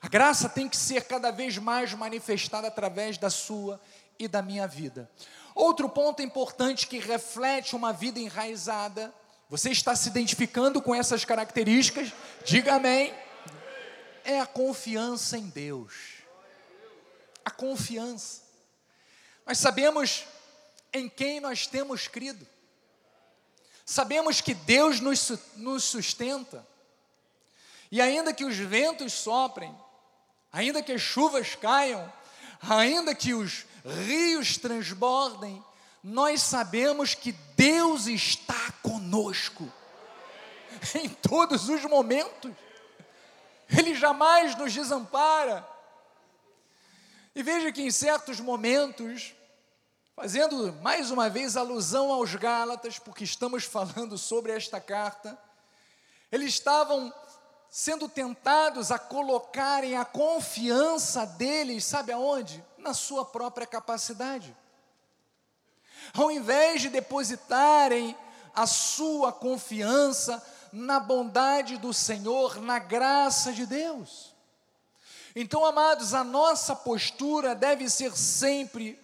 A 0.00 0.08
graça 0.08 0.48
tem 0.48 0.68
que 0.68 0.76
ser 0.76 1.04
cada 1.04 1.30
vez 1.30 1.58
mais 1.58 1.92
manifestada 1.92 2.68
através 2.68 3.18
da 3.18 3.30
sua 3.30 3.80
e 4.18 4.26
da 4.26 4.40
minha 4.40 4.66
vida. 4.66 5.10
Outro 5.54 5.88
ponto 5.88 6.22
importante 6.22 6.86
que 6.86 6.98
reflete 6.98 7.76
uma 7.76 7.92
vida 7.92 8.18
enraizada 8.18 9.12
você 9.50 9.72
está 9.72 9.96
se 9.96 10.08
identificando 10.08 10.80
com 10.80 10.94
essas 10.94 11.24
características? 11.24 12.12
Diga 12.44 12.76
amém. 12.76 13.12
É 14.22 14.38
a 14.38 14.46
confiança 14.46 15.36
em 15.36 15.48
Deus. 15.48 15.92
A 17.44 17.50
confiança. 17.50 18.42
Nós 19.44 19.58
sabemos 19.58 20.24
em 20.92 21.08
quem 21.08 21.40
nós 21.40 21.66
temos 21.66 22.06
crido. 22.06 22.46
Sabemos 23.84 24.40
que 24.40 24.54
Deus 24.54 25.00
nos, 25.00 25.32
nos 25.56 25.82
sustenta. 25.82 26.64
E 27.90 28.00
ainda 28.00 28.32
que 28.32 28.44
os 28.44 28.54
ventos 28.54 29.12
soprem, 29.12 29.76
ainda 30.52 30.82
que 30.82 30.92
as 30.92 31.00
chuvas 31.00 31.54
caiam, 31.54 32.12
ainda 32.60 33.14
que 33.14 33.34
os 33.34 33.66
rios 33.84 34.56
transbordem, 34.58 35.64
nós 36.02 36.42
sabemos 36.42 37.14
que 37.14 37.32
Deus 37.56 38.06
está 38.06 38.72
conosco 38.82 39.70
em 40.94 41.08
todos 41.08 41.68
os 41.68 41.82
momentos. 41.84 42.52
Ele 43.68 43.94
jamais 43.94 44.56
nos 44.56 44.72
desampara. 44.72 45.66
E 47.34 47.42
veja 47.42 47.70
que 47.70 47.82
em 47.82 47.90
certos 47.90 48.40
momentos, 48.40 49.34
fazendo 50.16 50.72
mais 50.82 51.10
uma 51.10 51.30
vez 51.30 51.56
alusão 51.56 52.12
aos 52.12 52.34
Gálatas, 52.34 52.98
porque 52.98 53.24
estamos 53.24 53.64
falando 53.64 54.18
sobre 54.18 54.52
esta 54.52 54.80
carta, 54.80 55.38
eles 56.32 56.54
estavam 56.54 57.12
sendo 57.70 58.08
tentados 58.08 58.90
a 58.90 58.98
colocarem 58.98 59.96
a 59.96 60.04
confiança 60.04 61.24
deles, 61.24 61.84
sabe 61.84 62.12
aonde? 62.12 62.64
Na 62.78 62.92
sua 62.92 63.24
própria 63.24 63.66
capacidade 63.66 64.56
ao 66.14 66.30
invés 66.30 66.82
de 66.82 66.88
depositarem 66.88 68.16
a 68.54 68.66
sua 68.66 69.32
confiança 69.32 70.42
na 70.72 70.98
bondade 71.00 71.76
do 71.76 71.92
Senhor, 71.92 72.60
na 72.60 72.78
graça 72.78 73.52
de 73.52 73.66
Deus. 73.66 74.34
Então, 75.34 75.64
amados, 75.64 76.14
a 76.14 76.24
nossa 76.24 76.74
postura 76.74 77.54
deve 77.54 77.88
ser 77.88 78.16
sempre 78.16 78.98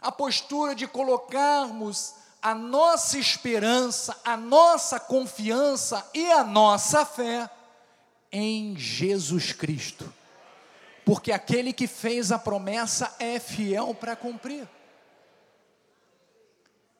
a 0.00 0.12
postura 0.12 0.74
de 0.74 0.86
colocarmos 0.86 2.14
a 2.40 2.54
nossa 2.54 3.18
esperança, 3.18 4.16
a 4.24 4.36
nossa 4.36 5.00
confiança 5.00 6.08
e 6.14 6.30
a 6.30 6.44
nossa 6.44 7.04
fé 7.04 7.50
em 8.30 8.76
Jesus 8.76 9.52
Cristo. 9.52 10.12
Porque 11.04 11.30
aquele 11.30 11.72
que 11.72 11.86
fez 11.86 12.32
a 12.32 12.38
promessa 12.38 13.14
é 13.18 13.38
fiel 13.38 13.94
para 13.94 14.16
cumprir. 14.16 14.68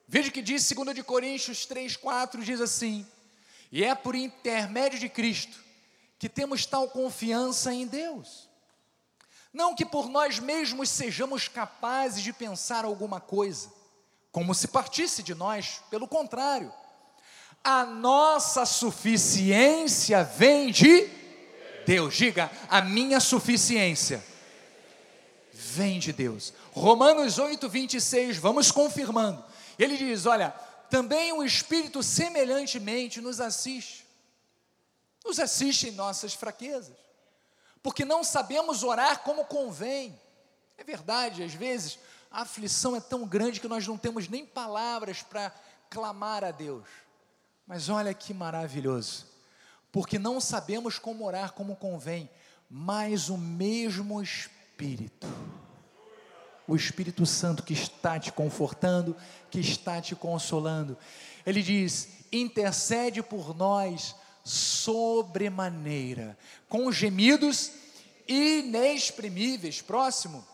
Veja 0.07 0.31
que 0.31 0.41
diz 0.41 0.70
2 0.70 0.95
de 0.95 1.03
Coríntios 1.03 1.66
3, 1.66 1.97
4, 1.97 2.45
diz 2.45 2.61
assim: 2.61 3.07
E 3.72 3.83
é 3.83 3.95
por 3.95 4.14
intermédio 4.14 4.99
de 4.99 5.09
Cristo 5.09 5.66
que 6.18 6.29
temos 6.29 6.64
tal 6.64 6.89
confiança 6.89 7.72
em 7.74 7.87
Deus. 7.87 8.49
Não 9.53 9.74
que 9.74 9.85
por 9.85 10.09
nós 10.09 10.39
mesmos 10.39 10.89
sejamos 10.91 11.49
capazes 11.49 12.22
de 12.22 12.33
pensar 12.33 12.85
alguma 12.85 13.20
coisa, 13.20 13.72
como 14.31 14.55
se 14.55 14.68
partisse 14.68 15.22
de 15.22 15.35
nós, 15.35 15.83
pelo 15.91 16.07
contrário, 16.07 16.72
a 17.66 17.84
nossa 17.84 18.64
suficiência 18.64 20.22
vem 20.22 20.70
de 20.70 21.10
Deus. 21.84 22.14
Diga, 22.14 22.48
a 22.68 22.80
minha 22.80 23.18
suficiência 23.18 24.24
vem 25.52 25.98
de 25.98 26.12
Deus. 26.12 26.54
Romanos 26.70 27.40
8, 27.40 27.68
26, 27.68 28.36
vamos 28.36 28.70
confirmando. 28.70 29.44
Ele 29.76 29.96
diz: 29.96 30.26
Olha, 30.26 30.50
também 30.88 31.32
o 31.32 31.42
Espírito 31.42 32.04
semelhantemente 32.04 33.20
nos 33.20 33.40
assiste, 33.40 34.06
nos 35.24 35.40
assiste 35.40 35.88
em 35.88 35.90
nossas 35.92 36.34
fraquezas, 36.34 36.94
porque 37.82 38.04
não 38.04 38.22
sabemos 38.22 38.84
orar 38.84 39.24
como 39.24 39.44
convém. 39.44 40.16
É 40.78 40.84
verdade, 40.84 41.42
às 41.42 41.52
vezes 41.52 41.98
a 42.30 42.42
aflição 42.42 42.94
é 42.94 43.00
tão 43.00 43.26
grande 43.26 43.58
que 43.58 43.66
nós 43.66 43.84
não 43.88 43.98
temos 43.98 44.28
nem 44.28 44.46
palavras 44.46 45.20
para 45.20 45.52
clamar 45.90 46.44
a 46.44 46.52
Deus. 46.52 47.05
Mas 47.66 47.88
olha 47.88 48.14
que 48.14 48.32
maravilhoso, 48.32 49.26
porque 49.90 50.18
não 50.18 50.40
sabemos 50.40 50.98
como 50.98 51.24
orar 51.24 51.52
como 51.52 51.76
convém, 51.76 52.30
mas 52.70 53.28
o 53.28 53.36
mesmo 53.36 54.22
Espírito 54.22 55.26
o 56.66 56.74
Espírito 56.74 57.24
Santo 57.24 57.62
que 57.62 57.72
está 57.72 58.18
te 58.18 58.32
confortando, 58.32 59.16
que 59.50 59.60
está 59.60 60.00
te 60.00 60.16
consolando. 60.16 60.98
Ele 61.44 61.62
diz: 61.62 62.08
intercede 62.32 63.22
por 63.22 63.56
nós 63.56 64.14
sobremaneira, 64.44 66.36
com 66.68 66.90
gemidos 66.90 67.70
inexprimíveis. 68.26 69.80
Próximo. 69.80 70.46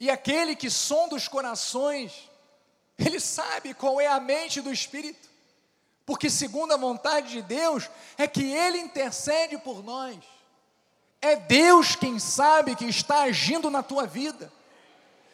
E 0.00 0.10
aquele 0.10 0.56
que 0.56 0.70
sonda 0.70 1.14
os 1.14 1.28
corações, 1.28 2.28
ele 2.98 3.20
sabe 3.20 3.74
qual 3.74 4.00
é 4.00 4.06
a 4.06 4.18
mente 4.18 4.60
do 4.60 4.72
Espírito, 4.72 5.28
porque, 6.06 6.28
segundo 6.28 6.72
a 6.72 6.76
vontade 6.76 7.28
de 7.28 7.42
Deus, 7.42 7.88
é 8.18 8.26
que 8.26 8.44
ele 8.44 8.78
intercede 8.78 9.56
por 9.58 9.82
nós. 9.82 10.18
É 11.20 11.34
Deus 11.36 11.96
quem 11.96 12.18
sabe 12.18 12.76
que 12.76 12.84
está 12.84 13.22
agindo 13.22 13.70
na 13.70 13.82
tua 13.82 14.06
vida 14.06 14.52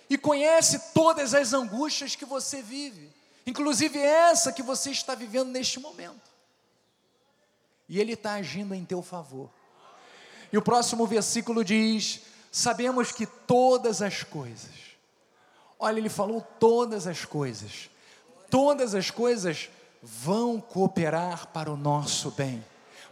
e 0.08 0.16
conhece 0.16 0.92
todas 0.94 1.34
as 1.34 1.52
angústias 1.52 2.14
que 2.14 2.24
você 2.24 2.62
vive, 2.62 3.12
inclusive 3.44 3.98
essa 3.98 4.52
que 4.52 4.62
você 4.62 4.90
está 4.90 5.14
vivendo 5.14 5.50
neste 5.50 5.80
momento. 5.80 6.30
E 7.88 7.98
Ele 7.98 8.12
está 8.12 8.34
agindo 8.34 8.72
em 8.72 8.84
teu 8.84 9.02
favor. 9.02 9.50
E 10.52 10.56
o 10.56 10.62
próximo 10.62 11.04
versículo 11.06 11.64
diz: 11.64 12.20
Sabemos 12.52 13.10
que 13.10 13.26
todas 13.26 14.00
as 14.02 14.22
coisas, 14.22 14.74
olha, 15.78 15.98
ele 15.98 16.08
falou 16.08 16.40
todas 16.60 17.08
as 17.08 17.24
coisas, 17.24 17.90
todas 18.48 18.94
as 18.94 19.10
coisas 19.10 19.68
vão 20.02 20.60
cooperar 20.60 21.48
para 21.48 21.70
o 21.70 21.76
nosso 21.76 22.30
bem 22.30 22.64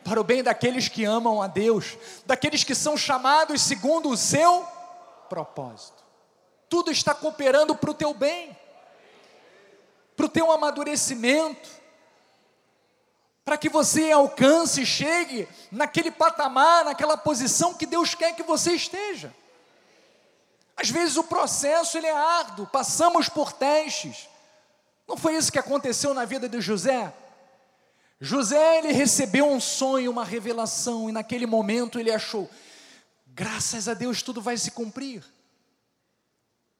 para 0.09 0.21
o 0.21 0.25
bem 0.25 0.43
daqueles 0.43 0.89
que 0.89 1.05
amam 1.05 1.43
a 1.43 1.47
Deus, 1.47 1.99
daqueles 2.25 2.65
que 2.65 2.75
são 2.75 2.97
chamados 2.97 3.61
segundo 3.61 4.09
o 4.09 4.17
seu 4.17 4.67
propósito. 5.29 6.03
Tudo 6.69 6.91
está 6.91 7.15
cooperando 7.15 7.75
para 7.77 7.91
o 7.91 7.95
teu 7.95 8.15
bem, 8.15 8.57
para 10.17 10.27
o 10.27 10.29
teu 10.29 10.51
amadurecimento, 10.51 11.69
para 13.45 13.57
que 13.57 13.69
você 13.69 14.11
alcance 14.11 14.83
e 14.83 14.87
chegue 14.87 15.49
naquele 15.71 16.11
patamar, 16.11 16.85
naquela 16.85 17.17
posição 17.17 17.75
que 17.75 17.87
Deus 17.87 18.15
quer 18.15 18.35
que 18.35 18.43
você 18.43 18.73
esteja. 18.73 19.35
Às 20.77 20.91
vezes 20.91 21.17
o 21.17 21.25
processo 21.25 21.97
ele 21.97 22.07
é 22.07 22.13
árduo, 22.13 22.67
passamos 22.67 23.29
por 23.29 23.53
testes. 23.53 24.29
Não 25.09 25.17
foi 25.17 25.37
isso 25.37 25.51
que 25.51 25.59
aconteceu 25.59 26.13
na 26.13 26.27
vida 26.27 26.47
de 26.47 26.61
José? 26.61 27.13
José 28.21 28.79
ele 28.79 28.93
recebeu 28.93 29.47
um 29.51 29.59
sonho, 29.59 30.11
uma 30.11 30.25
revelação, 30.25 31.09
e 31.09 31.13
naquele 31.13 31.47
momento 31.47 31.99
ele 31.99 32.13
achou: 32.13 32.49
graças 33.27 33.89
a 33.89 33.95
Deus 33.95 34.23
tudo 34.23 34.43
vai 34.43 34.59
se 34.59 34.71
cumprir. 34.71 35.25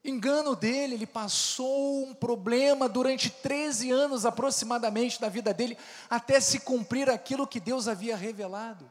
Engano 0.03 0.55
dele, 0.55 0.93
ele 0.93 1.05
passou 1.05 2.05
um 2.05 2.13
problema 2.13 2.87
durante 2.87 3.29
13 3.29 3.91
anos 3.91 4.25
aproximadamente 4.25 5.19
da 5.19 5.27
vida 5.27 5.53
dele, 5.53 5.77
até 6.09 6.39
se 6.39 6.59
cumprir 6.59 7.09
aquilo 7.09 7.47
que 7.47 7.59
Deus 7.59 7.87
havia 7.87 8.15
revelado. 8.15 8.89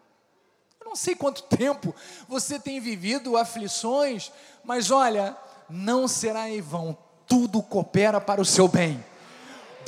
Eu 0.80 0.86
não 0.86 0.96
sei 0.96 1.14
quanto 1.14 1.44
tempo 1.56 1.94
você 2.26 2.58
tem 2.58 2.80
vivido 2.80 3.36
aflições, 3.36 4.32
mas 4.64 4.90
olha, 4.90 5.36
não 5.68 6.08
será 6.08 6.50
em 6.50 6.60
vão, 6.60 6.96
tudo 7.26 7.62
coopera 7.62 8.20
para 8.20 8.40
o 8.40 8.44
seu 8.44 8.68
bem. 8.68 9.02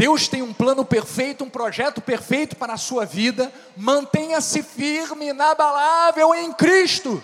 Deus 0.01 0.29
tem 0.29 0.41
um 0.41 0.51
plano 0.51 0.83
perfeito, 0.83 1.45
um 1.45 1.51
projeto 1.51 2.01
perfeito 2.01 2.57
para 2.57 2.73
a 2.73 2.79
sua 2.79 3.05
vida. 3.05 3.53
Mantenha-se 3.77 4.63
firme, 4.63 5.29
inabalável 5.29 6.35
em 6.35 6.51
Cristo. 6.55 7.23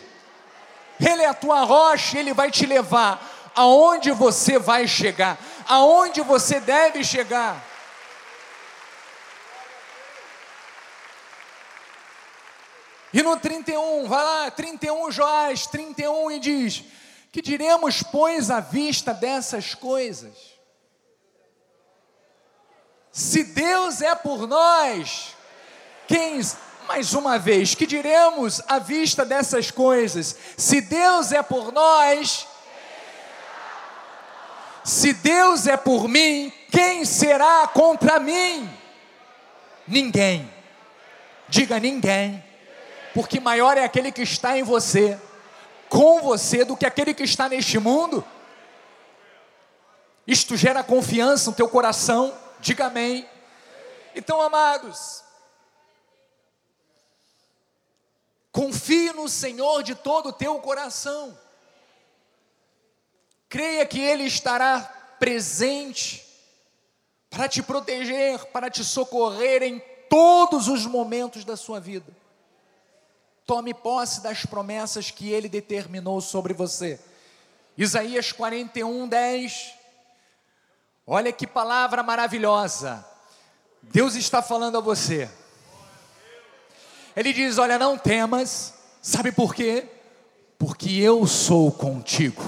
Ele 1.01 1.23
é 1.23 1.27
a 1.27 1.33
tua 1.33 1.65
rocha, 1.65 2.19
ele 2.19 2.35
vai 2.35 2.51
te 2.51 2.67
levar 2.67 3.51
aonde 3.55 4.11
você 4.11 4.59
vai 4.59 4.87
chegar, 4.87 5.39
aonde 5.67 6.21
você 6.21 6.61
deve 6.61 7.03
chegar. 7.03 7.65
E 13.11 13.23
no 13.23 13.39
31, 13.39 14.07
vai 14.07 14.23
lá, 14.23 14.51
31 14.51 15.11
Joás, 15.11 15.67
31 15.67 16.31
e 16.31 16.39
diz: 16.39 16.85
Que 17.33 17.41
diremos, 17.41 18.03
pois, 18.03 18.51
à 18.51 18.61
vista 18.61 19.15
dessas 19.15 19.75
coisas? 19.75 20.56
Se 23.17 23.45
Deus 23.45 24.03
é 24.03 24.15
por 24.15 24.47
nós, 24.47 25.35
quem, 26.07 26.39
mais 26.87 27.15
uma 27.15 27.39
vez, 27.39 27.75
que 27.75 27.87
diremos 27.87 28.61
à 28.69 28.79
vista 28.79 29.25
dessas 29.25 29.71
coisas? 29.71 30.37
Se 30.55 30.83
Deus 30.83 31.33
é 31.33 31.43
por 31.43 31.73
nós, 31.73 32.47
se 34.85 35.15
Deus 35.15 35.67
é 35.67 35.79
por 35.79 36.07
mim, 36.07 36.53
quem 36.71 37.07
será 37.07 37.67
contra 37.69 38.21
mim? 38.21 38.69
Ninguém. 39.89 40.53
Diga 41.49 41.81
ninguém. 41.81 42.45
Porque 43.15 43.41
maior 43.41 43.79
é 43.79 43.85
aquele 43.85 44.13
que 44.13 44.21
está 44.21 44.59
em 44.59 44.63
você, 44.63 45.19
com 45.89 46.21
você, 46.21 46.67
do 46.67 46.77
que 46.77 46.85
aquele 46.85 47.15
que 47.15 47.25
está 47.25 47.49
neste 47.49 47.79
mundo. 47.79 48.23
Isto 50.27 50.55
gera 50.55 50.85
confiança 50.85 51.49
no 51.49 51.57
teu 51.57 51.67
coração 51.67 52.45
Diga 52.61 52.87
amém. 52.87 53.29
Então, 54.15 54.41
amados, 54.41 55.23
confie 58.51 59.13
no 59.13 59.29
Senhor 59.29 59.83
de 59.83 59.95
todo 59.95 60.31
o 60.31 60.33
teu 60.33 60.59
coração. 60.61 61.39
Creia 63.49 63.85
que 63.85 64.01
Ele 64.01 64.25
estará 64.25 64.81
presente 65.19 66.27
para 67.29 67.49
te 67.49 67.63
proteger, 67.63 68.45
para 68.47 68.71
te 68.71 68.83
socorrer 68.83 69.63
em 69.63 69.79
todos 70.09 70.69
os 70.69 70.87
momentos 70.87 71.45
da 71.45 71.57
sua 71.57 71.79
vida. 71.79 72.11
Tome 73.45 73.75
posse 73.75 74.23
das 74.23 74.45
promessas 74.47 75.11
que 75.11 75.31
Ele 75.31 75.49
determinou 75.49 76.21
sobre 76.21 76.55
você. 76.55 76.99
Isaías 77.77 78.33
41, 78.33 79.07
10 79.07 79.76
Olha 81.07 81.33
que 81.33 81.47
palavra 81.47 82.03
maravilhosa. 82.03 83.05
Deus 83.81 84.17
está 84.17 84.43
falando 84.43 84.77
a 84.79 84.81
você. 84.81 85.31
Ele 87.15 87.33
diz: 87.33 87.59
Olha, 87.59 87.79
não 87.79 87.97
temas, 87.97 88.75
sabe 89.01 89.31
por 89.31 89.55
quê? 89.55 89.87
Porque 90.59 90.99
eu 90.99 91.25
sou 91.25 91.71
contigo. 91.71 92.43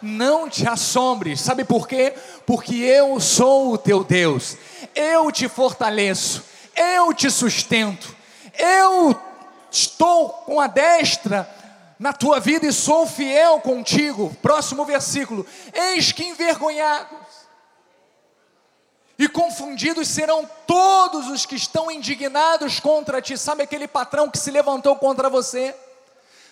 Não 0.00 0.48
te 0.48 0.68
assombres, 0.68 1.40
sabe 1.40 1.64
por 1.64 1.88
quê? 1.88 2.14
porque 2.46 2.76
eu 2.76 3.18
sou 3.18 3.72
o 3.72 3.78
teu 3.78 4.04
Deus, 4.04 4.56
eu 4.94 5.32
te 5.32 5.48
fortaleço, 5.48 6.44
eu 6.76 7.12
te 7.12 7.28
sustento, 7.28 8.14
eu 8.56 9.20
estou 9.68 10.28
com 10.28 10.60
a 10.60 10.68
destra 10.68 11.50
na 11.98 12.12
tua 12.12 12.38
vida 12.38 12.66
e 12.66 12.72
sou 12.72 13.06
fiel 13.06 13.58
contigo. 13.60 14.34
Próximo 14.40 14.84
versículo: 14.84 15.44
Eis 15.74 16.12
que 16.12 16.24
envergonhados 16.24 17.25
e 19.18 19.28
confundidos 19.28 20.08
serão 20.08 20.48
todos 20.66 21.28
os 21.28 21.46
que 21.46 21.56
estão 21.56 21.90
indignados 21.90 22.78
contra 22.78 23.22
ti. 23.22 23.38
Sabe 23.38 23.62
aquele 23.62 23.88
patrão 23.88 24.30
que 24.30 24.38
se 24.38 24.50
levantou 24.50 24.94
contra 24.96 25.30
você? 25.30 25.74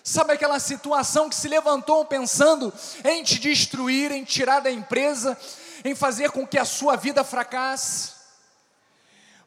Sabe 0.03 0.33
aquela 0.33 0.59
situação 0.59 1.29
que 1.29 1.35
se 1.35 1.47
levantou 1.47 2.03
pensando 2.05 2.73
em 3.03 3.23
te 3.23 3.39
destruir, 3.39 4.11
em 4.11 4.23
tirar 4.23 4.61
da 4.61 4.71
empresa, 4.71 5.37
em 5.83 5.95
fazer 5.95 6.31
com 6.31 6.45
que 6.45 6.57
a 6.57 6.65
sua 6.65 6.95
vida 6.95 7.23
fracasse? 7.23 8.13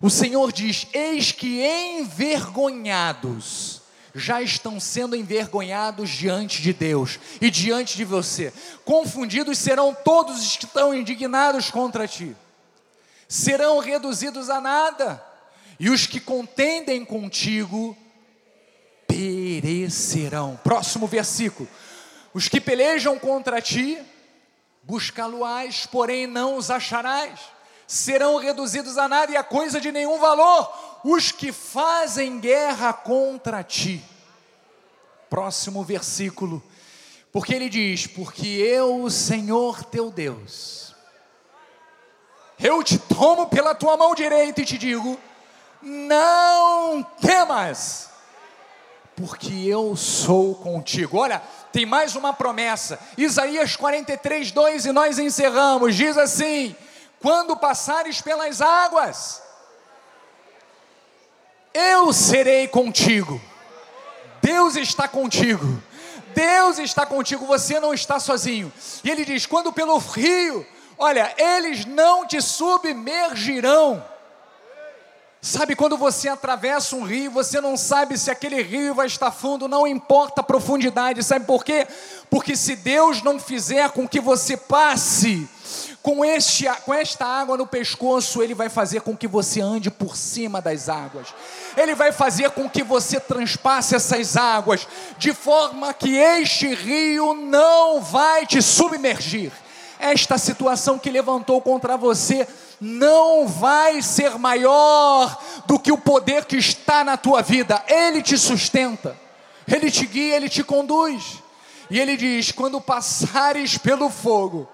O 0.00 0.10
Senhor 0.10 0.52
diz: 0.52 0.86
Eis 0.92 1.32
que 1.32 1.64
envergonhados 1.64 3.82
já 4.14 4.40
estão 4.42 4.80
sendo 4.80 5.14
envergonhados 5.14 6.10
diante 6.10 6.62
de 6.62 6.72
Deus 6.72 7.20
e 7.40 7.50
diante 7.50 7.96
de 7.96 8.04
você. 8.04 8.52
Confundidos 8.84 9.58
serão 9.58 9.96
todos 10.04 10.40
os 10.40 10.56
que 10.56 10.64
estão 10.64 10.94
indignados 10.94 11.70
contra 11.70 12.06
ti 12.06 12.36
serão 13.28 13.78
reduzidos 13.78 14.48
a 14.48 14.60
nada, 14.60 15.22
e 15.78 15.90
os 15.90 16.06
que 16.06 16.18
contendem 16.18 17.04
contigo 17.04 17.96
perecerão. 19.06 20.58
Próximo 20.64 21.06
versículo: 21.06 21.68
os 22.32 22.48
que 22.48 22.60
pelejam 22.60 23.18
contra 23.18 23.60
ti, 23.60 23.98
buscá-lo-ás, 24.82 25.86
porém 25.86 26.26
não 26.26 26.56
os 26.56 26.70
acharás, 26.70 27.38
serão 27.86 28.36
reduzidos 28.38 28.96
a 28.96 29.06
nada 29.06 29.32
e 29.32 29.36
a 29.36 29.44
coisa 29.44 29.80
de 29.80 29.92
nenhum 29.92 30.18
valor, 30.18 31.00
os 31.04 31.30
que 31.30 31.52
fazem 31.52 32.40
guerra 32.40 32.92
contra 32.92 33.62
ti. 33.62 34.02
Próximo 35.28 35.84
versículo, 35.84 36.62
porque 37.30 37.54
ele 37.54 37.68
diz: 37.68 38.06
Porque 38.06 38.46
eu, 38.46 39.02
o 39.02 39.10
Senhor 39.10 39.84
teu 39.84 40.10
Deus, 40.10 40.87
eu 42.60 42.82
te 42.82 42.98
tomo 42.98 43.46
pela 43.46 43.74
tua 43.74 43.96
mão 43.96 44.14
direita 44.14 44.60
e 44.60 44.64
te 44.64 44.76
digo: 44.76 45.18
não 45.80 47.02
temas, 47.20 48.10
porque 49.16 49.52
eu 49.52 49.94
sou 49.96 50.54
contigo. 50.56 51.18
Olha, 51.18 51.42
tem 51.72 51.86
mais 51.86 52.16
uma 52.16 52.32
promessa, 52.32 52.98
Isaías 53.16 53.76
43, 53.76 54.50
2, 54.50 54.86
e 54.86 54.92
nós 54.92 55.18
encerramos: 55.18 55.94
diz 55.94 56.16
assim: 56.18 56.74
quando 57.20 57.56
passares 57.56 58.20
pelas 58.20 58.60
águas, 58.60 59.42
eu 61.72 62.12
serei 62.12 62.66
contigo. 62.66 63.40
Deus 64.42 64.76
está 64.76 65.06
contigo. 65.06 65.82
Deus 66.34 66.78
está 66.78 67.04
contigo, 67.04 67.46
você 67.46 67.80
não 67.80 67.92
está 67.92 68.20
sozinho. 68.20 68.72
E 69.02 69.10
ele 69.10 69.24
diz: 69.24 69.46
quando 69.46 69.72
pelo 69.72 69.98
rio 69.98 70.66
Olha, 70.98 71.32
eles 71.38 71.84
não 71.84 72.26
te 72.26 72.42
submergirão. 72.42 74.04
Sabe 75.40 75.76
quando 75.76 75.96
você 75.96 76.28
atravessa 76.28 76.96
um 76.96 77.04
rio, 77.04 77.30
você 77.30 77.60
não 77.60 77.76
sabe 77.76 78.18
se 78.18 78.28
aquele 78.28 78.60
rio 78.60 78.92
vai 78.92 79.06
estar 79.06 79.30
fundo, 79.30 79.68
não 79.68 79.86
importa 79.86 80.40
a 80.40 80.44
profundidade, 80.44 81.22
sabe 81.22 81.46
por 81.46 81.64
quê? 81.64 81.86
Porque 82.28 82.56
se 82.56 82.74
Deus 82.74 83.22
não 83.22 83.38
fizer 83.38 83.88
com 83.90 84.08
que 84.08 84.20
você 84.20 84.56
passe 84.56 85.48
com, 86.02 86.24
este, 86.24 86.64
com 86.84 86.92
esta 86.92 87.24
água 87.24 87.56
no 87.56 87.68
pescoço, 87.68 88.42
Ele 88.42 88.52
vai 88.52 88.68
fazer 88.68 89.00
com 89.02 89.16
que 89.16 89.28
você 89.28 89.60
ande 89.60 89.92
por 89.92 90.16
cima 90.16 90.60
das 90.60 90.88
águas, 90.88 91.28
Ele 91.76 91.94
vai 91.94 92.10
fazer 92.10 92.50
com 92.50 92.68
que 92.68 92.82
você 92.82 93.20
transpasse 93.20 93.94
essas 93.94 94.36
águas, 94.36 94.88
de 95.18 95.32
forma 95.32 95.94
que 95.94 96.16
este 96.16 96.74
rio 96.74 97.32
não 97.34 98.00
vai 98.00 98.44
te 98.44 98.60
submergir 98.60 99.52
esta 99.98 100.38
situação 100.38 100.98
que 100.98 101.10
levantou 101.10 101.60
contra 101.60 101.96
você 101.96 102.46
não 102.80 103.46
vai 103.46 104.00
ser 104.02 104.38
maior 104.38 105.42
do 105.66 105.78
que 105.78 105.92
o 105.92 105.98
poder 105.98 106.44
que 106.44 106.56
está 106.56 107.02
na 107.02 107.16
tua 107.16 107.42
vida. 107.42 107.82
Ele 107.88 108.22
te 108.22 108.38
sustenta, 108.38 109.16
ele 109.66 109.90
te 109.90 110.06
guia, 110.06 110.36
ele 110.36 110.48
te 110.48 110.62
conduz. 110.62 111.42
E 111.90 111.98
ele 111.98 112.16
diz: 112.16 112.52
quando 112.52 112.80
passares 112.80 113.76
pelo 113.76 114.08
fogo, 114.08 114.68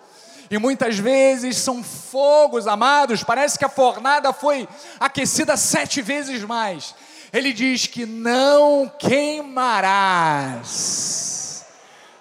e 0.51 0.59
muitas 0.59 0.99
vezes 0.99 1.57
são 1.57 1.83
fogos, 1.83 2.67
amados, 2.67 3.25
parece 3.25 3.59
que 3.59 3.65
a 3.65 3.69
fornada 3.69 4.33
foi 4.33 4.69
aquecida 5.01 5.57
sete 5.57 6.03
vezes 6.03 6.43
mais. 6.43 6.95
Ele 7.33 7.53
diz 7.53 7.87
que 7.87 8.05
não 8.07 8.89
queimarás, 8.99 10.05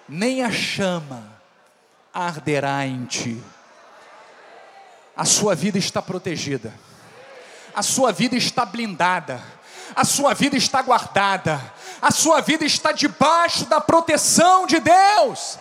nem 0.08 0.42
a 0.44 0.52
chama 0.52 1.33
arderá 2.14 2.86
em 2.86 3.06
ti. 3.06 3.44
A 5.16 5.26
sua 5.26 5.56
vida 5.56 5.78
está 5.78 6.02
protegida, 6.02 6.74
a 7.76 7.82
sua 7.82 8.12
vida 8.12 8.36
está 8.36 8.66
blindada, 8.66 9.42
a 9.96 10.04
sua 10.04 10.34
vida 10.34 10.56
está 10.56 10.82
guardada, 10.82 11.62
a 12.02 12.12
sua 12.12 12.42
vida 12.42 12.66
está 12.66 12.92
debaixo 12.92 13.66
da 13.66 13.80
proteção 13.80 14.66
de 14.66 14.80
Deus, 14.80 15.58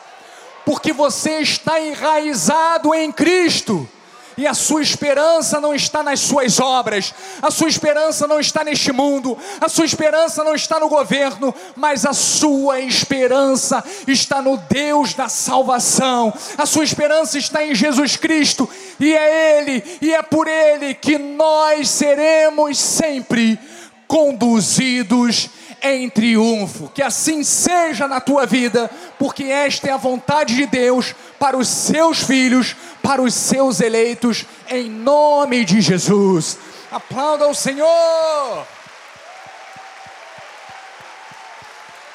porque 0.64 0.92
você 0.92 1.40
está 1.40 1.80
enraizado 1.80 2.94
em 2.94 3.10
Cristo 3.12 3.88
e 4.36 4.46
a 4.46 4.54
sua 4.54 4.82
esperança 4.82 5.60
não 5.60 5.74
está 5.74 6.02
nas 6.02 6.20
suas 6.20 6.60
obras, 6.60 7.14
a 7.40 7.50
sua 7.50 7.68
esperança 7.68 8.26
não 8.26 8.40
está 8.40 8.64
neste 8.64 8.92
mundo, 8.92 9.36
a 9.60 9.68
sua 9.68 9.84
esperança 9.84 10.42
não 10.44 10.54
está 10.54 10.78
no 10.78 10.88
governo, 10.88 11.54
mas 11.76 12.06
a 12.06 12.12
sua 12.12 12.80
esperança 12.80 13.84
está 14.06 14.40
no 14.40 14.56
Deus 14.56 15.14
da 15.14 15.28
salvação, 15.28 16.32
a 16.56 16.66
sua 16.66 16.84
esperança 16.84 17.38
está 17.38 17.64
em 17.64 17.74
Jesus 17.74 18.16
Cristo, 18.16 18.68
e 18.98 19.12
é 19.12 19.58
Ele, 19.58 19.84
e 20.00 20.14
é 20.14 20.22
por 20.22 20.48
Ele 20.48 20.94
que 20.94 21.18
nós 21.18 21.88
seremos 21.88 22.78
sempre 22.78 23.58
conduzidos 24.06 25.50
em 25.82 26.08
triunfo. 26.08 26.90
Que 26.94 27.02
assim 27.02 27.42
seja 27.42 28.06
na 28.06 28.20
tua 28.20 28.46
vida, 28.46 28.90
porque 29.18 29.44
esta 29.44 29.88
é 29.88 29.90
a 29.90 29.96
vontade 29.96 30.54
de 30.54 30.66
Deus 30.66 31.14
para 31.42 31.56
os 31.56 31.66
seus 31.66 32.22
filhos, 32.22 32.76
para 33.02 33.20
os 33.20 33.34
seus 33.34 33.80
eleitos, 33.80 34.46
em 34.68 34.88
nome 34.88 35.64
de 35.64 35.80
Jesus. 35.80 36.56
Aplauda 36.88 37.48
o 37.48 37.54
Senhor. 37.54 38.64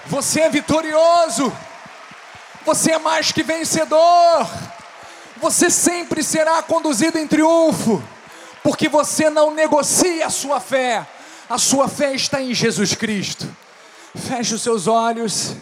Você 0.06 0.40
é 0.40 0.50
vitorioso. 0.50 1.52
Você 2.66 2.94
é 2.94 3.00
mais 3.00 3.34
que 3.34 3.44
vencedor. 3.44 4.48
Você 5.42 5.70
sempre 5.70 6.24
será 6.24 6.64
conduzido 6.64 7.20
em 7.20 7.28
triunfo, 7.28 8.02
porque 8.64 8.88
você 8.88 9.30
não 9.30 9.54
negocia 9.54 10.28
a 10.28 10.30
sua 10.30 10.62
fé 10.62 11.06
a 11.50 11.58
sua 11.58 11.88
fé 11.88 12.14
está 12.14 12.42
em 12.42 12.54
Jesus 12.54 12.94
Cristo. 12.94 13.48
Feche 14.14 14.54
os 14.54 14.62
seus 14.62 14.86
olhos. 14.86 15.56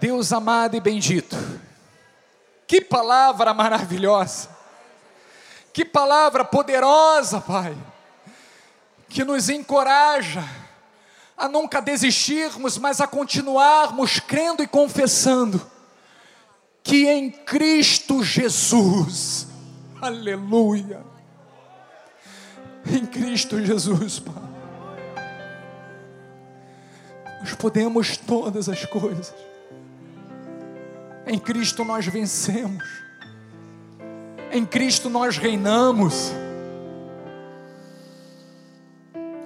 Deus 0.00 0.32
amado 0.32 0.76
e 0.76 0.80
bendito. 0.80 1.36
Que 2.72 2.80
palavra 2.80 3.52
maravilhosa. 3.52 4.48
Que 5.74 5.84
palavra 5.84 6.42
poderosa, 6.42 7.38
Pai. 7.38 7.76
Que 9.10 9.24
nos 9.24 9.50
encoraja 9.50 10.42
a 11.36 11.50
nunca 11.50 11.82
desistirmos, 11.82 12.78
mas 12.78 12.98
a 12.98 13.06
continuarmos 13.06 14.20
crendo 14.20 14.62
e 14.62 14.66
confessando 14.66 15.60
que 16.82 17.06
em 17.06 17.30
Cristo 17.30 18.24
Jesus, 18.24 19.48
aleluia, 20.00 21.04
em 22.86 23.04
Cristo 23.04 23.62
Jesus, 23.62 24.18
Pai 24.18 24.42
nós 27.38 27.54
podemos 27.54 28.16
todas 28.16 28.68
as 28.68 28.86
coisas. 28.86 29.51
Em 31.26 31.38
Cristo 31.38 31.84
nós 31.84 32.06
vencemos. 32.06 32.84
Em 34.50 34.66
Cristo 34.66 35.08
nós 35.08 35.36
reinamos. 35.36 36.32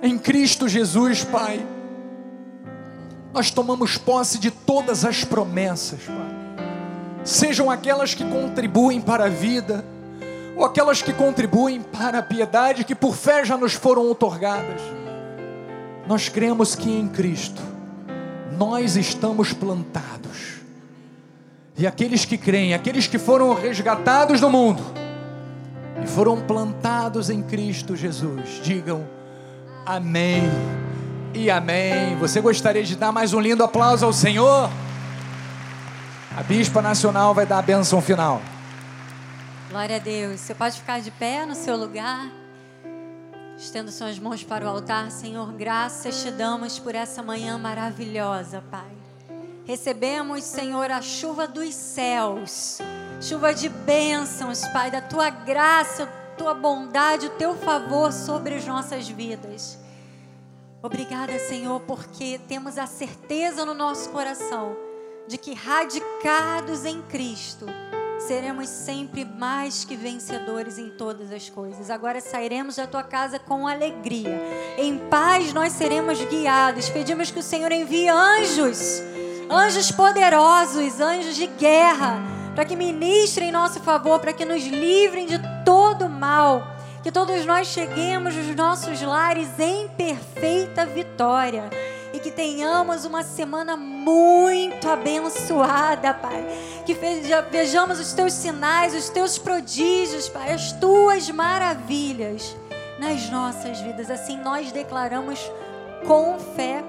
Em 0.03 0.19
Cristo 0.19 0.69
Jesus, 0.69 1.24
Pai, 1.24 1.65
nós 3.32 3.51
tomamos 3.51 3.98
posse 3.98 4.39
de 4.39 4.51
todas 4.51 5.05
as 5.05 5.24
promessas, 5.24 6.01
Pai. 6.03 6.36
Sejam 7.24 7.70
aquelas 7.70 8.15
que 8.15 8.24
contribuem 8.24 9.01
para 9.01 9.24
a 9.24 9.28
vida, 9.28 9.85
ou 10.57 10.65
aquelas 10.65 11.03
que 11.03 11.12
contribuem 11.12 11.82
para 11.82 12.20
a 12.20 12.23
piedade, 12.23 12.85
que 12.85 12.94
por 12.94 13.15
fé 13.15 13.44
já 13.44 13.57
nos 13.57 13.74
foram 13.74 14.09
otorgadas. 14.11 14.81
Nós 16.07 16.28
cremos 16.28 16.74
que 16.74 16.89
em 16.89 17.09
Cristo 17.09 17.61
nós 18.57 18.97
estamos 18.97 19.53
plantados. 19.53 20.65
E 21.78 21.86
aqueles 21.86 22.24
que 22.24 22.39
creem, 22.39 22.73
aqueles 22.73 23.07
que 23.07 23.19
foram 23.19 23.53
resgatados 23.55 24.40
do 24.40 24.48
mundo, 24.48 24.82
e 26.03 26.07
foram 26.07 26.40
plantados 26.40 27.28
em 27.28 27.43
Cristo 27.43 27.94
Jesus, 27.94 28.61
digam 28.62 29.07
amém 29.85 30.43
e 31.35 31.51
amém. 31.51 32.16
Você 32.19 32.40
gostaria 32.40 32.82
de 32.82 32.97
dar 32.97 33.12
mais 33.12 33.35
um 33.35 33.40
lindo 33.40 33.62
aplauso 33.62 34.07
ao 34.07 34.12
Senhor? 34.12 34.70
A 36.36 36.43
Bispa 36.43 36.81
Nacional 36.81 37.35
vai 37.35 37.44
dar 37.44 37.59
a 37.59 37.62
bênção 37.62 38.01
final. 38.01 38.40
Glória 39.70 39.97
a 39.97 39.98
Deus. 39.98 40.40
Você 40.40 40.55
pode 40.55 40.78
ficar 40.78 41.01
de 41.01 41.11
pé 41.11 41.44
no 41.44 41.55
seu 41.55 41.77
lugar. 41.77 42.31
Estendo 43.59 43.90
suas 43.90 44.19
mãos 44.19 44.43
para 44.43 44.65
o 44.65 44.69
altar, 44.69 45.11
Senhor, 45.11 45.51
graças 45.53 46.23
te 46.23 46.31
damos 46.31 46.78
por 46.78 46.94
essa 46.94 47.23
manhã 47.23 47.57
maravilhosa, 47.57 48.62
Pai. 48.70 48.95
Recebemos, 49.66 50.44
Senhor, 50.44 50.93
a 50.93 51.02
chuva 51.02 51.48
dos 51.48 51.74
céus, 51.74 52.78
chuva 53.20 53.52
de 53.52 53.68
bênçãos, 53.68 54.60
Pai, 54.68 54.93
da 54.93 55.01
tua 55.01 55.28
graça, 55.28 56.06
tua 56.38 56.55
bondade, 56.55 57.26
o 57.26 57.30
teu 57.30 57.56
favor 57.56 58.12
sobre 58.12 58.55
as 58.55 58.64
nossas 58.64 59.09
vidas. 59.09 59.76
Obrigada, 60.80 61.36
Senhor, 61.40 61.80
porque 61.80 62.38
temos 62.47 62.78
a 62.78 62.86
certeza 62.86 63.66
no 63.66 63.74
nosso 63.74 64.10
coração 64.10 64.76
de 65.26 65.36
que 65.36 65.52
radicados 65.52 66.84
em 66.84 67.02
Cristo, 67.02 67.66
seremos 68.20 68.68
sempre 68.68 69.24
mais 69.24 69.84
que 69.84 69.97
vencedores 69.97 70.78
em 70.78 70.90
todas 70.90 71.32
as 71.32 71.51
coisas. 71.51 71.90
Agora 71.90 72.20
sairemos 72.20 72.76
da 72.76 72.86
tua 72.86 73.02
casa 73.02 73.38
com 73.40 73.66
alegria. 73.66 74.40
Em 74.78 74.97
paz 75.09 75.52
nós 75.52 75.72
seremos 75.72 76.22
guiados. 76.24 76.88
Pedimos 76.88 77.32
que 77.32 77.40
o 77.40 77.43
Senhor 77.43 77.72
envie 77.72 78.09
anjos, 78.09 79.02
anjos 79.51 79.90
poderosos, 79.90 81.01
anjos 81.01 81.36
de 81.36 81.47
guerra, 81.47 82.20
para 82.55 82.64
que 82.64 82.77
ministrem 82.77 83.48
em 83.48 83.52
nosso 83.52 83.81
favor, 83.81 84.18
para 84.20 84.32
que 84.32 84.44
nos 84.44 84.64
livrem 84.64 85.27
de 85.27 85.39
todo 85.64 86.09
mal. 86.09 86.74
Que 87.02 87.12
todos 87.12 87.47
nós 87.47 87.68
cheguemos 87.68 88.35
nos 88.35 88.56
nossos 88.56 89.01
lares 89.01 89.48
em 89.60 89.89
perfeita 89.89 90.85
vitória 90.85 91.70
e 92.12 92.18
que 92.18 92.31
tenhamos 92.31 93.05
uma 93.05 93.23
semana 93.23 93.77
muito 93.77 94.89
abençoada, 94.89 96.14
Pai. 96.14 96.44
Que 96.85 96.94
vejamos 97.51 98.01
os 98.01 98.12
teus 98.12 98.32
sinais, 98.32 98.94
os 98.94 99.09
teus 99.09 99.39
prodígios, 99.39 100.28
Pai, 100.28 100.52
as 100.52 100.73
tuas 100.73 101.31
maravilhas 101.31 102.56
nas 102.98 103.31
nossas 103.31 103.81
vidas. 103.81 104.10
Assim 104.10 104.39
nós 104.39 104.73
declaramos 104.73 105.39
com 106.06 106.39
fé 106.56 106.82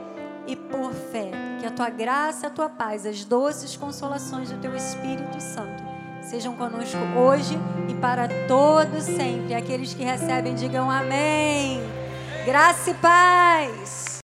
e 0.47 0.55
por 0.55 0.93
fé 0.93 1.31
que 1.59 1.65
a 1.65 1.71
tua 1.71 1.89
graça, 1.89 2.47
a 2.47 2.49
tua 2.49 2.69
paz, 2.69 3.05
as 3.05 3.25
doces 3.25 3.75
consolações 3.75 4.49
do 4.49 4.57
teu 4.59 4.75
Espírito 4.75 5.39
Santo 5.41 5.83
sejam 6.21 6.55
conosco 6.55 6.97
hoje 7.17 7.57
e 7.87 7.93
para 7.95 8.27
todos 8.47 9.03
sempre. 9.03 9.53
Aqueles 9.53 9.93
que 9.93 10.03
recebem, 10.03 10.55
digam 10.55 10.89
amém. 10.89 11.81
Graça 12.45 12.91
e 12.91 12.93
paz. 12.95 14.07